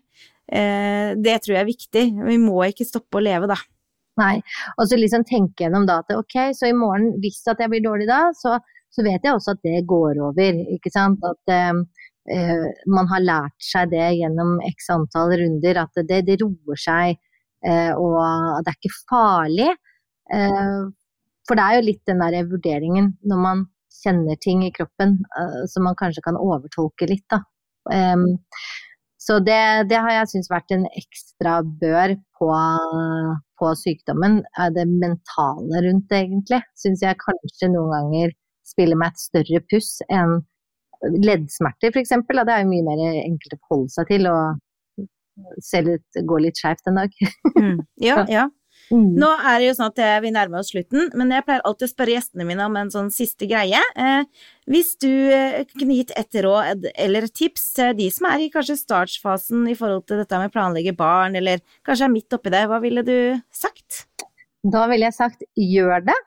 Eh, 0.51 1.13
det 1.17 1.39
tror 1.43 1.55
jeg 1.55 1.63
er 1.63 1.69
viktig. 1.69 2.05
Vi 2.29 2.37
må 2.41 2.59
ikke 2.67 2.87
stoppe 2.87 3.19
å 3.19 3.23
leve, 3.23 3.49
da. 3.51 3.57
Nei. 4.21 4.35
Og 4.77 4.87
så 4.89 4.99
liksom 4.99 5.25
tenke 5.25 5.65
gjennom 5.65 5.87
da 5.89 6.01
at 6.03 6.13
ok, 6.13 6.53
så 6.53 6.69
i 6.69 6.77
morgen, 6.77 7.15
hvis 7.23 7.41
at 7.49 7.61
jeg 7.63 7.71
blir 7.71 7.83
dårlig 7.85 8.07
da, 8.09 8.27
så, 8.37 8.59
så 8.93 9.05
vet 9.05 9.25
jeg 9.25 9.33
også 9.33 9.55
at 9.55 9.63
det 9.65 9.85
går 9.89 10.21
over. 10.21 10.63
Ikke 10.75 10.93
sant. 10.93 11.23
At 11.25 11.53
eh, 11.55 11.73
man 12.87 13.09
har 13.11 13.23
lært 13.23 13.71
seg 13.71 13.91
det 13.91 14.13
gjennom 14.19 14.59
x 14.69 14.91
antall 14.93 15.33
runder, 15.41 15.81
at 15.85 16.03
det, 16.09 16.23
det 16.29 16.41
roer 16.43 16.79
seg. 16.79 17.21
Uh, 17.63 17.95
og 17.95 18.63
det 18.65 18.73
er 18.73 18.75
ikke 18.75 18.97
farlig. 19.07 19.69
Uh, 21.43 21.47
for 21.47 21.59
det 21.59 21.65
er 21.65 21.77
jo 21.77 21.87
litt 21.89 22.03
den 22.09 22.23
der 22.23 22.49
vurderingen 22.49 23.13
når 23.27 23.43
man 23.47 23.65
kjenner 24.03 24.39
ting 24.41 24.63
i 24.65 24.71
kroppen 24.73 25.19
som 25.69 25.85
man 25.85 25.95
kanskje 25.95 26.23
kan 26.25 26.35
overtolke 26.39 27.05
litt, 27.07 27.23
da. 27.31 27.43
Um, 27.87 28.39
så 29.21 29.37
det, 29.39 29.87
det, 29.87 29.99
har 30.03 30.11
jeg 30.11 30.31
syntes 30.31 30.51
vært 30.51 30.73
en 30.75 30.87
ekstra 30.99 31.59
bør 31.63 32.15
på, 32.39 32.49
på, 33.61 33.69
sykdommen. 33.79 34.41
Det 34.75 34.83
mentale 34.89 35.83
rundt 35.85 36.09
det, 36.11 36.23
egentlig, 36.25 36.59
syns 36.79 37.05
jeg 37.05 37.21
kanskje 37.21 37.69
noen 37.71 37.93
ganger 37.93 38.33
spiller 38.67 38.99
meg 38.99 39.13
et 39.13 39.23
større 39.23 39.61
puss 39.71 39.93
enn 40.11 40.41
leddsmerter, 41.23 41.91
f.eks. 41.91 42.13
Det 42.27 42.43
er 42.43 42.63
jo 42.63 42.71
mye 42.73 42.87
mer 42.87 43.05
enkelt 43.23 43.55
å 43.55 43.61
forholde 43.61 43.95
seg 43.95 44.11
til 44.11 44.27
og 44.31 44.59
se 45.63 45.81
litt, 45.83 46.21
gå 46.27 46.39
litt 46.43 46.59
skeivt 46.59 46.91
en 46.91 46.99
dag. 47.03 47.15
mm. 47.57 47.79
Ja, 48.03 48.23
ja. 48.37 48.47
Mm. 48.91 49.13
Nå 49.21 49.29
er 49.37 49.61
det 49.61 49.67
jo 49.69 49.75
sånn 49.77 49.91
at 49.91 50.01
vi 50.23 50.31
nærmer 50.33 50.59
oss 50.59 50.71
slutten, 50.73 51.07
men 51.17 51.31
jeg 51.33 51.45
pleier 51.47 51.63
alltid 51.67 51.87
å 51.87 51.91
spørre 51.93 52.15
gjestene 52.15 52.47
mine 52.47 52.65
om 52.67 52.75
en 52.79 52.91
sånn 52.93 53.11
siste 53.13 53.47
greie. 53.49 53.79
Eh, 53.79 54.25
hvis 54.71 54.93
du 55.01 55.09
eh, 55.09 55.63
kunne 55.71 55.97
gitt 55.99 56.13
et 56.19 56.39
råd 56.43 56.89
eller 56.93 57.29
tips 57.29 57.69
til 57.77 57.95
de 57.97 58.09
som 58.13 58.29
er 58.29 58.45
i 58.45 58.51
kanskje 58.53 58.79
startsfasen 58.81 59.65
i 59.71 59.77
forhold 59.79 60.05
til 60.09 60.21
dette 60.21 60.41
med 60.41 60.53
planlegge 60.53 60.95
barn, 60.97 61.37
eller 61.39 61.63
kanskje 61.87 62.09
er 62.09 62.13
midt 62.13 62.37
oppi 62.37 62.53
det, 62.53 62.65
hva 62.69 62.81
ville 62.83 63.05
du 63.07 63.17
sagt? 63.53 64.05
Da 64.63 64.85
ville 64.91 65.09
jeg 65.09 65.17
sagt 65.17 65.43
gjør 65.59 66.05
det. 66.07 66.19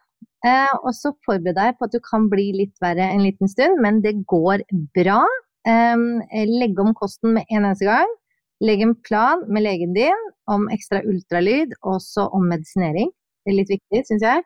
Eh, 0.47 0.75
og 0.83 0.93
så 0.95 1.15
forbered 1.27 1.57
deg 1.59 1.79
på 1.79 1.89
at 1.89 1.95
du 1.95 2.01
kan 2.05 2.29
bli 2.31 2.51
litt 2.55 2.77
verre 2.85 3.09
en 3.11 3.25
liten 3.25 3.51
stund, 3.51 3.81
men 3.83 4.03
det 4.05 4.19
går 4.31 4.67
bra. 4.97 5.23
Eh, 5.67 6.47
legg 6.47 6.79
om 6.83 6.95
kosten 6.97 7.35
med 7.37 7.49
en 7.49 7.65
eneste 7.65 7.89
gang. 7.89 8.17
Legg 8.65 8.83
en 8.83 8.95
plan 9.05 9.43
med 9.53 9.67
legen 9.67 9.93
din 9.93 10.27
om 10.49 10.69
ekstra 10.73 11.03
ultralyd, 11.05 11.75
også 11.85 12.29
om 12.33 12.47
medisinering. 12.49 13.11
Det 13.45 13.53
er 13.53 13.59
litt 13.59 13.73
viktig, 13.73 14.03
syns 14.09 14.25
jeg. 14.25 14.45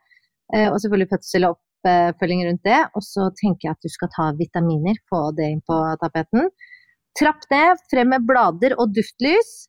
Eh, 0.55 0.67
og 0.67 0.81
selvfølgelig 0.83 1.13
fødsel 1.13 1.47
og 1.47 1.59
oppfølging 1.59 2.43
rundt 2.49 2.65
det. 2.67 2.81
Og 2.99 3.05
så 3.07 3.29
tenker 3.39 3.69
jeg 3.69 3.77
at 3.77 3.87
du 3.87 3.93
skal 3.93 4.11
ta 4.17 4.31
vitaminer, 4.39 4.99
få 5.11 5.31
det 5.39 5.51
inn 5.55 5.63
på 5.67 5.79
tapeten. 6.03 6.51
Trapp 7.19 7.47
ned, 7.51 7.81
frem 7.91 8.11
med 8.15 8.27
blader 8.27 8.77
og 8.79 8.95
duftlys. 8.97 9.69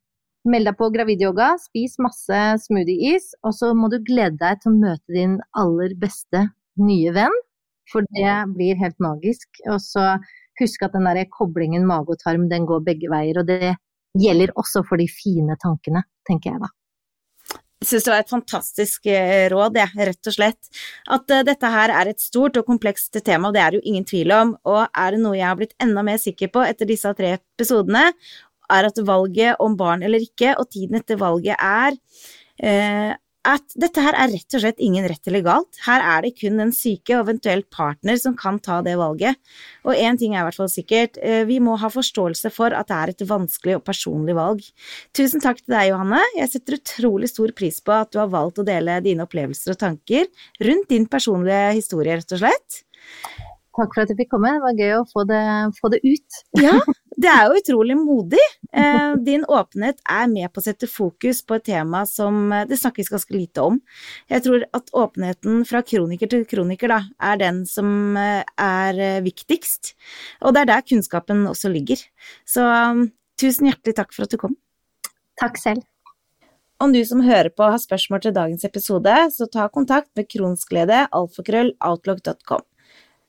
Meld 0.49 0.65
deg 0.65 0.77
på 0.79 0.89
gravidyoga, 0.89 1.51
spis 1.61 1.99
masse 2.01 2.37
smoothie-is, 2.63 3.27
og 3.45 3.53
så 3.53 3.75
må 3.77 3.91
du 3.93 3.99
glede 4.01 4.39
deg 4.41 4.57
til 4.63 4.71
å 4.71 4.79
møte 4.79 5.13
din 5.13 5.35
aller 5.61 5.93
beste 6.01 6.47
nye 6.81 7.11
venn, 7.13 7.35
for 7.91 8.07
det 8.17 8.33
blir 8.55 8.79
helt 8.79 8.97
magisk. 9.05 9.45
Og 9.69 9.77
så 9.83 10.15
husk 10.57 10.81
at 10.87 10.97
den 10.97 11.05
der 11.05 11.29
koblingen 11.29 11.85
mage 11.85 12.15
og 12.15 12.23
tarm, 12.23 12.47
den 12.49 12.65
går 12.65 12.81
begge 12.87 13.11
veier, 13.13 13.37
og 13.37 13.51
det 13.51 13.75
gjelder 14.17 14.53
også 14.59 14.83
for 14.87 15.01
de 15.01 15.07
fine 15.11 15.57
tankene, 15.61 16.03
tenker 16.27 16.53
jeg 16.53 16.63
da. 16.63 16.71
Jeg 17.81 17.89
syns 17.89 18.05
det 18.05 18.11
var 18.13 18.21
et 18.21 18.29
fantastisk 18.29 19.07
eh, 19.09 19.47
råd, 19.49 19.77
ja, 19.79 19.87
rett 20.05 20.29
og 20.29 20.35
slett. 20.35 20.69
At 21.09 21.31
uh, 21.33 21.41
dette 21.47 21.71
her 21.73 21.93
er 21.97 22.11
et 22.11 22.21
stort 22.21 22.59
og 22.59 22.67
komplekst 22.67 23.17
tema, 23.25 23.49
det 23.49 23.63
er 23.63 23.73
det 23.73 23.79
jo 23.81 23.89
ingen 23.89 24.05
tvil 24.05 24.33
om. 24.35 24.51
Og 24.69 24.83
er 24.85 25.15
det 25.15 25.21
noe 25.23 25.39
jeg 25.39 25.47
har 25.47 25.57
blitt 25.57 25.73
enda 25.81 26.03
mer 26.05 26.21
sikker 26.21 26.51
på 26.53 26.61
etter 26.67 26.89
disse 26.89 27.09
tre 27.17 27.33
episodene, 27.39 28.11
er 28.71 28.87
at 28.87 29.01
valget 29.03 29.57
om 29.65 29.73
barn 29.79 30.05
eller 30.05 30.21
ikke, 30.21 30.53
og 30.61 30.69
tiden 30.71 30.99
etter 31.01 31.17
valget 31.19 31.57
er 31.57 31.97
uh, 31.97 33.17
at 33.47 33.73
dette 33.79 34.01
her 34.03 34.13
er 34.13 34.29
rett 34.29 34.55
og 34.55 34.61
slett 34.61 34.81
ingen 34.83 35.07
rett 35.09 35.25
eller 35.29 35.41
galt. 35.45 35.79
Her 35.87 36.03
er 36.05 36.25
det 36.25 36.35
kun 36.37 36.59
den 36.61 36.73
syke 36.75 37.15
og 37.15 37.23
eventuelt 37.23 37.67
partner 37.73 38.19
som 38.21 38.35
kan 38.37 38.59
ta 38.61 38.81
det 38.85 38.93
valget. 38.99 39.39
Og 39.81 39.97
én 39.97 40.19
ting 40.19 40.35
er 40.35 40.43
i 40.43 40.47
hvert 40.49 40.59
fall 40.59 40.69
sikkert, 40.69 41.17
eh, 41.17 41.41
vi 41.49 41.57
må 41.63 41.77
ha 41.81 41.89
forståelse 41.89 42.51
for 42.53 42.75
at 42.77 42.91
det 42.91 42.97
er 42.99 43.13
et 43.15 43.25
vanskelig 43.27 43.79
og 43.79 43.85
personlig 43.87 44.37
valg. 44.37 44.61
Tusen 45.17 45.41
takk 45.41 45.63
til 45.63 45.73
deg, 45.73 45.89
Johanne. 45.89 46.21
Jeg 46.37 46.53
setter 46.53 46.77
utrolig 46.77 47.31
stor 47.33 47.53
pris 47.57 47.81
på 47.81 47.97
at 47.97 48.11
du 48.13 48.21
har 48.21 48.29
valgt 48.29 48.61
å 48.61 48.67
dele 48.67 49.01
dine 49.01 49.25
opplevelser 49.25 49.73
og 49.73 49.81
tanker 49.87 50.29
rundt 50.61 50.89
din 50.93 51.09
personlige 51.09 51.73
historie, 51.81 52.21
rett 52.21 52.37
og 52.37 52.45
slett. 52.45 52.83
Takk 53.77 53.93
for 53.95 54.03
at 54.03 54.09
du 54.11 54.17
fikk 54.19 54.33
komme. 54.33 54.51
Det 54.57 54.63
var 54.65 54.79
gøy 54.79 54.93
å 54.97 55.05
få 55.07 55.23
det, 55.29 55.43
få 55.77 55.91
det 55.93 56.01
ut. 56.03 56.39
Ja, 56.59 56.73
det 57.23 57.29
er 57.31 57.45
jo 57.47 57.59
utrolig 57.61 57.95
modig. 57.99 58.41
Eh, 58.75 59.13
din 59.23 59.45
åpenhet 59.47 60.01
er 60.09 60.27
med 60.31 60.51
på 60.51 60.59
å 60.59 60.65
sette 60.65 60.89
fokus 60.91 61.39
på 61.47 61.55
et 61.57 61.65
tema 61.69 62.03
som 62.09 62.51
eh, 62.51 62.65
det 62.67 62.79
snakkes 62.81 63.11
ganske 63.13 63.35
lite 63.35 63.63
om. 63.63 63.77
Jeg 64.31 64.43
tror 64.47 64.65
at 64.75 64.91
åpenheten 65.03 65.63
fra 65.69 65.83
kroniker 65.87 66.31
til 66.31 66.43
kroniker 66.49 66.91
da, 66.91 66.99
er 67.31 67.39
den 67.39 67.61
som 67.69 68.17
eh, 68.19 68.43
er 68.59 69.23
viktigst. 69.23 69.93
Og 70.43 70.55
det 70.55 70.65
er 70.65 70.73
der 70.73 70.87
kunnskapen 70.87 71.45
også 71.51 71.71
ligger. 71.71 72.03
Så 72.47 72.65
tusen 73.39 73.71
hjertelig 73.71 73.95
takk 74.01 74.11
for 74.15 74.27
at 74.27 74.35
du 74.35 74.39
kom. 74.41 74.59
Takk 75.39 75.59
selv. 75.61 75.87
Om 76.81 76.95
du 76.95 77.03
som 77.05 77.21
hører 77.21 77.51
på 77.53 77.67
har 77.69 77.77
spørsmål 77.77 78.23
til 78.23 78.33
dagens 78.33 78.65
episode, 78.65 79.13
så 79.35 79.45
ta 79.53 79.67
kontakt 79.69 80.09
med 80.17 80.27
kronsglede 80.31 81.05
alfakrølloutlook.com. 81.13 82.65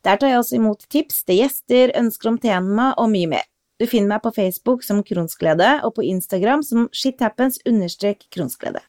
Der 0.02 0.18
tar 0.18 0.32
jeg 0.32 0.40
også 0.40 0.58
imot 0.58 0.86
tips 0.90 1.22
til 1.26 1.42
gjester, 1.42 1.92
ønsker 1.98 2.32
om 2.32 2.38
tema 2.42 2.92
og 2.98 3.10
mye 3.12 3.30
mer. 3.30 3.44
Du 3.78 3.86
finner 3.90 4.14
meg 4.14 4.22
på 4.24 4.32
Facebook 4.34 4.84
som 4.86 5.02
Kronsglede 5.06 5.76
og 5.86 5.94
på 5.96 6.04
Instagram 6.06 6.62
som 6.66 6.88
shithappens-kronsglede. 6.94 8.82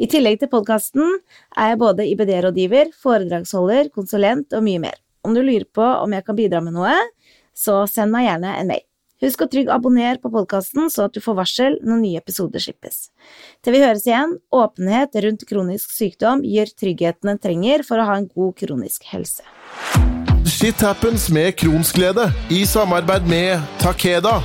I 0.00 0.08
tillegg 0.10 0.40
til 0.40 0.50
podkasten 0.50 1.04
er 1.56 1.72
jeg 1.72 1.80
både 1.82 2.06
IBD-rådgiver, 2.08 2.92
foredragsholder, 3.02 3.90
konsulent 3.94 4.54
og 4.56 4.64
mye 4.66 4.82
mer. 4.88 4.98
Om 5.26 5.34
du 5.34 5.42
lurer 5.42 5.66
på 5.74 5.84
om 5.84 6.14
jeg 6.14 6.24
kan 6.26 6.38
bidra 6.38 6.62
med 6.64 6.76
noe, 6.78 6.94
så 7.56 7.84
send 7.90 8.14
meg 8.14 8.26
gjerne 8.28 8.54
en 8.56 8.70
mail. 8.70 8.84
Husk 9.24 9.46
å 9.46 9.48
trygg 9.48 9.70
abonner 9.72 10.18
på 10.20 10.28
podkasten, 10.32 10.90
så 10.92 11.06
at 11.06 11.14
du 11.16 11.22
får 11.24 11.38
varsel 11.38 11.78
når 11.86 12.02
nye 12.02 12.20
episoder 12.20 12.60
slippes. 12.60 13.06
Til 13.64 13.76
vi 13.76 13.80
høres 13.84 14.04
igjen, 14.08 14.36
åpenhet 14.52 15.16
rundt 15.24 15.46
kronisk 15.48 15.94
sykdom 15.94 16.44
gir 16.44 16.68
tryggheten 16.68 17.32
en 17.32 17.40
trenger 17.40 17.86
for 17.88 18.02
å 18.02 18.10
ha 18.10 18.20
en 18.20 18.28
god 18.28 18.54
kronisk 18.60 19.08
helse. 19.14 19.46
Shit 20.46 20.80
happens 20.80 21.30
med 21.30 21.52
Kronsglede 21.52 22.32
i 22.50 22.64
samarbeid 22.66 23.22
med 23.26 23.60
Takeda. 23.78 24.42